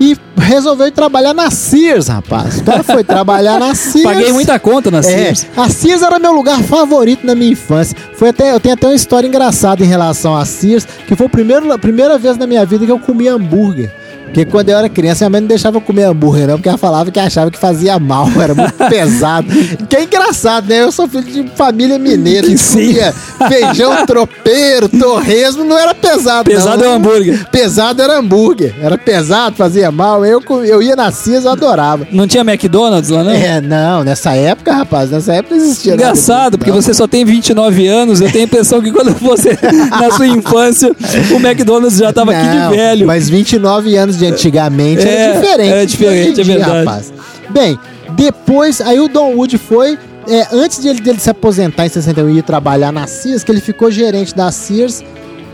e 0.00 0.16
resolveu 0.36 0.90
trabalhar 0.92 1.32
na 1.34 1.50
Sears, 1.50 2.08
rapaz. 2.08 2.58
O 2.58 2.64
cara 2.64 2.82
foi 2.82 3.02
trabalhar 3.02 3.58
na 3.58 3.74
Sears. 3.76 4.04
Paguei 4.04 4.32
muita 4.32 4.58
conta 4.58 4.90
na 4.90 4.98
É, 4.98 5.02
Sears. 5.02 5.46
a 5.56 5.68
Sears 5.68 6.02
era 6.02 6.18
meu 6.18 6.32
lugar 6.32 6.62
favorito 6.62 7.26
na 7.26 7.34
minha 7.34 7.52
infância. 7.52 7.96
Foi 8.14 8.28
até, 8.28 8.52
eu 8.52 8.60
tenho 8.60 8.74
até 8.74 8.86
uma 8.86 8.94
história 8.94 9.26
engraçada 9.26 9.82
em 9.82 9.86
relação 9.86 10.36
a 10.36 10.44
Sears, 10.44 10.86
que 11.06 11.16
foi 11.16 11.26
o 11.26 11.30
primeiro, 11.30 11.72
a 11.72 11.78
primeira 11.78 12.18
vez 12.18 12.36
na 12.36 12.46
minha 12.46 12.64
vida 12.66 12.84
que 12.84 12.92
eu 12.92 12.98
comi 12.98 13.26
hambúrguer. 13.28 13.90
Porque 14.36 14.50
quando 14.50 14.68
eu 14.68 14.76
era 14.76 14.86
criança, 14.86 15.24
minha 15.24 15.30
mãe 15.30 15.40
não 15.40 15.48
deixava 15.48 15.78
eu 15.78 15.80
comer 15.80 16.04
hambúrguer, 16.04 16.46
não, 16.46 16.56
porque 16.56 16.68
ela 16.68 16.76
falava 16.76 17.10
que 17.10 17.18
achava 17.18 17.50
que 17.50 17.58
fazia 17.58 17.98
mal, 17.98 18.28
era 18.38 18.54
muito 18.54 18.74
pesado. 18.86 19.48
Que 19.88 19.96
é 19.96 20.02
engraçado, 20.02 20.68
né? 20.68 20.82
Eu 20.82 20.92
sou 20.92 21.08
filho 21.08 21.24
de 21.24 21.48
família 21.56 21.98
mineira, 21.98 22.46
gente 22.46 22.60
Sim. 22.60 22.88
comia 22.88 23.14
feijão 23.48 24.04
tropeiro, 24.04 24.90
torresmo, 24.90 25.64
não 25.64 25.78
era 25.78 25.94
pesado, 25.94 26.50
Pesado 26.50 26.84
não. 26.84 26.90
é 26.90 26.94
hambúrguer. 26.96 27.48
Pesado 27.50 28.02
era 28.02 28.18
hambúrguer. 28.18 28.74
Era 28.82 28.98
pesado, 28.98 29.56
fazia 29.56 29.90
mal. 29.90 30.22
Eu, 30.22 30.42
eu 30.66 30.82
ia 30.82 30.94
na 30.94 31.10
Sears, 31.10 31.46
eu 31.46 31.52
adorava. 31.52 32.06
Não 32.12 32.26
tinha 32.26 32.42
McDonald's 32.42 33.08
lá, 33.08 33.24
não? 33.24 33.32
É, 33.32 33.62
não, 33.62 34.04
nessa 34.04 34.34
época, 34.34 34.70
rapaz, 34.70 35.10
nessa 35.10 35.32
época 35.32 35.54
não 35.54 35.64
existia 35.64 35.94
Engraçado, 35.94 36.58
porque 36.58 36.70
não. 36.70 36.82
você 36.82 36.92
só 36.92 37.06
tem 37.06 37.24
29 37.24 37.86
anos. 37.86 38.20
Eu 38.20 38.30
tenho 38.30 38.44
a 38.44 38.46
impressão 38.46 38.82
que 38.82 38.92
quando 38.92 39.14
você, 39.14 39.56
na 39.90 40.10
sua 40.10 40.26
infância, 40.26 40.94
o 41.30 41.36
McDonald's 41.36 41.96
já 41.96 42.12
tava 42.12 42.32
aqui 42.32 42.46
Não, 42.46 42.70
de 42.70 42.76
velho. 42.76 43.06
Mas 43.06 43.30
29 43.30 43.96
anos 43.96 44.18
de 44.18 44.25
antigamente 44.26 45.06
É, 45.06 45.10
era 45.14 45.40
diferente. 45.40 45.70
era 45.70 45.86
diferente, 45.86 46.40
é 46.40 46.44
verdade. 46.44 46.78
Rapaz. 46.84 47.12
Bem, 47.50 47.78
depois, 48.12 48.80
aí 48.80 48.98
o 49.00 49.08
Don 49.08 49.34
Wood 49.34 49.58
foi. 49.58 49.98
é, 50.28 50.46
antes 50.52 50.80
de 50.80 50.88
ele, 50.88 51.00
dele 51.00 51.18
se 51.20 51.30
aposentar 51.30 51.86
em 51.86 51.88
61 51.88 52.30
e 52.30 52.38
ir 52.38 52.42
trabalhar 52.42 52.92
na 52.92 53.06
Sears, 53.06 53.44
que 53.44 53.50
ele 53.52 53.60
ficou 53.60 53.90
gerente 53.90 54.34
da 54.34 54.50
Sears 54.50 55.02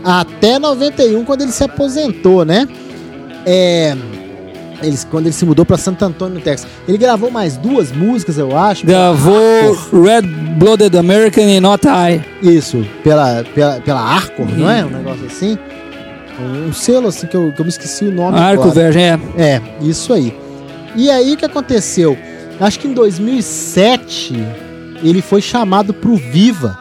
até 0.03 0.57
91, 0.59 1.23
quando 1.23 1.41
ele 1.43 1.51
se 1.51 1.63
aposentou, 1.63 2.43
né? 2.43 2.67
É. 3.45 3.95
Ele, 4.81 4.97
quando 5.09 5.27
ele 5.27 5.33
se 5.33 5.45
mudou 5.45 5.63
pra 5.65 5.77
Santo 5.77 6.03
Antônio, 6.03 6.35
no 6.35 6.41
Texas. 6.41 6.67
Ele 6.85 6.97
gravou 6.97 7.31
mais 7.31 7.55
duas 7.55 7.89
músicas, 7.91 8.37
eu 8.37 8.57
acho. 8.57 8.85
Gravou 8.85 9.77
Red 9.93 10.23
Blooded 10.57 10.97
American 10.97 11.45
e 11.45 11.59
Not 11.61 11.87
I. 11.87 12.21
Isso, 12.41 12.85
pela, 13.01 13.45
pela, 13.55 13.79
pela 13.79 14.01
Arcor, 14.01 14.45
não 14.57 14.69
é? 14.69 14.83
Um 14.83 14.89
negócio 14.89 15.25
assim. 15.25 15.57
Um, 16.39 16.69
um 16.69 16.73
selo 16.73 17.07
assim 17.07 17.27
que 17.27 17.35
eu, 17.35 17.51
que 17.51 17.59
eu 17.59 17.65
me 17.65 17.69
esqueci 17.69 18.05
o 18.05 18.11
nome. 18.11 18.37
Arco 18.37 18.63
agora. 18.63 18.91
Verge, 18.91 18.99
é. 18.99 19.19
É, 19.37 19.61
isso 19.81 20.13
aí. 20.13 20.35
E 20.95 21.09
aí 21.09 21.33
o 21.33 21.37
que 21.37 21.45
aconteceu? 21.45 22.17
Acho 22.59 22.79
que 22.79 22.87
em 22.87 22.93
2007 22.93 24.35
ele 25.03 25.21
foi 25.21 25.41
chamado 25.41 25.93
pro 25.93 26.15
Viva 26.15 26.77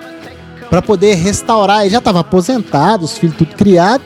para 0.69 0.81
poder 0.81 1.15
restaurar. 1.15 1.83
Ele 1.83 1.91
já 1.91 1.99
estava 1.99 2.21
aposentado, 2.21 3.05
os 3.05 3.19
filhos 3.19 3.37
tudo 3.37 3.55
criado. 3.55 4.03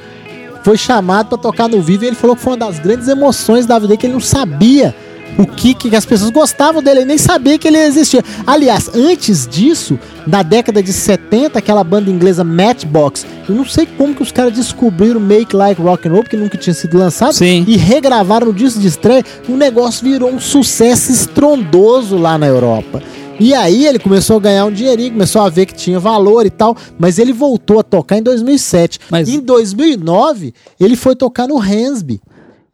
Foi 0.63 0.77
chamado 0.77 1.29
para 1.29 1.39
tocar 1.39 1.69
no 1.69 1.81
Viva 1.81 2.05
e 2.05 2.09
ele 2.09 2.17
falou 2.17 2.35
que 2.35 2.43
foi 2.43 2.55
uma 2.55 2.59
das 2.59 2.79
grandes 2.79 3.07
emoções 3.07 3.67
da 3.67 3.77
vida 3.77 3.89
dele, 3.89 3.99
que 3.99 4.07
ele 4.07 4.15
não 4.15 4.21
sabia 4.21 4.95
o 5.39 5.47
que, 5.47 5.75
que 5.75 5.95
as 5.95 6.07
pessoas 6.07 6.31
gostavam 6.31 6.83
dele, 6.83 7.01
ele 7.01 7.07
nem 7.07 7.19
sabia 7.19 7.59
que 7.59 7.69
ele 7.69 7.79
existia. 7.79 8.23
Aliás, 8.47 8.91
antes 8.95 9.47
disso, 9.47 9.99
na 10.27 10.43
década 10.43 10.83
de 10.83 10.93
70, 10.93 11.59
aquela 11.59 11.85
banda 11.85 12.11
inglesa 12.11 12.43
Matchbox, 12.43 13.27
eu 13.49 13.55
não 13.55 13.65
sei 13.65 13.87
como 13.87 14.15
que 14.15 14.23
os 14.23 14.33
caras 14.33 14.53
descobriram 14.55 15.21
Make 15.21 15.55
Like 15.55 15.81
Rock 15.81 16.09
and 16.09 16.13
Roll, 16.13 16.23
porque 16.23 16.37
nunca 16.37 16.57
tinha 16.57 16.73
sido 16.73 16.97
lançado, 16.97 17.35
Sim. 17.35 17.65
e 17.69 17.77
regravaram 17.77 18.49
o 18.49 18.53
disco 18.55 18.81
de 18.81 18.89
estreia, 18.89 19.25
o 19.49 19.53
negócio 19.57 20.03
virou 20.05 20.31
um 20.31 20.41
sucesso 20.41 21.13
estrondoso 21.13 22.17
lá 22.17 22.39
na 22.39 22.47
Europa. 22.47 23.03
E 23.39 23.53
aí 23.53 23.87
ele 23.87 23.99
começou 23.99 24.39
a 24.39 24.41
ganhar 24.41 24.65
um 24.65 24.73
dinheirinho, 24.73 25.13
começou 25.13 25.43
a 25.43 25.51
ver 25.51 25.67
que 25.67 25.75
tinha 25.75 26.01
valor 26.01 26.47
e 26.47 26.51
tal, 26.51 26.75
mas 26.99 27.19
ele 27.19 27.35
voltou 27.35 27.79
a 27.79 27.83
tocar 27.83 28.17
em 28.17 28.23
2007. 28.23 28.99
Mas- 29.11 29.29
Em 29.29 29.39
2009, 29.41 30.55
ele 30.81 30.97
foi 30.97 31.15
tocar 31.15 31.47
no 31.47 31.61
Hansby. 31.61 32.19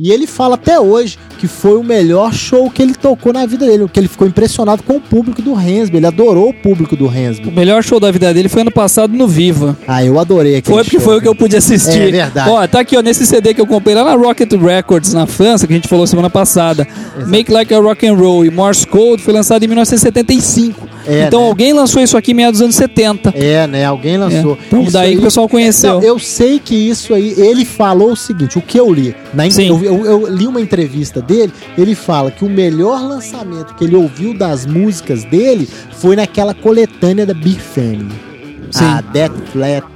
E 0.05 0.11
ele 0.11 0.26
fala 0.26 0.57
até 0.57 0.80
hoje 0.80 1.16
que 1.38 1.46
foi 1.46 1.76
o 1.76 1.84
melhor 1.84 2.32
show 2.32 2.68
que 2.68 2.82
ele 2.82 2.92
tocou 2.92 3.32
na 3.32 3.46
vida 3.46 3.64
dele, 3.66 3.86
que 3.92 4.00
ele 4.00 4.09
ficou 4.09 4.26
impressionado 4.26 4.82
com 4.82 4.96
o 4.96 5.00
público 5.00 5.40
do 5.40 5.55
Hansby, 5.55 5.96
ele 5.98 6.07
adorou 6.07 6.48
o 6.50 6.55
público 6.55 6.96
do 6.96 7.07
O 7.07 7.09
Hansby. 7.09 7.50
melhor 7.53 7.84
show 7.84 8.00
da 8.00 8.11
vida 8.11 8.34
dele 8.34 8.48
foi 8.48 8.62
ano 8.62 8.72
passado 8.72 9.12
no 9.16 9.28
Viva. 9.28 9.76
Ah, 9.86 10.05
eu 10.05 10.18
adorei 10.18 10.57
aquele 10.57 10.74
Foi 10.74 10.82
porque 10.82 10.96
show. 10.98 11.05
foi 11.07 11.18
o 11.18 11.20
que 11.20 11.28
eu 11.28 11.34
pude 11.36 11.57
assistir. 11.57 12.00
É 12.00 12.11
verdade. 12.11 12.50
Ó, 12.50 12.66
tá 12.66 12.80
aqui, 12.80 12.96
ó, 12.96 13.00
nesse 13.00 13.24
CD 13.24 13.55
que 13.55 13.61
eu 13.61 13.66
comprei 13.66 13.94
lá 13.94 14.03
na 14.03 14.14
Rocket 14.14 14.53
Records, 14.53 15.12
na 15.12 15.24
França, 15.26 15.66
que 15.68 15.72
a 15.72 15.76
gente 15.76 15.86
falou 15.88 16.05
semana 16.05 16.28
passada. 16.30 16.86
Make 17.28 17.53
Like 17.53 17.72
a 17.72 17.78
Rock 17.78 18.05
and 18.05 18.14
Roll 18.14 18.44
e 18.44 18.50
Morse 18.50 18.84
Code 18.86 19.22
foi 19.22 19.32
lançado 19.32 19.62
em 19.64 19.68
1975. 19.68 20.91
É, 21.07 21.24
então 21.26 21.42
né? 21.42 21.48
alguém 21.48 21.72
lançou 21.72 22.03
isso 22.03 22.16
aqui 22.16 22.32
em 22.32 22.34
meados 22.34 22.59
dos 22.61 22.64
anos 22.64 22.76
70. 22.76 23.32
É, 23.36 23.66
né? 23.66 23.84
Alguém 23.84 24.16
lançou. 24.16 24.53
É. 24.61 24.66
Então, 24.66 24.82
Isso 24.82 24.92
daí 24.92 25.09
aí- 25.09 25.12
que 25.14 25.20
o 25.20 25.22
pessoal 25.22 25.48
conheceu. 25.48 25.94
Não, 25.94 26.03
eu 26.03 26.18
sei 26.18 26.59
que 26.59 26.74
isso 26.74 27.12
aí, 27.14 27.34
ele 27.36 27.64
falou 27.64 28.12
o 28.12 28.16
seguinte, 28.16 28.59
o 28.59 28.62
que 28.62 28.78
eu 28.78 28.92
li, 28.92 29.14
na, 29.34 29.46
eu, 29.46 29.82
eu- 29.84 30.05
eu 30.07 30.26
li 30.28 30.46
uma 30.46 30.61
entrevista 30.61 31.20
dele, 31.20 31.53
ele 31.76 31.94
fala 31.94 32.30
que 32.30 32.44
o 32.44 32.48
melhor 32.48 33.00
lançamento 33.03 33.74
que 33.74 33.84
ele 33.84 33.96
ouviu 33.96 34.34
das 34.36 34.66
músicas 34.66 35.24
dele 35.24 35.68
foi 35.98 36.16
naquela 36.16 36.55
coletânea 36.55 37.26
da 37.26 37.34
Big 37.34 37.59
Family. 37.61 38.32
Sim. 38.73 38.85
A 38.85 39.01
Death 39.01 39.33
Flat. 39.53 39.87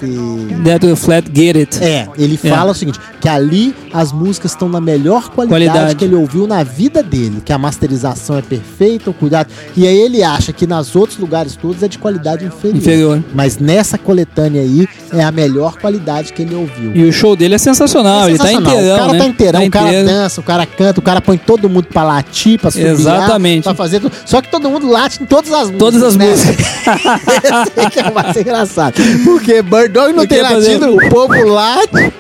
That 0.64 0.96
Flat 0.96 1.30
Get 1.34 1.56
It. 1.56 1.82
É, 1.82 2.06
ele 2.18 2.38
É. 2.42 2.48
fala 2.48 2.70
o 2.72 2.74
seguinte, 2.74 3.00
que 3.20 3.28
ali 3.28 3.74
as 3.92 4.12
músicas 4.12 4.52
estão 4.52 4.68
na 4.68 4.80
melhor 4.80 5.30
qualidade, 5.30 5.64
Qualidade. 5.68 5.96
que 5.96 6.04
ele 6.04 6.14
ouviu 6.14 6.46
na 6.46 6.62
vida 6.62 7.02
dele, 7.02 7.40
que 7.44 7.52
a 7.52 7.58
masterização 7.58 8.36
é 8.38 8.42
perfeita, 8.42 9.10
o 9.10 9.14
cuidado. 9.14 9.48
E 9.76 9.86
aí 9.86 9.96
ele 9.98 10.22
acha 10.22 10.52
que 10.52 10.66
nas 10.66 10.94
outros 10.94 11.18
lugares 11.18 11.56
todos 11.56 11.82
é 11.82 11.88
de 11.88 11.98
qualidade 11.98 12.44
inferior. 12.44 12.76
Inferior. 12.76 13.24
Mas 13.34 13.58
nessa 13.58 13.96
coletânea 13.98 14.60
aí 14.62 14.86
é 15.12 15.22
a 15.24 15.32
melhor 15.32 15.76
qualidade 15.78 16.32
que 16.32 16.42
ele 16.42 16.54
ouviu. 16.54 16.94
E 16.94 17.02
o 17.04 17.12
show 17.12 17.34
dele 17.34 17.54
é 17.54 17.58
sensacional, 17.58 18.26
É 18.26 18.30
ele 18.30 18.38
tá 18.38 18.44
sensacional. 18.44 18.72
inteirão, 18.74 18.94
O 18.94 18.98
cara 19.00 19.12
né? 19.12 19.18
tá 19.18 19.26
inteirão, 19.26 19.60
Tá 19.60 19.66
o 19.66 19.70
cara 19.70 19.88
inteiro. 19.88 20.08
dança, 20.08 20.40
o 20.40 20.44
cara 20.44 20.66
canta, 20.66 21.00
o 21.00 21.02
cara 21.02 21.20
põe 21.22 21.38
todo 21.38 21.68
mundo 21.70 21.86
pra 21.90 22.04
latir, 22.04 22.60
pra 22.60 22.70
subir, 22.70 22.86
Exatamente. 22.88 23.62
pra 23.64 23.74
fazer 23.74 24.00
tudo. 24.00 24.12
Só 24.26 24.42
que 24.42 24.50
todo 24.50 24.68
mundo 24.68 24.86
late 24.90 25.22
em 25.22 25.26
todas 25.26 25.50
as 25.52 25.70
músicas. 25.70 25.78
Todas 25.78 26.02
as 26.02 26.16
né? 26.16 26.26
músicas. 26.30 26.56
Esse 27.76 27.90
que 27.90 28.00
é 28.00 28.10
mais 28.10 28.36
engraçado. 28.36 28.65
Porque 29.24 29.62
Bird 29.62 29.88
Dog 29.88 30.08
não 30.12 30.14
Porque 30.26 30.34
tem 30.36 30.44
fazer- 30.44 30.78
latido, 30.78 30.96
o 30.96 31.08
povo 31.10 31.44
late. 31.48 32.12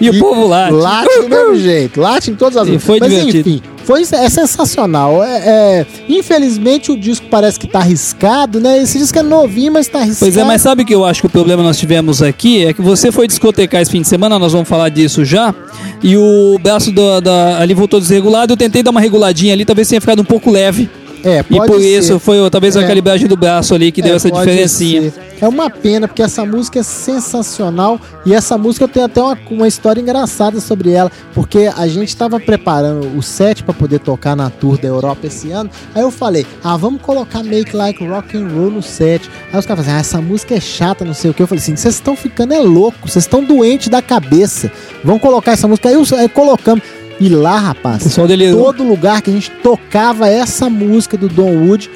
E 0.00 0.10
o 0.10 0.18
povo 0.18 0.46
lá. 0.46 0.70
Late 0.70 1.22
do 1.22 1.28
mesmo 1.28 1.56
jeito, 1.60 2.00
late 2.00 2.30
em 2.30 2.34
todas 2.34 2.56
as 2.56 2.68
E 2.68 2.78
foi 2.78 2.98
Mas 2.98 3.10
divertido. 3.10 3.48
enfim, 3.50 3.62
foi, 3.84 4.02
é 4.02 4.28
sensacional. 4.30 5.22
É, 5.22 5.36
é- 5.46 5.86
infelizmente 6.08 6.90
o 6.90 6.96
disco 6.96 7.26
parece 7.30 7.58
que 7.60 7.66
tá 7.66 7.80
arriscado, 7.80 8.58
né? 8.58 8.82
Esse 8.82 8.98
disco 8.98 9.18
é 9.18 9.22
novinho, 9.22 9.72
mas 9.72 9.86
tá 9.86 9.98
arriscado. 10.00 10.30
Pois 10.30 10.36
é, 10.36 10.44
mas 10.44 10.62
sabe 10.62 10.84
que 10.84 10.94
eu 10.94 11.04
acho 11.04 11.20
que 11.20 11.26
o 11.26 11.30
problema 11.30 11.62
nós 11.62 11.76
tivemos 11.78 12.22
aqui 12.22 12.64
é 12.64 12.72
que 12.72 12.80
você 12.80 13.12
foi 13.12 13.26
discotecar 13.26 13.82
esse 13.82 13.90
fim 13.90 14.00
de 14.00 14.08
semana, 14.08 14.38
nós 14.38 14.52
vamos 14.52 14.68
falar 14.68 14.88
disso 14.88 15.24
já, 15.24 15.54
e 16.02 16.16
o 16.16 16.58
braço 16.62 16.90
da, 16.90 17.20
da- 17.20 17.58
ali 17.60 17.74
voltou 17.74 18.00
desregulado, 18.00 18.52
eu 18.54 18.56
tentei 18.56 18.82
dar 18.82 18.90
uma 18.90 19.00
reguladinha 19.00 19.52
ali, 19.52 19.64
talvez 19.66 19.88
tenha 19.88 20.00
ficado 20.00 20.20
um 20.22 20.24
pouco 20.24 20.50
leve. 20.50 20.88
É, 21.24 21.40
E 21.40 21.42
pode 21.56 21.72
por 21.72 21.80
ser. 21.80 21.98
isso 21.98 22.18
foi 22.20 22.36
talvez 22.50 22.76
a 22.76 22.82
É. 22.82 22.86
calibragem 22.86 23.26
do 23.26 23.36
braço 23.36 23.74
ali 23.74 23.90
que 23.90 24.02
deu 24.02 24.12
É, 24.12 24.16
essa 24.16 24.28
pode 24.28 24.44
diferencinha. 24.46 25.10
ser. 25.10 25.12
É 25.40 25.48
uma 25.48 25.70
pena, 25.70 26.06
porque 26.06 26.22
essa 26.22 26.44
música 26.44 26.78
é 26.80 26.82
sensacional. 26.82 27.98
E 28.26 28.32
essa 28.34 28.56
música 28.58 28.84
eu 28.84 28.88
tenho 28.88 29.06
até 29.06 29.20
uma, 29.22 29.36
uma 29.50 29.68
história 29.68 30.00
engraçada 30.00 30.60
sobre 30.60 30.90
ela. 30.92 31.10
Porque 31.34 31.70
a 31.76 31.86
gente 31.88 32.08
estava 32.08 32.38
preparando 32.38 33.16
o 33.16 33.22
set 33.22 33.62
para 33.62 33.74
poder 33.74 33.98
tocar 34.00 34.36
na 34.36 34.50
tour 34.50 34.78
da 34.78 34.88
Europa 34.88 35.26
esse 35.26 35.50
ano. 35.50 35.70
Aí 35.94 36.02
eu 36.02 36.10
falei, 36.10 36.46
ah, 36.62 36.76
vamos 36.76 37.00
colocar 37.02 37.42
Make 37.42 37.74
Like 37.74 38.06
Rock 38.06 38.36
and 38.36 38.48
Roll 38.48 38.70
no 38.70 38.82
set. 38.82 39.28
Aí 39.52 39.58
os 39.58 39.66
caras 39.66 39.84
falaram, 39.84 39.98
ah, 39.98 40.00
essa 40.00 40.20
música 40.20 40.54
é 40.54 40.60
chata, 40.60 41.04
não 41.04 41.14
sei 41.14 41.30
o 41.30 41.34
que. 41.34 41.42
Eu 41.42 41.46
falei 41.46 41.62
assim, 41.62 41.76
vocês 41.76 41.94
estão 41.94 42.14
ficando 42.16 42.52
é 42.54 42.58
louco, 42.58 42.98
vocês 43.08 43.24
estão 43.24 43.42
doentes 43.42 43.88
da 43.88 44.00
cabeça. 44.02 44.70
Vamos 45.02 45.20
colocar 45.22 45.52
essa 45.52 45.66
música. 45.66 45.88
Aí, 45.88 45.94
eu- 45.94 46.04
aí 46.18 46.28
colocamos. 46.28 46.82
E 47.20 47.28
lá, 47.28 47.58
rapaz, 47.58 48.16
delirou. 48.26 48.64
todo 48.64 48.82
lugar 48.82 49.22
que 49.22 49.30
a 49.30 49.32
gente 49.32 49.50
tocava 49.62 50.28
essa 50.28 50.68
música 50.68 51.16
do 51.16 51.28
Don 51.28 51.66
Wood, 51.66 51.90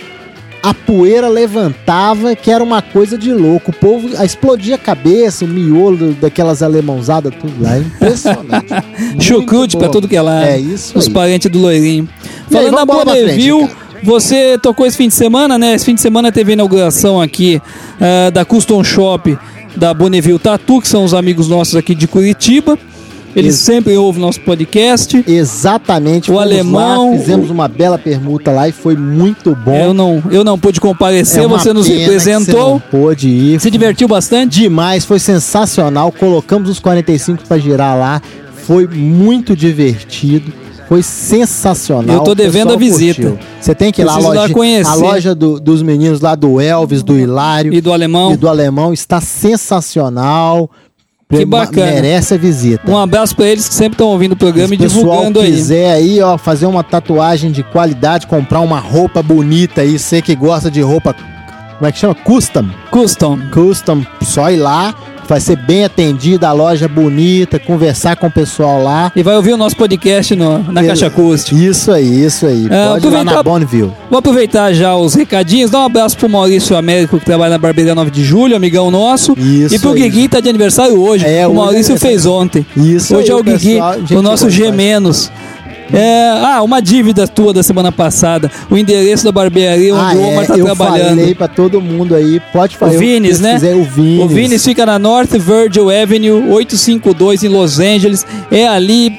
a 0.62 0.74
poeira 0.74 1.28
levantava, 1.28 2.34
que 2.34 2.50
era 2.50 2.62
uma 2.62 2.82
coisa 2.82 3.16
de 3.16 3.32
louco. 3.32 3.70
O 3.70 3.74
povo 3.74 4.10
ah, 4.16 4.24
explodia 4.24 4.74
a 4.74 4.78
cabeça, 4.78 5.44
o 5.44 5.48
miolo 5.48 6.14
daquelas 6.14 6.62
alemãozadas, 6.62 7.32
tudo 7.40 7.62
lá. 7.62 7.76
É 7.76 7.78
impressionante. 7.80 8.66
Chucrute 9.20 9.76
pra 9.76 9.88
tudo 9.88 10.08
que 10.08 10.16
é 10.16 10.22
lá. 10.22 10.46
É 10.46 10.58
isso 10.58 10.96
Os 10.98 11.06
aí. 11.06 11.12
parentes 11.12 11.50
do 11.50 11.58
loirinho. 11.58 12.08
E 12.48 12.52
Falando 12.52 12.76
da 12.76 12.84
Bonneville, 12.84 13.68
você 14.02 14.58
tocou 14.58 14.86
esse 14.86 14.96
fim 14.96 15.08
de 15.08 15.14
semana, 15.14 15.58
né? 15.58 15.74
Esse 15.74 15.84
fim 15.84 15.94
de 15.94 16.00
semana 16.00 16.30
teve 16.32 16.52
a 16.52 16.54
inauguração 16.54 17.20
aqui 17.20 17.60
ah, 18.00 18.30
da 18.30 18.44
Custom 18.44 18.82
Shop 18.82 19.36
da 19.76 19.94
Bonneville 19.94 20.38
Tatu, 20.38 20.80
que 20.80 20.88
são 20.88 21.04
os 21.04 21.14
amigos 21.14 21.48
nossos 21.48 21.76
aqui 21.76 21.94
de 21.94 22.08
Curitiba. 22.08 22.78
Eles 23.37 23.55
Isso. 23.55 23.64
sempre 23.64 23.97
ouvem 23.97 24.20
nosso 24.20 24.41
podcast. 24.41 25.22
Exatamente. 25.26 26.31
O 26.31 26.39
alemão, 26.39 27.12
Lá, 27.12 27.18
fizemos 27.18 27.51
uma 27.51 27.68
bela 27.68 27.99
permuta 27.99 28.51
lá 28.51 28.68
e 28.68 28.72
foi 28.72 28.97
muito 28.97 29.55
bom. 29.55 29.74
Eu 29.76 29.95
não, 29.95 30.22
eu 30.31 30.43
não 30.43 30.59
pude 30.59 30.81
comparecer, 30.81 31.45
É 31.45 31.47
você 31.47 31.72
nos 31.72 31.87
que 31.87 31.93
Você 31.93 31.99
representou. 32.01 32.70
não 32.70 32.81
pôde 32.81 33.29
ir. 33.29 33.61
Se 33.61 33.70
divertiu 33.70 34.09
bastante? 34.09 34.61
Demais, 34.61 35.05
foi 35.05 35.18
sensacional. 35.18 36.11
Colocamos 36.11 36.68
os 36.70 36.81
45 36.81 37.45
para 37.47 37.59
girar 37.59 37.97
lá. 37.99 38.20
Foi 38.66 38.87
muito 38.87 39.55
divertido. 39.55 40.53
Foi 40.89 41.03
sensacional. 41.03 42.16
Eu 42.16 42.22
tô 42.24 42.35
devendo 42.35 42.72
a 42.72 42.76
visita. 42.76 43.20
curtiu. 43.31 43.39
Você 43.61 43.74
tem 43.74 43.93
que 43.93 44.01
ir 44.01 44.05
lá, 44.05 44.14
a 44.14 44.18
loja, 44.18 44.55
conhecer. 44.55 44.91
a 44.91 44.95
loja 44.95 45.35
do- 45.35 45.61
dos 45.61 45.83
meninos 45.83 46.20
lá 46.22 46.35
do 46.35 46.59
Elvis, 46.59 47.03
do 47.03 47.18
Hilário 47.18 47.74
E 47.74 47.81
do 47.83 47.93
alemão. 47.93 48.33
e 48.33 48.37
do 48.39 48.49
Alemão 48.49 48.93
está 48.93 49.20
sensacional. 49.20 50.70
Que 51.31 51.45
bacana. 51.45 51.93
Merece 51.93 52.35
a 52.35 52.37
visita. 52.39 52.91
Um 52.91 52.97
abraço 52.97 53.37
pra 53.37 53.47
eles 53.47 53.68
que 53.68 53.74
sempre 53.74 53.95
estão 53.95 54.09
ouvindo 54.09 54.33
o 54.33 54.37
programa 54.37 54.68
Se 54.68 54.74
e 54.74 54.76
divulgando 54.79 55.41
aí. 55.41 55.53
quiser 55.53 55.93
aí, 55.93 56.22
ó, 56.22 56.39
fazer 56.39 56.64
uma 56.64 56.83
tatuagem 56.83 57.53
de 57.53 57.62
qualidade, 57.62 58.26
comprar 58.26 58.61
uma 58.61 58.79
roupa 58.81 59.22
bonita 59.22 59.83
aí, 59.83 59.99
você 59.99 60.22
que 60.22 60.35
gosta 60.35 60.70
de 60.70 60.81
roupa, 60.81 61.14
como 61.76 61.87
é 61.87 61.93
que 61.93 61.99
chama? 61.99 62.14
Custom. 62.14 62.66
Custom. 62.91 63.39
Custom, 63.53 64.07
só 64.22 64.51
ir 64.51 64.57
lá, 64.57 64.95
vai 65.29 65.41
ser 65.41 65.57
bem 65.57 65.85
atendido, 65.85 66.47
a 66.47 66.53
loja 66.53 66.89
bonita, 66.89 67.59
conversar 67.59 68.16
com 68.16 68.26
o 68.29 68.31
pessoal 68.31 68.83
lá. 68.83 69.12
E 69.14 69.22
vai 69.22 69.37
ouvir 69.37 69.53
o 69.53 69.57
nosso 69.57 69.76
podcast 69.76 70.35
no- 70.35 70.64
na 70.72 70.83
Caixa 70.83 71.07
Acústica. 71.09 71.55
Isso 71.61 71.93
aí, 71.93 72.24
isso 72.24 72.47
aí. 72.47 72.66
Ah, 72.70 72.93
Pode 72.93 73.07
ir 73.07 73.11
lá 73.11 73.24
na 73.24 73.43
Bonneville. 73.43 73.93
Vou 74.11 74.18
aproveitar 74.18 74.72
já 74.72 74.97
os 74.97 75.14
recadinhos, 75.14 75.70
dar 75.70 75.81
um 75.81 75.85
abraço 75.87 76.16
pro 76.16 76.29
Maurício 76.29 76.76
Américo, 76.76 77.18
que 77.18 77.24
trabalha 77.24 77.51
na 77.51 77.59
Barbearia 77.59 77.95
9 77.95 78.11
de 78.11 78.24
Julho, 78.24 78.57
amigão 78.57 78.91
nosso. 78.91 79.35
Isso 79.39 79.74
e 79.74 79.79
pro 79.79 79.93
aí. 79.93 80.01
Guigui, 80.03 80.29
tá 80.29 80.41
de 80.41 80.49
aniversário 80.49 80.99
hoje. 81.01 81.26
É, 81.26 81.47
o 81.47 81.51
hoje 81.51 81.57
Maurício 81.59 81.95
é 81.95 81.99
fez 81.99 82.24
ontem. 82.26 82.66
Isso 82.76 83.14
Hoje 83.16 83.31
aí, 83.31 83.37
é 83.37 83.41
o 83.41 83.43
Guigui, 83.43 83.72
pessoal, 83.74 83.95
o 84.18 84.22
nosso 84.22 84.49
G. 84.49 84.72
É, 85.93 86.30
ah, 86.45 86.62
uma 86.62 86.80
dívida 86.80 87.26
tua 87.26 87.53
da 87.53 87.62
semana 87.62 87.91
passada. 87.91 88.51
O 88.70 88.76
endereço 88.76 89.24
da 89.24 89.32
barbearia 89.32 89.95
onde 89.95 90.16
Ah, 90.16 90.18
o 90.18 90.28
Omar 90.28 90.45
é, 90.45 90.47
tá 90.47 90.59
eu 90.59 90.64
trabalhando. 90.64 91.09
falei 91.18 91.34
pra 91.34 91.49
todo 91.49 91.80
mundo 91.80 92.14
aí, 92.14 92.41
pode 92.53 92.76
O 92.76 92.78
fazer. 92.78 92.99
Vines, 92.99 93.41
né? 93.41 93.59
o 93.74 93.84
Vines. 93.84 94.24
O 94.24 94.28
Vines 94.28 94.64
fica 94.64 94.84
na 94.84 94.99
North 94.99 95.30
Virgil 95.32 95.91
Avenue 95.91 96.51
852 96.51 97.45
em 97.45 97.49
Los 97.49 97.78
Angeles. 97.80 98.26
É 98.51 98.66
ali 98.66 99.11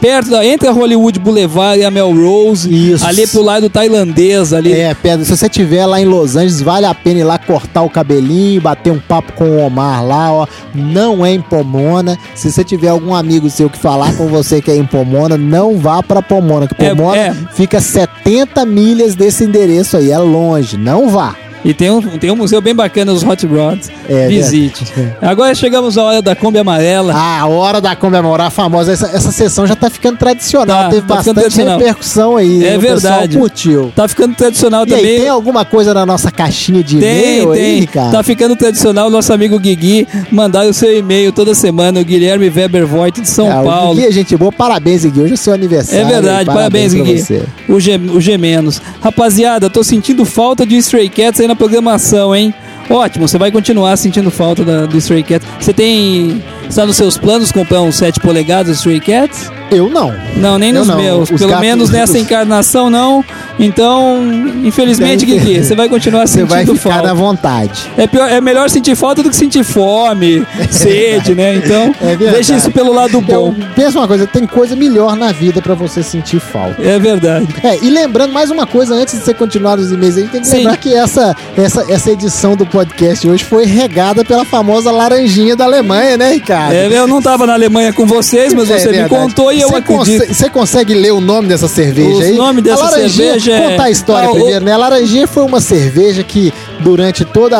perto 0.00 0.30
da 0.30 0.44
entre 0.44 0.68
a 0.68 0.72
Hollywood 0.72 1.18
Boulevard 1.18 1.80
e 1.80 1.84
a 1.84 1.90
Melrose. 1.90 2.68
Isso. 2.92 3.06
Ali 3.06 3.26
pro 3.26 3.42
lado 3.42 3.70
tailandês 3.70 4.52
ali. 4.52 4.72
É, 4.72 4.94
Pedro, 4.94 5.24
se 5.24 5.36
você 5.36 5.46
estiver 5.46 5.86
lá 5.86 6.00
em 6.00 6.04
Los 6.04 6.36
Angeles, 6.36 6.60
vale 6.60 6.86
a 6.86 6.94
pena 6.94 7.20
ir 7.20 7.24
lá 7.24 7.38
cortar 7.38 7.82
o 7.82 7.90
cabelinho, 7.90 8.60
bater 8.60 8.92
um 8.92 8.98
papo 8.98 9.32
com 9.32 9.44
o 9.44 9.58
Omar 9.64 10.04
lá, 10.04 10.32
ó. 10.32 10.46
Não 10.74 11.24
é 11.24 11.32
em 11.32 11.40
Pomona. 11.40 12.18
Se 12.34 12.50
você 12.50 12.62
tiver 12.64 12.88
algum 12.88 13.14
amigo 13.14 13.48
seu 13.48 13.70
que 13.70 13.78
falar 13.78 14.14
com 14.16 14.26
você 14.26 14.60
que 14.60 14.70
é 14.70 14.76
em 14.76 14.84
Pomona, 14.84 15.36
não 15.36 15.78
vá 15.78 16.02
pra 16.22 16.36
Pomona, 16.36 16.66
que 16.66 16.74
É, 16.84 16.94
Pomona 16.94 17.16
é. 17.16 17.34
fica 17.52 17.80
70 17.80 18.64
milhas 18.66 19.14
desse 19.14 19.44
endereço 19.44 19.96
aí, 19.96 20.10
é 20.10 20.18
longe, 20.18 20.76
não 20.76 21.08
vá. 21.08 21.34
E 21.64 21.74
tem 21.74 21.90
um, 21.90 22.00
tem 22.18 22.30
um 22.30 22.36
museu 22.36 22.60
bem 22.60 22.74
bacana, 22.74 23.12
os 23.12 23.22
Hot 23.22 23.44
Rods. 23.46 23.90
É, 24.08 24.28
Visite. 24.28 24.84
Agora 25.20 25.54
chegamos 25.54 25.98
à 25.98 26.04
hora 26.04 26.22
da 26.22 26.34
Kombi 26.36 26.58
Amarela. 26.58 27.12
Ah, 27.14 27.40
a 27.40 27.46
hora 27.46 27.80
da 27.80 27.96
comemorar 27.96 28.46
a 28.46 28.50
famosa. 28.50 28.92
Essa, 28.92 29.06
essa 29.08 29.32
sessão 29.32 29.66
já 29.66 29.74
tá 29.74 29.90
ficando 29.90 30.16
tradicional. 30.16 30.84
Tá, 30.84 30.88
Teve 30.90 31.06
tá 31.06 31.14
bastante 31.16 31.34
tradicional. 31.34 31.78
repercussão 31.78 32.36
aí. 32.36 32.64
É 32.66 32.76
o 32.76 32.80
verdade. 32.80 33.36
curtiu. 33.36 33.92
Tá 33.94 34.06
ficando 34.06 34.34
tradicional 34.36 34.86
E 34.86 34.94
aí, 34.94 35.00
também. 35.00 35.18
tem 35.20 35.28
alguma 35.28 35.64
coisa 35.64 35.92
na 35.92 36.06
nossa 36.06 36.30
caixinha 36.30 36.82
de 36.82 36.98
Tem, 36.98 37.18
e-mail 37.40 37.52
aí, 37.52 37.58
tem. 37.60 37.80
Ricardo? 37.80 38.12
Tá 38.12 38.22
ficando 38.22 38.54
tradicional 38.56 39.08
o 39.08 39.10
nosso 39.10 39.32
amigo 39.32 39.58
Guigui 39.58 40.06
mandar 40.30 40.64
o 40.66 40.72
seu 40.72 40.96
e-mail 40.96 41.32
toda 41.32 41.54
semana, 41.54 42.00
o 42.00 42.04
Guilherme 42.04 42.48
Weber 42.48 42.86
Voigt 42.86 43.20
de 43.20 43.28
São 43.28 43.50
Ah, 43.50 43.62
Paulo. 43.64 43.92
O 43.92 43.94
Gui 43.96 44.06
é 44.06 44.12
gente 44.12 44.36
boa, 44.36 44.52
parabéns, 44.52 45.04
Gui. 45.04 45.22
Hoje 45.22 45.34
é 45.34 45.36
seu 45.36 45.52
aniversário. 45.52 46.06
É 46.06 46.08
verdade, 46.08 46.46
parabéns, 46.46 46.94
pra 46.94 47.02
Gui. 47.04 47.20
você. 47.20 47.42
O 47.68 47.80
G, 47.80 47.96
o 47.96 48.20
G 48.20 48.38
menos. 48.38 48.80
Rapaziada, 49.00 49.68
tô 49.68 49.82
sentindo 49.82 50.24
falta 50.24 50.64
de 50.64 50.76
Stray 50.76 51.08
Cats 51.08 51.40
aí 51.40 51.47
na 51.48 51.56
programação, 51.56 52.34
hein? 52.36 52.54
Ótimo, 52.90 53.26
você 53.28 53.36
vai 53.36 53.50
continuar 53.50 53.96
sentindo 53.96 54.30
falta 54.30 54.64
da- 54.64 54.86
do 54.86 54.96
Stray 54.96 55.22
Cats. 55.22 55.46
Você 55.60 55.72
tem. 55.72 56.42
Está 56.68 56.86
nos 56.86 56.96
seus 56.96 57.18
planos 57.18 57.50
comprar 57.52 57.82
um 57.82 57.90
7 57.92 58.20
polegadas 58.20 58.76
Stray 58.78 59.00
Cats? 59.00 59.50
Eu 59.70 59.88
não. 59.90 60.14
Não, 60.36 60.58
nem 60.58 60.70
Eu 60.70 60.76
nos 60.80 60.88
não. 60.88 60.96
meus. 60.96 61.30
Os 61.30 61.38
Pelo 61.38 61.50
gatos- 61.50 61.66
menos 61.66 61.90
nessa 61.90 62.12
os- 62.14 62.18
encarnação, 62.22 62.88
não. 62.90 63.24
Então, 63.58 64.18
infelizmente, 64.64 65.26
Tem 65.26 65.38
que- 65.38 65.44
Gui, 65.44 65.64
você 65.64 65.74
vai 65.74 65.88
continuar 65.88 66.26
Você 66.26 66.34
sentindo 66.40 66.48
vai 66.48 66.64
ficar 66.64 66.78
falta. 66.90 67.08
na 67.08 67.14
vontade. 67.14 67.90
É, 67.96 68.06
pior- 68.06 68.28
é 68.30 68.40
melhor 68.40 68.70
sentir 68.70 68.94
falta 68.94 69.22
do 69.22 69.28
que 69.30 69.36
sentir 69.36 69.64
fome, 69.64 70.46
sede, 70.70 71.34
né? 71.34 71.56
Então, 71.56 71.92
É 72.00 72.14
deixa 72.16 72.54
isso 72.56 72.70
pelo 72.70 72.92
lado 72.92 73.20
bom. 73.20 73.48
Eu 73.48 73.56
penso 73.74 73.98
uma 73.98 74.06
coisa, 74.06 74.26
tem 74.26 74.46
coisa 74.46 74.76
melhor 74.76 75.16
na 75.16 75.32
vida 75.32 75.60
pra 75.60 75.74
você 75.74 76.02
sentir 76.02 76.38
falta. 76.40 76.80
É 76.80 76.98
verdade. 76.98 77.48
É, 77.64 77.76
e 77.82 77.90
lembrando 77.90 78.32
mais 78.32 78.50
uma 78.50 78.66
coisa, 78.66 78.94
antes 78.94 79.18
de 79.18 79.24
você 79.24 79.34
continuar 79.34 79.76
nos 79.76 79.90
e-mails 79.90 80.16
aí, 80.16 80.28
tem 80.28 80.40
que 80.40 80.46
Sim. 80.46 80.58
lembrar 80.58 80.76
que 80.76 80.94
essa, 80.94 81.34
essa, 81.56 81.84
essa 81.92 82.10
edição 82.12 82.54
do 82.56 82.64
podcast 82.64 83.26
hoje 83.28 83.42
foi 83.44 83.64
regada 83.66 84.24
pela 84.24 84.44
famosa 84.44 84.90
laranjinha 84.92 85.56
da 85.56 85.64
Alemanha, 85.64 86.16
né, 86.16 86.32
Ricardo? 86.32 86.72
É, 86.74 86.86
eu 86.86 87.06
não 87.08 87.20
tava 87.20 87.44
na 87.46 87.54
Alemanha 87.54 87.92
com 87.92 88.06
vocês, 88.06 88.54
mas 88.54 88.70
É 88.70 88.78
você 88.78 89.02
me 89.02 89.08
contou 89.08 89.52
e 89.52 89.57
eu 89.60 89.68
Você 89.68 89.76
acredito. 89.76 90.34
Você 90.34 90.50
consegue 90.50 90.94
ler 90.94 91.12
o 91.12 91.20
nome 91.20 91.48
dessa 91.48 91.68
cerveja 91.68 92.10
Os 92.10 92.20
aí? 92.24 92.36
nome 92.36 92.60
dessa 92.62 92.88
cerveja 92.90 93.52
é- 93.52 93.70
Contar 93.70 93.84
a 93.84 93.90
história 93.90 94.28
Ah, 94.28 94.30
o- 94.30 94.34
primeiro, 94.34 94.64
né? 94.64 94.72
A 94.72 94.76
Laranjinha 94.76 95.26
foi 95.26 95.42
uma 95.42 95.60
cerveja 95.60 96.22
que, 96.24 96.52
durante 96.80 97.24
todos 97.24 97.58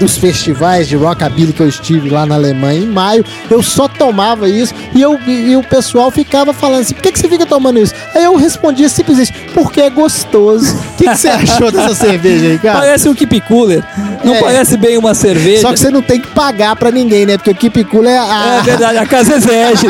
os 0.00 0.16
festivais 0.16 0.88
de 0.88 0.96
rockabilly 0.96 1.52
que 1.52 1.60
eu 1.60 1.68
estive 1.68 2.08
lá 2.10 2.24
na 2.26 2.34
Alemanha, 2.34 2.80
em 2.80 2.86
maio, 2.86 3.24
eu 3.50 3.62
só 3.62 3.88
tomava 3.88 4.48
isso 4.48 4.74
e, 4.94 5.00
eu, 5.00 5.18
e, 5.26 5.50
e 5.52 5.56
o 5.56 5.62
pessoal 5.62 6.10
ficava 6.10 6.52
falando 6.52 6.80
assim, 6.82 6.94
por 6.94 7.02
que, 7.02 7.12
que 7.12 7.18
você 7.18 7.28
fica 7.28 7.46
tomando 7.46 7.78
isso? 7.78 7.94
Aí 8.14 8.24
eu 8.24 8.36
respondia 8.36 8.88
simplesmente, 8.88 9.32
porque 9.54 9.80
é 9.80 9.90
gostoso. 9.90 10.72
O 10.92 11.04
que, 11.04 11.10
que 11.10 11.16
você 11.16 11.28
achou 11.28 11.72
dessa 11.72 11.94
cerveja 11.96 12.46
aí, 12.46 12.58
cara? 12.58 12.78
Parece 12.78 13.08
um 13.08 13.14
Keep 13.14 13.40
Cooler. 13.48 13.82
Não 14.22 14.36
É. 14.36 14.40
parece 14.40 14.76
bem 14.76 14.96
uma 14.96 15.14
cerveja. 15.14 15.62
Só 15.62 15.72
que 15.72 15.80
você 15.80 15.90
não 15.90 16.00
tem 16.00 16.20
que 16.20 16.28
pagar 16.28 16.76
pra 16.76 16.92
ninguém, 16.92 17.26
né? 17.26 17.36
Porque 17.36 17.50
o 17.50 17.54
Keep 17.56 17.84
Cool 17.86 18.06
é 18.06 18.18
a... 18.18 18.58
É 18.60 18.62
verdade, 18.62 18.98
a 18.98 19.06
casa 19.06 19.34
exege. 19.34 19.86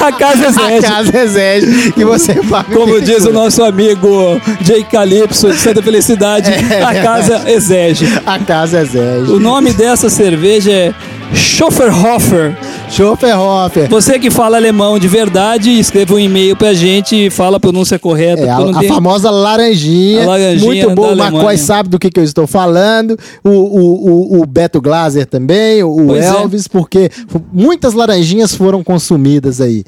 A 0.00 0.10
casa 0.12 0.48
A 0.64 0.72
exege. 0.76 0.86
casa 0.86 1.18
exige 1.18 1.92
que 1.92 2.02
você 2.04 2.34
paga. 2.48 2.74
Como 2.74 2.98
diz 2.98 3.26
o 3.26 3.32
nosso 3.32 3.62
amigo 3.62 4.40
Jay 4.62 4.84
Calypso 4.84 5.50
de 5.52 5.58
Santa 5.58 5.82
Felicidade, 5.82 6.50
É 6.50 6.82
a 6.82 7.02
casa 7.02 7.42
exege. 7.50 8.06
A 8.26 8.38
casa 8.38 8.80
exige. 8.82 9.30
O 9.32 9.38
nome 9.40 9.72
dessa 9.72 10.08
cerveja 10.08 10.70
é 10.72 10.94
Schofferhofer. 11.34 12.56
Schofferhofer. 12.90 13.88
Você 13.88 14.18
que 14.18 14.30
fala 14.30 14.56
alemão 14.56 14.98
de 14.98 15.08
verdade, 15.08 15.70
escreva 15.78 16.14
um 16.14 16.18
e-mail 16.18 16.56
pra 16.56 16.74
gente 16.74 17.26
e 17.26 17.30
fala 17.30 17.56
a 17.56 17.60
pronúncia 17.60 17.98
correta. 17.98 18.42
É, 18.42 18.50
a, 18.50 18.56
porque 18.56 18.80
tenho- 18.80 18.94
famosa 18.94 19.30
laranjinha. 19.30 20.22
A 20.22 20.26
laranjinha 20.26 20.66
Muito 20.86 20.90
bom. 20.90 21.08
O 21.14 21.22
Alemanha. 21.22 21.58
sabe 21.58 21.88
do 21.88 21.98
que, 21.98 22.10
que 22.10 22.20
eu 22.20 22.24
estou 22.24 22.46
falando. 22.46 23.18
O, 23.42 23.50
o, 23.50 24.36
o, 24.38 24.42
o 24.42 24.46
Beto 24.46 24.80
Glaser 24.80 25.26
também. 25.26 25.82
O, 25.82 26.06
Pois 26.06 26.24
é. 26.24 26.28
Elvis, 26.28 26.68
porque 26.68 27.10
f- 27.10 27.40
muitas 27.52 27.94
laranjinhas 27.94 28.54
foram 28.54 28.82
consumidas 28.84 29.60
aí. 29.60 29.84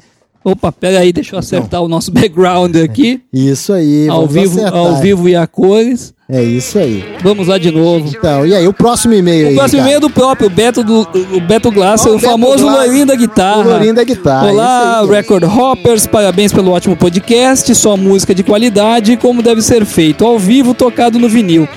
Opa, 0.49 0.71
pera 0.71 0.99
aí, 0.99 1.11
deixa 1.11 1.35
eu 1.35 1.39
acertar 1.39 1.81
o 1.81 1.89
nosso 1.89 2.09
background 2.13 2.75
aqui. 2.77 3.19
Isso 3.33 3.73
aí. 3.73 4.07
Ao 4.07 4.25
vamos 4.25 4.33
vivo, 4.33 4.59
acertar. 4.59 4.79
ao 4.79 4.95
vivo 5.01 5.27
e 5.27 5.35
a 5.35 5.45
cores. 5.45 6.13
É 6.29 6.41
isso 6.41 6.77
aí. 6.79 7.03
Vamos 7.21 7.47
lá 7.47 7.57
de 7.57 7.69
novo. 7.71 8.07
Então, 8.09 8.45
e 8.45 8.53
aí, 8.53 8.67
o 8.67 8.73
próximo 8.73 9.13
e-mail 9.13 9.47
aí? 9.47 9.53
O 9.53 9.57
próximo 9.57 9.81
e-mail 9.81 9.97
é 9.97 9.99
do 9.99 10.09
próprio 10.09 10.49
Beto, 10.49 10.83
do, 10.83 11.07
o 11.33 11.39
Beto 11.41 11.69
Glasser, 11.71 12.11
Ó, 12.11 12.15
o 12.15 12.17
o 12.17 12.19
Beto 12.19 12.31
famoso 12.31 12.65
loirinho 12.65 13.05
da 13.05 13.15
guitarra. 13.15 13.59
o 13.59 13.69
loirinho 13.69 13.93
da 13.93 14.03
guitarra, 14.03 14.51
Olá, 14.51 14.99
aí. 15.01 15.07
Record 15.07 15.43
Hoppers, 15.43 16.05
parabéns 16.05 16.51
pelo 16.51 16.71
ótimo 16.71 16.95
podcast, 16.97 17.73
só 17.75 17.95
música 17.95 18.35
de 18.35 18.43
qualidade, 18.43 19.15
como 19.17 19.41
deve 19.41 19.61
ser 19.61 19.85
feito, 19.85 20.25
ao 20.25 20.37
vivo, 20.37 20.73
tocado 20.73 21.17
no 21.19 21.29
vinil. 21.29 21.67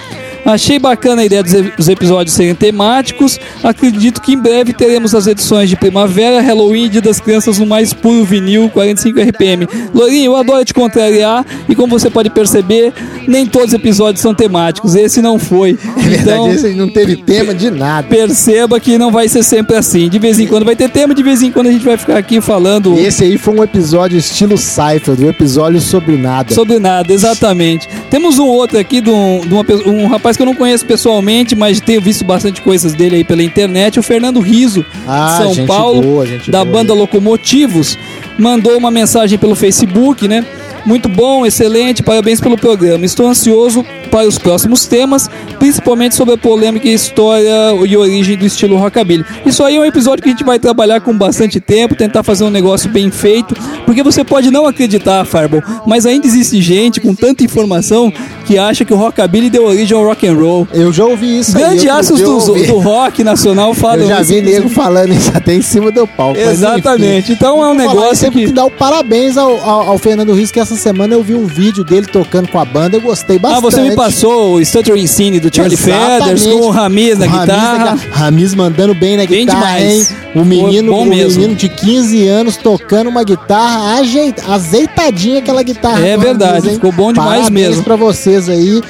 Achei 0.45 0.79
bacana 0.79 1.23
a 1.23 1.25
ideia 1.25 1.43
dos, 1.43 1.89
episódios 1.89 2.35
serem 2.35 2.55
temáticos. 2.55 3.39
Acredito 3.63 4.21
que 4.21 4.33
em 4.33 4.39
breve 4.39 4.73
teremos 4.73 5.15
as 5.15 5.27
edições 5.27 5.69
de 5.69 5.77
primavera, 5.77 6.41
Halloween 6.41 6.85
e 6.85 6.89
Dia 6.89 7.01
das 7.03 7.21
Crianças 7.21 7.59
no 7.59 7.67
mais 7.67 7.93
puro 7.93 8.25
vinil 8.25 8.69
45 8.71 9.21
RPM. 9.21 9.69
Lourinho, 9.95 10.27
eu 10.27 10.37
adoro 10.37 10.65
te 10.65 10.75
contrariar 10.75 11.45
e 11.69 11.75
como 11.75 11.99
você 11.99 12.11
pode 12.11 12.31
perceber, 12.31 12.93
nem 13.27 13.47
todos 13.47 13.69
os 13.69 13.75
episódios 13.75 14.21
são 14.21 14.35
temáticos. 14.35 14.95
Esse 14.95 15.21
não 15.21 15.39
foi. 15.39 15.79
É 15.97 16.01
verdade, 16.03 16.31
Então, 16.31 16.51
esse 16.51 16.71
não 16.71 16.89
teve 16.89 17.17
tema 17.17 17.55
de 17.55 17.71
nada. 17.71 18.07
perceba 18.09 18.81
que 18.81 18.99
não 18.99 19.11
vai 19.11 19.29
ser 19.29 19.43
sempre 19.43 19.77
assim. 19.77 20.09
De 20.09 20.19
vez 20.19 20.39
em 20.41 20.47
quando 20.47 20.65
vai 20.65 20.75
ter 20.77 20.89
tema, 20.89 21.15
de 21.15 21.23
vez 21.23 21.43
em 21.43 21.51
quando 21.53 21.67
a 21.69 21.73
gente 21.73 21.85
vai 21.85 21.97
ficar 21.97 22.17
aqui 22.17 22.41
falando 22.41 22.99
Esse 22.99 23.25
aí 23.25 23.39
foi 23.39 23.55
um 23.55 23.63
episódio 23.63 24.19
estilo 24.19 24.57
Seinfeld, 24.57 25.25
um 25.25 25.29
episódio 25.29 25.81
sobre 25.81 26.17
nada. 26.17 26.53
sobre 26.55 26.79
nada, 26.79 27.13
exatamente. 27.13 27.89
Temos 28.11 28.39
um 28.39 28.47
outro 28.47 28.77
aqui 28.79 29.01
de, 29.01 29.09
um, 29.09 29.41
de 29.41 29.55
uma 29.55 29.65
um 29.87 30.09
rapaz 30.09 30.37
que 30.37 30.43
eu 30.43 30.47
não 30.47 30.55
conheço 30.55 30.85
pessoalmente, 30.85 31.55
mas 31.55 31.81
tenho 31.81 32.01
visto 32.01 32.25
bastante 32.25 32.61
coisas 32.61 32.93
dele 32.93 33.17
aí 33.17 33.25
pela 33.25 33.43
internet, 33.43 34.01
o 34.01 34.03
Fernando 34.03 34.41
Riso, 34.41 34.85
Ah, 35.07 35.45
de 35.47 35.55
São 35.55 35.67
Paulo, 35.67 36.03
boa, 36.03 36.27
da 36.49 36.65
boa. 36.65 36.79
banda 36.79 36.93
Locomotivos, 36.93 37.97
mandou 38.37 38.77
uma 38.77 38.91
mensagem 38.91 39.39
pelo 39.39 39.55
Facebook, 39.55 40.27
né? 40.27 40.45
Muito 40.85 41.09
bom, 41.11 41.45
excelente, 41.45 42.03
parabéns 42.03 42.41
pelo 42.41 42.57
programa. 42.57 43.05
Estou 43.05 43.29
ansioso 43.29 43.85
para 44.11 44.27
os 44.27 44.39
próximos 44.39 44.87
temas, 44.87 45.29
principalmente 45.59 46.15
sobre 46.15 46.35
a 46.35 46.39
polêmica 46.39 46.89
e 46.89 46.95
história 46.95 47.53
e 47.87 47.97
origem 47.97 48.37
do 48.37 48.47
estilo 48.47 48.77
rockabilly. 48.77 49.25
Isso 49.45 49.63
aí 49.63 49.77
é 49.77 49.81
um 49.81 49.85
episódio 49.85 50.23
que 50.23 50.31
a 50.31 50.33
gente 50.33 50.43
vai 50.43 50.59
trabalhar 50.59 51.01
com 51.01 51.17
bastante 51.17 51.61
tempo, 51.61 51.95
tentar 51.95 52.23
fazer 52.23 52.45
um 52.45 52.51
negócio 52.51 52.89
bem 52.91 53.11
feito, 53.11 53.55
porque 53.91 54.03
você 54.05 54.23
pode 54.23 54.51
não 54.53 54.67
acreditar, 54.67 55.25
Fireball, 55.25 55.63
mas 55.85 56.07
ainda 56.07 56.25
existe 56.25 56.63
gente 56.63 57.01
com 57.01 57.13
tanta 57.13 57.43
informação 57.43 58.13
que 58.47 58.57
acha 58.57 58.85
que 58.85 58.93
o 58.95 58.97
rockabilly 58.97 59.51
deu 59.51 59.65
origem 59.65 59.97
ao 59.97 60.05
rock 60.05 60.27
and 60.29 60.35
roll. 60.35 60.69
Eu 60.73 60.93
já 60.93 61.05
ouvi 61.05 61.41
isso 61.41 61.57
aí. 61.57 61.63
Grande 61.65 61.89
outro 61.89 61.99
astros 61.99 62.19
dia 62.19 62.27
eu 62.27 62.39
do, 62.39 62.67
do 62.75 62.79
rock 62.79 63.25
nacional 63.25 63.75
falam 63.75 64.03
Eu 64.03 64.09
já 64.09 64.23
vi 64.23 64.41
nego 64.43 64.69
falando 64.69 65.13
isso 65.13 65.33
até 65.35 65.55
em 65.55 65.63
cima 65.63 65.91
do 65.91 66.07
palco. 66.07 66.39
Exatamente. 66.39 67.33
Então 67.33 67.63
é 67.65 67.73
um 67.73 67.75
falar, 67.77 67.89
negócio 67.89 68.21
temos 68.31 68.41
que 68.41 68.47
que 68.47 68.53
dar 68.53 68.67
o 68.67 68.71
parabéns 68.71 69.37
ao, 69.37 69.57
ao, 69.61 69.89
ao 69.91 69.99
Fernando 69.99 70.33
Rios, 70.35 70.51
que 70.53 70.61
essa 70.61 70.77
semana 70.77 71.15
eu 71.15 71.23
vi 71.23 71.35
um 71.35 71.47
vídeo 71.47 71.83
dele 71.83 72.07
tocando 72.07 72.49
com 72.49 72.59
a 72.61 72.65
banda, 72.65 72.97
eu 72.97 73.01
gostei 73.01 73.39
bastante. 73.39 73.59
Ah, 73.59 73.61
você 73.61 73.81
me 73.83 73.97
passou 73.97 74.55
o 74.55 74.65
Stuttering 74.65 75.07
Cine 75.07 75.41
do 75.41 75.55
Charlie 75.55 75.77
Feathers 75.77 76.47
com 76.47 76.61
o 76.67 76.71
Ramiz 76.71 77.19
na 77.19 77.27
O 77.27 77.29
Ramiz 77.29 77.41
guitarra. 77.47 77.97
gui- 77.97 78.07
Ramiz 78.11 78.55
mandando 78.55 78.95
bem 78.95 79.17
na 79.17 79.27
Bem 79.27 79.47
guitarra, 79.47 79.79
demais. 79.79 80.11
hein? 80.11 80.17
O 80.35 80.45
menino, 80.45 80.95
o 80.95 81.05
menino 81.05 81.55
de 81.57 81.69
15 81.69 82.27
anos 82.29 82.57
tocando 82.57 83.09
uma 83.11 83.25
guitarra 83.25 83.80
ajeit, 83.81 84.41
azeitadinha 84.49 85.39
aquela 85.39 85.63
guitarra. 85.63 86.07
É 86.07 86.17
verdade, 86.17 86.71
ficou 86.71 86.93
bom 86.93 87.13
demais 87.13 87.43
Parabéns 87.43 87.69
mesmo. 87.69 87.83
pra 87.85 87.97
vocês 87.97 88.49
aí, 88.49 88.81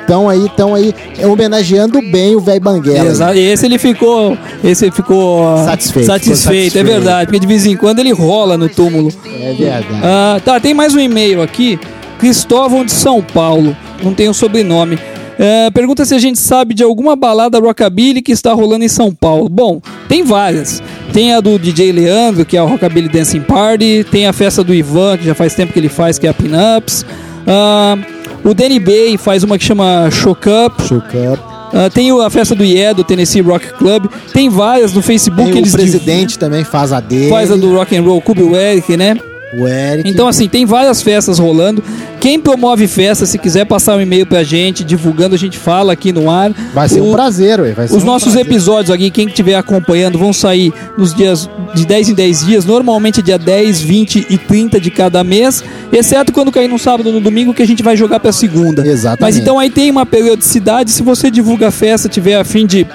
estão 0.00 0.28
aí, 0.28 0.46
estão 0.46 0.74
aí 0.74 0.94
é, 1.18 1.26
homenageando 1.26 2.00
bem 2.02 2.34
o 2.36 2.40
velho 2.40 2.60
Banguela. 2.60 3.08
Exato. 3.08 3.34
Esse 3.38 3.66
ele 3.66 3.78
ficou, 3.78 4.36
esse 4.62 4.90
ficou 4.90 5.56
Satisfeito, 5.64 6.06
satisfeito, 6.06 6.32
é 6.32 6.36
satisfeito. 6.70 6.86
verdade, 6.86 7.26
porque 7.26 7.40
de 7.40 7.46
vez 7.46 7.66
em 7.66 7.76
quando 7.76 7.98
ele 7.98 8.12
rola 8.12 8.56
no 8.58 8.68
túmulo. 8.68 9.10
É 9.40 9.52
verdade. 9.52 9.86
Ah, 10.02 10.40
tá, 10.44 10.58
tem 10.60 10.74
mais 10.74 10.94
um 10.94 11.00
e-mail 11.00 11.42
aqui. 11.42 11.78
Cristóvão 12.18 12.84
de 12.84 12.92
São 12.92 13.22
Paulo. 13.22 13.76
Não 14.02 14.14
tem 14.14 14.28
o 14.28 14.34
sobrenome. 14.34 14.98
Ah, 15.38 15.70
pergunta 15.72 16.04
se 16.04 16.14
a 16.14 16.18
gente 16.18 16.38
sabe 16.38 16.74
de 16.74 16.82
alguma 16.82 17.16
balada 17.16 17.58
rockabilly 17.58 18.22
que 18.22 18.32
está 18.32 18.52
rolando 18.52 18.84
em 18.84 18.88
São 18.88 19.12
Paulo. 19.12 19.48
Bom, 19.48 19.80
tem 20.08 20.22
várias. 20.22 20.82
Tem 21.12 21.32
a 21.32 21.40
do 21.40 21.58
DJ 21.58 21.92
Leandro, 21.92 22.44
que 22.44 22.56
é 22.56 22.62
o 22.62 22.66
Rockabilly 22.66 23.08
Dancing 23.08 23.42
Party. 23.42 24.04
Tem 24.10 24.26
a 24.26 24.32
festa 24.32 24.64
do 24.64 24.74
Ivan, 24.74 25.18
que 25.18 25.24
já 25.24 25.34
faz 25.34 25.54
tempo 25.54 25.72
que 25.72 25.78
ele 25.78 25.88
faz, 25.88 26.18
que 26.18 26.26
é 26.26 26.30
a 26.30 26.34
Pinups. 26.34 27.04
Ah, 27.46 27.96
o 28.44 28.54
Danny 28.54 28.78
Bay 28.78 29.16
faz 29.16 29.42
uma 29.42 29.58
que 29.58 29.64
chama 29.64 30.10
Shock 30.10 30.48
Up. 30.48 30.82
Shook 30.86 31.16
up. 31.32 31.42
Ah, 31.72 31.90
tem 31.90 32.10
a 32.10 32.30
festa 32.30 32.54
do 32.54 32.64
IE, 32.64 32.94
do 32.94 33.02
Tennessee 33.02 33.40
Rock 33.40 33.72
Club. 33.74 34.06
Tem 34.32 34.48
várias 34.48 34.92
no 34.92 35.02
Facebook. 35.02 35.44
Tem 35.44 35.54
o 35.54 35.58
eles 35.58 35.72
presidente 35.72 36.38
também 36.38 36.62
faz 36.62 36.92
a 36.92 37.00
dele. 37.00 37.30
faz 37.30 37.50
a 37.50 37.56
do 37.56 37.74
Rock 37.74 37.96
and 37.96 38.02
Roll 38.02 38.20
Club, 38.20 38.40
o 38.40 38.56
Eric, 38.56 38.96
né? 38.96 39.16
O 39.56 39.68
Eric. 39.68 40.08
Então, 40.08 40.26
assim, 40.28 40.48
tem 40.48 40.64
várias 40.66 41.02
festas 41.02 41.38
rolando. 41.38 41.82
Quem 42.20 42.40
promove 42.40 42.86
festa, 42.88 43.26
se 43.26 43.38
quiser 43.38 43.64
passar 43.66 43.96
um 43.96 44.00
e-mail 44.00 44.26
pra 44.26 44.42
gente, 44.42 44.82
divulgando, 44.82 45.34
a 45.34 45.38
gente 45.38 45.58
fala 45.58 45.92
aqui 45.92 46.12
no 46.12 46.30
ar. 46.30 46.52
vai 46.72 46.88
ser 46.88 47.00
um 47.02 47.10
O- 47.10 47.12
prazer, 47.12 47.60
ué. 47.60 47.72
Vai 47.72 47.86
ser 47.88 47.96
Os 47.96 48.02
um 48.02 48.06
nossos 48.06 48.32
prazer. 48.32 48.50
episódios 48.50 48.90
aqui, 48.90 49.10
quem 49.10 49.26
estiver 49.28 49.54
acompanhando, 49.56 50.18
vão 50.18 50.32
sair 50.32 50.72
nos 50.96 51.12
dias 51.14 51.48
de 51.74 51.84
10 51.86 52.08
em 52.08 52.14
10 52.14 52.46
dias, 52.46 52.64
normalmente 52.64 53.20
dia 53.20 53.38
10, 53.38 53.80
20 53.80 54.26
e 54.30 54.38
30 54.38 54.80
de 54.80 54.90
cada 54.90 55.22
mês, 55.22 55.62
exceto 55.92 56.32
quando 56.32 56.50
cair 56.50 56.68
no 56.68 56.78
sábado 56.78 57.08
ou 57.08 57.12
no 57.12 57.20
domingo, 57.20 57.52
que 57.52 57.62
a 57.62 57.66
gente 57.66 57.82
vai 57.82 57.96
jogar 57.96 58.20
pra 58.20 58.32
segunda. 58.32 58.86
Exatamente. 58.86 59.20
Mas 59.20 59.36
então 59.36 59.58
aí 59.58 59.68
tem 59.70 59.90
uma 59.90 60.06
periodicidade, 60.06 60.90
se 60.90 61.02
você 61.02 61.30
divulga 61.30 61.68
a 61.68 61.70
festa, 61.70 62.08
tiver 62.08 62.34
a 62.36 62.44
fim 62.44 62.64
de 62.66 62.86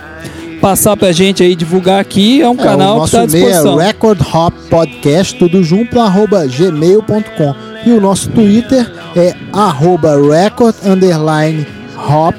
passar 0.59 0.95
pra 0.97 1.11
gente 1.11 1.41
aí, 1.43 1.55
divulgar 1.55 1.99
aqui, 1.99 2.41
é 2.41 2.49
um 2.49 2.53
É, 2.53 2.63
canal 2.63 3.03
que 3.05 3.11
tá 3.11 3.21
à 3.21 3.23
e-mail 3.25 3.45
disposição. 3.45 3.79
é 3.81 3.87
Record 3.87 4.21
Hop 4.33 4.53
Podcast, 4.69 5.35
tudo 5.37 5.63
junto, 5.63 5.99
arroba 5.99 6.45
gmail.com. 6.45 7.55
E 7.85 7.91
o 7.91 8.01
nosso 8.01 8.29
Twitter 8.29 8.91
é 9.15 9.33
arroba 9.53 10.15
record 10.31 10.75
underline 10.85 11.65
hop. 11.97 12.35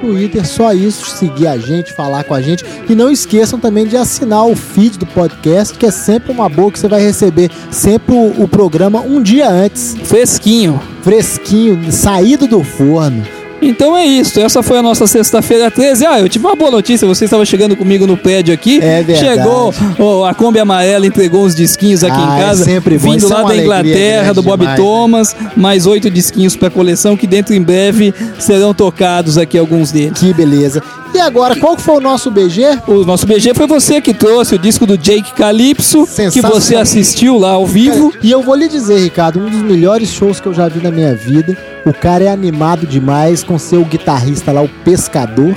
Twitter, 0.00 0.44
só 0.44 0.72
isso, 0.72 1.06
seguir 1.10 1.46
a 1.46 1.56
gente, 1.56 1.92
falar 1.92 2.24
com 2.24 2.34
a 2.34 2.42
gente. 2.42 2.64
E 2.88 2.94
não 2.94 3.08
esqueçam 3.10 3.58
também 3.60 3.86
de 3.86 3.96
assinar 3.96 4.44
o 4.46 4.56
feed 4.56 4.98
do 4.98 5.06
podcast, 5.06 5.78
que 5.78 5.86
é 5.86 5.92
sempre 5.92 6.32
uma 6.32 6.48
boa 6.48 6.72
que 6.72 6.78
você 6.80 6.88
vai 6.88 7.00
receber 7.00 7.52
sempre 7.70 8.12
o, 8.12 8.42
o 8.42 8.48
programa 8.48 9.00
um 9.00 9.22
dia 9.22 9.48
antes, 9.48 9.94
Fresquinho. 10.02 10.80
fresquinho, 11.02 11.92
saído 11.92 12.48
do 12.48 12.64
forno. 12.64 13.22
Então 13.62 13.96
é 13.96 14.04
isso, 14.04 14.40
essa 14.40 14.62
foi 14.62 14.78
a 14.78 14.82
nossa 14.82 15.06
sexta-feira 15.06 15.70
13. 15.70 16.04
Ah, 16.04 16.18
eu 16.20 16.28
tive 16.28 16.44
uma 16.44 16.56
boa 16.56 16.70
notícia, 16.70 17.06
você 17.06 17.24
estava 17.26 17.44
chegando 17.44 17.76
comigo 17.76 18.06
no 18.06 18.16
prédio 18.16 18.52
aqui. 18.52 18.78
É 18.82 19.02
verdade. 19.02 19.18
Chegou, 19.20 19.72
ó, 19.98 20.24
a 20.26 20.34
Kombi 20.34 20.58
Amarela 20.58 21.06
entregou 21.06 21.44
uns 21.44 21.54
disquinhos 21.54 22.02
aqui 22.02 22.16
Ah, 22.18 22.36
em 22.36 22.40
é 22.40 22.44
casa. 22.44 22.64
sempre 22.64 22.98
bom, 22.98 23.10
Vindo 23.12 23.18
isso 23.18 23.32
é 23.32 23.36
lá 23.36 23.42
uma 23.42 23.48
da 23.50 23.56
Inglaterra, 23.56 24.34
do 24.34 24.42
Bob 24.42 24.60
demais, 24.60 24.78
né? 24.78 24.84
Thomas. 24.84 25.36
Mais 25.56 25.86
oito 25.86 26.10
disquinhos 26.10 26.56
para 26.56 26.70
coleção 26.70 27.16
que 27.16 27.26
dentro 27.26 27.54
em 27.54 27.62
breve 27.62 28.12
serão 28.38 28.74
tocados 28.74 29.38
aqui 29.38 29.56
alguns 29.56 29.92
deles. 29.92 30.18
Que 30.18 30.34
beleza. 30.34 30.82
E 31.14 31.20
agora, 31.20 31.54
qual 31.56 31.76
foi 31.78 31.96
o 31.96 32.00
nosso 32.00 32.30
BG? 32.30 32.78
O 32.88 33.04
nosso 33.04 33.26
BG 33.26 33.52
foi 33.54 33.66
você 33.66 34.00
que 34.00 34.14
trouxe 34.14 34.54
o 34.54 34.58
disco 34.58 34.86
do 34.86 34.96
Jake 34.96 35.32
Calypso, 35.34 36.08
que 36.32 36.40
você 36.40 36.74
assistiu 36.74 37.38
lá 37.38 37.50
ao 37.50 37.66
vivo. 37.66 38.10
Cara, 38.10 38.20
e 38.24 38.30
eu 38.30 38.42
vou 38.42 38.54
lhe 38.54 38.66
dizer, 38.66 38.98
Ricardo, 38.98 39.38
um 39.38 39.48
dos 39.50 39.60
melhores 39.60 40.08
shows 40.08 40.40
que 40.40 40.46
eu 40.46 40.54
já 40.54 40.68
vi 40.68 40.82
na 40.82 40.90
minha 40.90 41.14
vida. 41.14 41.56
O 41.84 41.92
cara 41.92 42.24
é 42.24 42.28
animado 42.28 42.86
demais 42.86 43.42
com 43.42 43.58
seu 43.58 43.84
guitarrista 43.84 44.52
lá, 44.52 44.62
o 44.62 44.68
Pescador. 44.84 45.54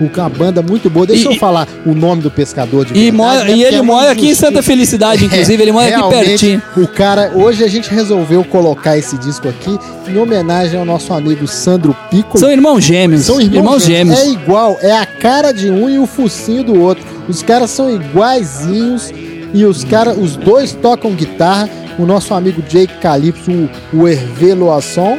O- 0.00 0.10
Uma 0.18 0.30
banda 0.30 0.62
muito 0.62 0.88
boa. 0.88 1.06
Deixa 1.06 1.28
E- 1.30 1.34
eu 1.34 1.38
falar 1.38 1.68
o 1.84 1.94
nome 1.94 2.22
do 2.22 2.30
pescador 2.30 2.86
de 2.86 2.98
E, 2.98 3.10
verdade, 3.10 3.50
né? 3.50 3.56
e 3.58 3.62
ele 3.64 3.76
é 3.76 3.82
mora 3.82 4.10
aqui 4.12 4.30
em. 4.30 4.34
Santa 4.34 4.62
Felicidade, 4.62 5.26
inclusive, 5.26 5.62
ele 5.62 5.72
mora 5.72 5.94
aqui 5.94 6.08
pertinho. 6.08 6.62
O 6.74 6.86
cara, 6.88 7.32
hoje 7.34 7.62
a 7.62 7.68
gente 7.68 7.90
resolveu 7.90 8.42
colocar 8.42 8.96
esse 8.96 9.18
disco 9.18 9.46
aqui 9.46 9.78
em 10.08 10.16
homenagem 10.16 10.78
ao 10.80 10.86
nosso 10.86 11.12
amigo 11.12 11.46
Sandro 11.46 11.94
Piccolo. 12.10 12.38
São 12.38 12.50
irmãos 12.50 12.82
gêmeos. 12.82 13.26
São 13.26 13.38
irmãos, 13.38 13.84
gêmeos. 13.84 14.18
É 14.18 14.26
igual, 14.30 14.78
é 14.80 14.90
a 14.90 15.04
cara 15.04 15.52
de 15.52 15.70
um 15.70 15.86
e 15.90 15.98
o 15.98 16.06
focinho 16.06 16.64
do 16.64 16.80
outro. 16.80 17.04
Os 17.28 17.42
caras 17.42 17.68
são 17.70 17.90
iguaizinhos 17.94 19.12
e 19.52 19.66
os 19.66 19.84
caras, 19.84 20.16
os 20.16 20.34
dois 20.34 20.72
tocam 20.72 21.12
guitarra. 21.12 21.68
O 21.98 22.06
nosso 22.06 22.32
amigo 22.32 22.62
Jake 22.62 22.94
Calypso, 23.02 23.50
o, 23.92 23.98
o 23.98 24.08
Hervé 24.08 24.54
Loisson, 24.54 25.18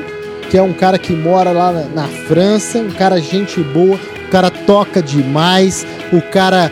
que 0.51 0.57
é 0.57 0.61
um 0.61 0.73
cara 0.73 0.99
que 0.99 1.13
mora 1.13 1.51
lá 1.51 1.71
na, 1.71 1.83
na 2.01 2.07
França, 2.27 2.79
um 2.79 2.91
cara 2.91 3.21
gente 3.21 3.63
boa, 3.63 3.97
o 4.27 4.29
cara 4.29 4.51
toca 4.51 5.01
demais, 5.01 5.87
o 6.11 6.21
cara 6.21 6.69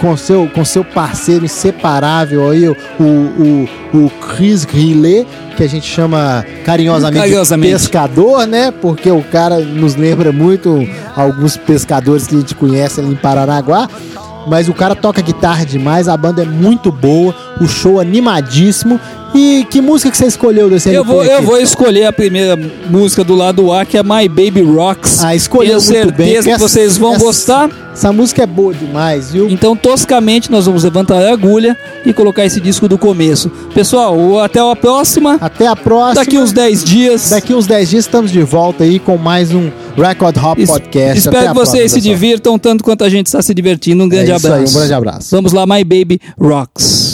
com 0.00 0.16
seu 0.16 0.50
com 0.52 0.64
seu 0.64 0.84
parceiro 0.84 1.44
inseparável 1.44 2.50
aí, 2.50 2.68
o, 2.68 2.76
o, 2.98 3.68
o, 3.94 4.10
Chris 4.10 4.64
Grillet, 4.64 5.24
que 5.56 5.62
a 5.62 5.68
gente 5.68 5.86
chama 5.86 6.44
carinhosamente, 6.64 7.20
Carinhosamente. 7.20 7.72
pescador, 7.72 8.44
né? 8.44 8.72
Porque 8.72 9.08
o 9.08 9.22
cara 9.22 9.60
nos 9.60 9.94
lembra 9.94 10.32
muito 10.32 10.84
alguns 11.14 11.56
pescadores 11.56 12.26
que 12.26 12.34
a 12.34 12.40
gente 12.40 12.56
conhece 12.56 12.98
ali 12.98 13.12
em 13.12 13.16
Paranaguá. 13.16 13.88
Mas 14.48 14.68
o 14.68 14.74
cara 14.74 14.96
toca 14.96 15.22
guitarra 15.22 15.64
demais, 15.64 16.08
a 16.08 16.16
banda 16.16 16.42
é 16.42 16.44
muito 16.44 16.90
boa, 16.90 17.32
o 17.60 17.68
show 17.68 18.00
animadíssimo. 18.00 18.98
E 19.34 19.64
que 19.70 19.80
música 19.80 20.10
que 20.10 20.16
você 20.16 20.26
escolheu 20.26 20.68
desse 20.68 20.90
Eu 20.92 21.04
vou, 21.04 21.24
eu 21.24 21.36
aqui? 21.38 21.46
vou 21.46 21.58
escolher 21.58 22.04
a 22.04 22.12
primeira 22.12 22.54
música 22.90 23.24
do 23.24 23.34
lado 23.34 23.72
A, 23.72 23.84
que 23.84 23.96
é 23.96 24.02
My 24.02 24.28
Baby 24.28 24.62
Rocks. 24.62 25.24
Ah, 25.24 25.34
escolheu 25.34 25.80
Tenho 25.80 26.04
muito 26.04 26.16
bem. 26.16 26.26
certeza 26.34 26.50
que 26.52 26.58
vocês 26.60 26.98
vão 26.98 27.14
essa- 27.14 27.24
gostar. 27.24 27.70
Essa 27.94 28.10
música 28.12 28.42
é 28.42 28.46
boa 28.46 28.72
demais, 28.72 29.32
viu? 29.32 29.48
Então, 29.50 29.76
toscamente, 29.76 30.50
nós 30.50 30.64
vamos 30.64 30.82
levantar 30.82 31.22
a 31.22 31.30
agulha 31.32 31.76
e 32.06 32.12
colocar 32.12 32.44
esse 32.44 32.58
disco 32.60 32.88
do 32.88 32.96
começo. 32.96 33.50
Pessoal, 33.74 34.38
até 34.40 34.60
a 34.60 34.74
próxima. 34.74 35.36
Até 35.40 35.66
a 35.66 35.76
próxima. 35.76 36.14
Daqui 36.24 36.38
uns 36.38 36.52
10 36.52 36.82
dias. 36.84 37.28
Daqui 37.30 37.52
uns 37.54 37.66
10 37.66 37.90
dias 37.90 38.04
estamos 38.06 38.30
de 38.32 38.42
volta 38.42 38.84
aí 38.84 38.98
com 38.98 39.18
mais 39.18 39.52
um 39.52 39.70
Record 39.96 40.36
Hop 40.42 40.58
Es- 40.58 40.70
Podcast. 40.70 41.18
Espero 41.18 41.36
Até 41.38 41.48
que 41.48 41.54
vocês 41.54 41.68
próxima, 41.70 41.88
se 41.88 41.94
pessoal. 41.96 42.14
divirtam 42.14 42.58
tanto 42.58 42.82
quanto 42.82 43.04
a 43.04 43.10
gente 43.10 43.26
está 43.26 43.42
se 43.42 43.52
divertindo. 43.54 44.02
Um 44.04 44.08
grande 44.08 44.30
É 44.30 44.36
isso 44.36 44.46
aí, 44.46 44.52
abraço. 44.54 44.72
um 44.72 44.78
grande 44.78 44.94
abraço. 44.94 45.28
Vamos 45.30 45.52
lá, 45.52 45.66
My 45.66 45.84
Baby 45.84 46.18
Rocks. 46.40 47.11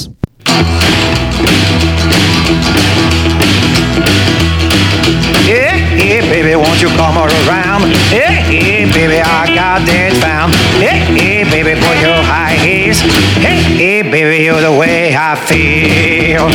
Baby 6.48 6.64
won't 6.64 6.80
you 6.80 6.88
come 6.96 7.18
around? 7.18 7.84
Hey, 8.08 8.40
hey, 8.48 8.84
baby, 8.88 9.20
I 9.20 9.52
got 9.52 9.84
that 9.84 10.16
found. 10.16 10.56
Hey, 10.80 11.04
hey, 11.12 11.44
baby, 11.44 11.76
put 11.76 12.00
your 12.00 12.16
high 12.24 12.56
heels. 12.56 13.04
Hey, 13.44 13.60
hey, 13.76 14.00
baby, 14.00 14.44
you're 14.44 14.60
the 14.60 14.72
way 14.72 15.12
I 15.12 15.36
feel. 15.36 16.48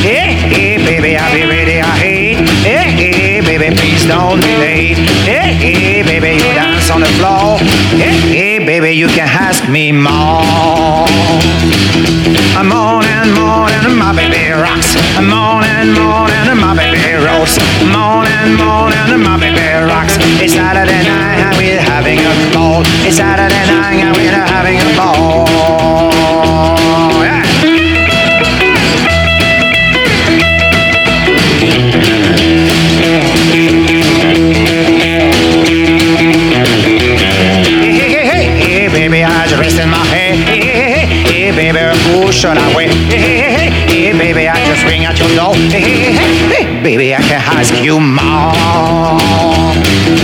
Hey, 0.00 0.40
hey, 0.48 0.80
baby, 0.80 1.16
I'll 1.20 1.34
be 1.36 1.44
ready, 1.44 1.84
I 1.84 1.94
hate. 2.00 2.48
Hey, 2.64 2.96
hey, 2.96 3.40
baby, 3.44 3.76
please 3.76 4.06
don't 4.06 4.40
be 4.40 4.56
late. 4.56 4.96
Hey, 5.28 5.52
hey, 5.52 6.00
baby, 6.00 6.40
you 6.40 6.48
dance 6.56 6.88
on 6.88 7.00
the 7.00 7.12
floor. 7.20 7.60
Hey, 8.00 8.16
hey, 8.32 8.58
baby, 8.64 8.92
you 8.96 9.08
can 9.08 9.28
ask 9.28 9.68
me 9.68 9.92
more. 9.92 11.04
I'm 12.56 12.72
on 12.72 13.04
and 13.04 13.36
on 13.36 13.68
and 13.84 13.98
my 13.98 14.16
baby 14.16 14.48
rocks. 14.48 14.96
I'm 15.20 15.28
on 15.28 15.62
and 15.62 15.92
on 15.98 16.30
and 16.30 16.58
my 16.58 16.72
baby 16.72 17.04
rolls. 17.20 17.58
I'm 17.84 17.94
on 17.94 18.24
and 18.26 18.45
and 18.46 19.86
rocks. 19.88 20.16
It's 20.42 20.54
Saturday 20.54 21.02
night 21.04 21.38
and 21.42 21.56
we're 21.56 21.80
having 21.80 22.18
a 22.18 22.54
ball. 22.54 22.82
It's 23.06 23.16
Saturday 23.16 23.66
night 23.66 24.00
and 24.00 24.16
we're 24.16 24.30
having 24.30 24.78
a 24.78 24.96
ball. 24.96 25.46
Hey, 38.76 38.88
baby, 38.88 39.24
I 39.24 39.42
was 39.44 39.54
resting 39.58 39.90
my 39.90 40.04
head. 40.04 40.36
Hey, 40.48 40.60
hey, 40.60 41.06
hey, 41.06 41.06
hey, 41.32 41.50
baby? 41.52 41.78
Hey, 43.10 43.18
hey, 43.18 43.50
hey, 43.50 43.65
hey, 44.06 44.18
baby, 44.18 44.46
I 44.46 44.54
just 44.66 44.84
ring 44.86 45.04
at 45.04 45.18
your 45.18 45.30
door. 45.34 45.54
Hey, 45.74 46.14
hey, 46.14 46.38
hey, 46.54 46.82
baby, 46.82 47.14
I 47.14 47.20
can 47.26 47.42
ask 47.42 47.74
you 47.82 47.98
more. 47.98 49.18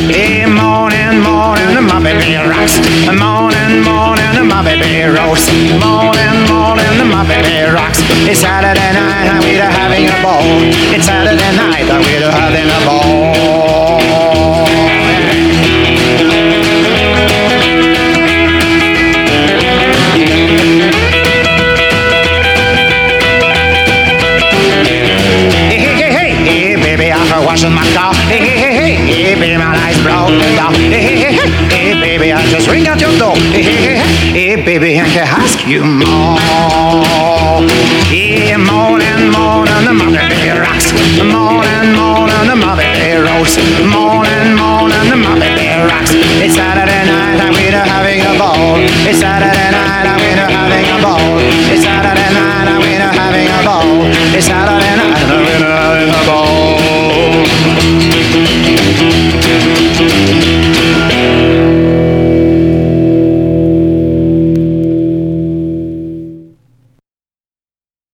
Hey, 0.07 0.47
morning, 0.47 1.19
morning, 1.19 1.83
my 1.91 1.99
baby 1.99 2.39
rocks. 2.39 2.79
Morning, 3.11 3.83
morning, 3.83 4.47
my 4.47 4.63
baby 4.63 5.03
rolls. 5.11 5.51
Morning, 5.83 6.39
morning, 6.47 7.11
my 7.11 7.27
baby 7.27 7.67
rocks. 7.75 7.99
It's 8.31 8.41
Saturday 8.47 8.93
night 8.95 9.27
and 9.27 9.43
we're 9.43 9.67
having 9.67 10.07
a 10.07 10.17
ball. 10.23 10.47
It's 10.95 11.07
Saturday 11.07 11.51
night 11.59 11.91
and 11.91 12.03
we're 12.07 12.31
having 12.31 12.71
a 12.71 12.81
ball. 12.87 13.62
scratching 27.63 27.75
my 27.75 27.87
car. 27.95 28.15
Hey, 28.27 28.39
hey, 28.39 28.75
hey, 28.75 28.95
hey, 29.07 29.35
baby, 29.35 29.57
my 29.57 29.75
lights 29.77 30.01
broke 30.03 30.35
down. 30.57 30.75
Hey, 30.75 31.03
hey, 31.03 31.17
hey, 31.17 31.35
hey, 31.35 31.95
hey, 31.95 32.01
baby, 32.01 32.33
I 32.33 32.43
just 32.51 32.69
ring 32.69 32.87
out 32.89 33.01
your 33.01 33.15
door. 33.19 33.37
Hey, 33.55 33.63
hey, 33.63 33.77
hey, 33.77 33.97
hey, 33.97 34.57
hey, 34.57 34.65
baby, 34.65 34.99
I 34.99 35.07
can 35.07 35.27
ask 35.27 35.67
you 35.67 35.85
more. 35.85 36.39
Hey, 38.11 38.57
more 38.57 38.99
and 38.99 39.31
more 39.31 39.67
than 39.67 39.85
the 39.85 39.95
mother 39.95 40.27
they 40.29 40.51
rocks, 40.59 40.93
more 41.23 41.63
and 41.63 41.95
more 41.95 42.27
than 42.27 42.47
the 42.51 42.57
mother 42.57 42.91
they 42.99 43.17
rolls, 43.19 43.55
more 43.87 44.27
and 44.27 44.57
more 44.59 44.89
than 44.91 45.07
the 45.11 45.17
mother 45.17 45.53
they 45.55 45.79
rocks. 45.87 46.13
It's 46.43 46.55
Saturday 46.55 47.05
night 47.07 47.39
and 47.39 47.55
we're 47.55 47.71
having 47.71 48.23
a 48.27 48.35
ball. 48.39 48.83
It's 49.07 49.21
Saturday 49.21 49.71
night 49.71 50.07
and 50.11 50.19
we're 50.19 50.51
having 50.51 50.89
a 50.91 50.99
ball. 50.99 51.39
It's 51.71 51.83
Saturday 51.85 52.31
night 52.35 52.69
and 52.69 52.81
we're 52.83 52.99
having 52.99 53.49
a 53.49 53.61
ball. 53.63 54.03
It's 54.35 54.47
Saturday 54.47 54.95
night 54.99 55.31
and 55.31 55.43
we're 55.47 55.63
having 55.63 56.11
a 56.11 56.23
ball. 56.27 56.92
Thank 59.95 60.42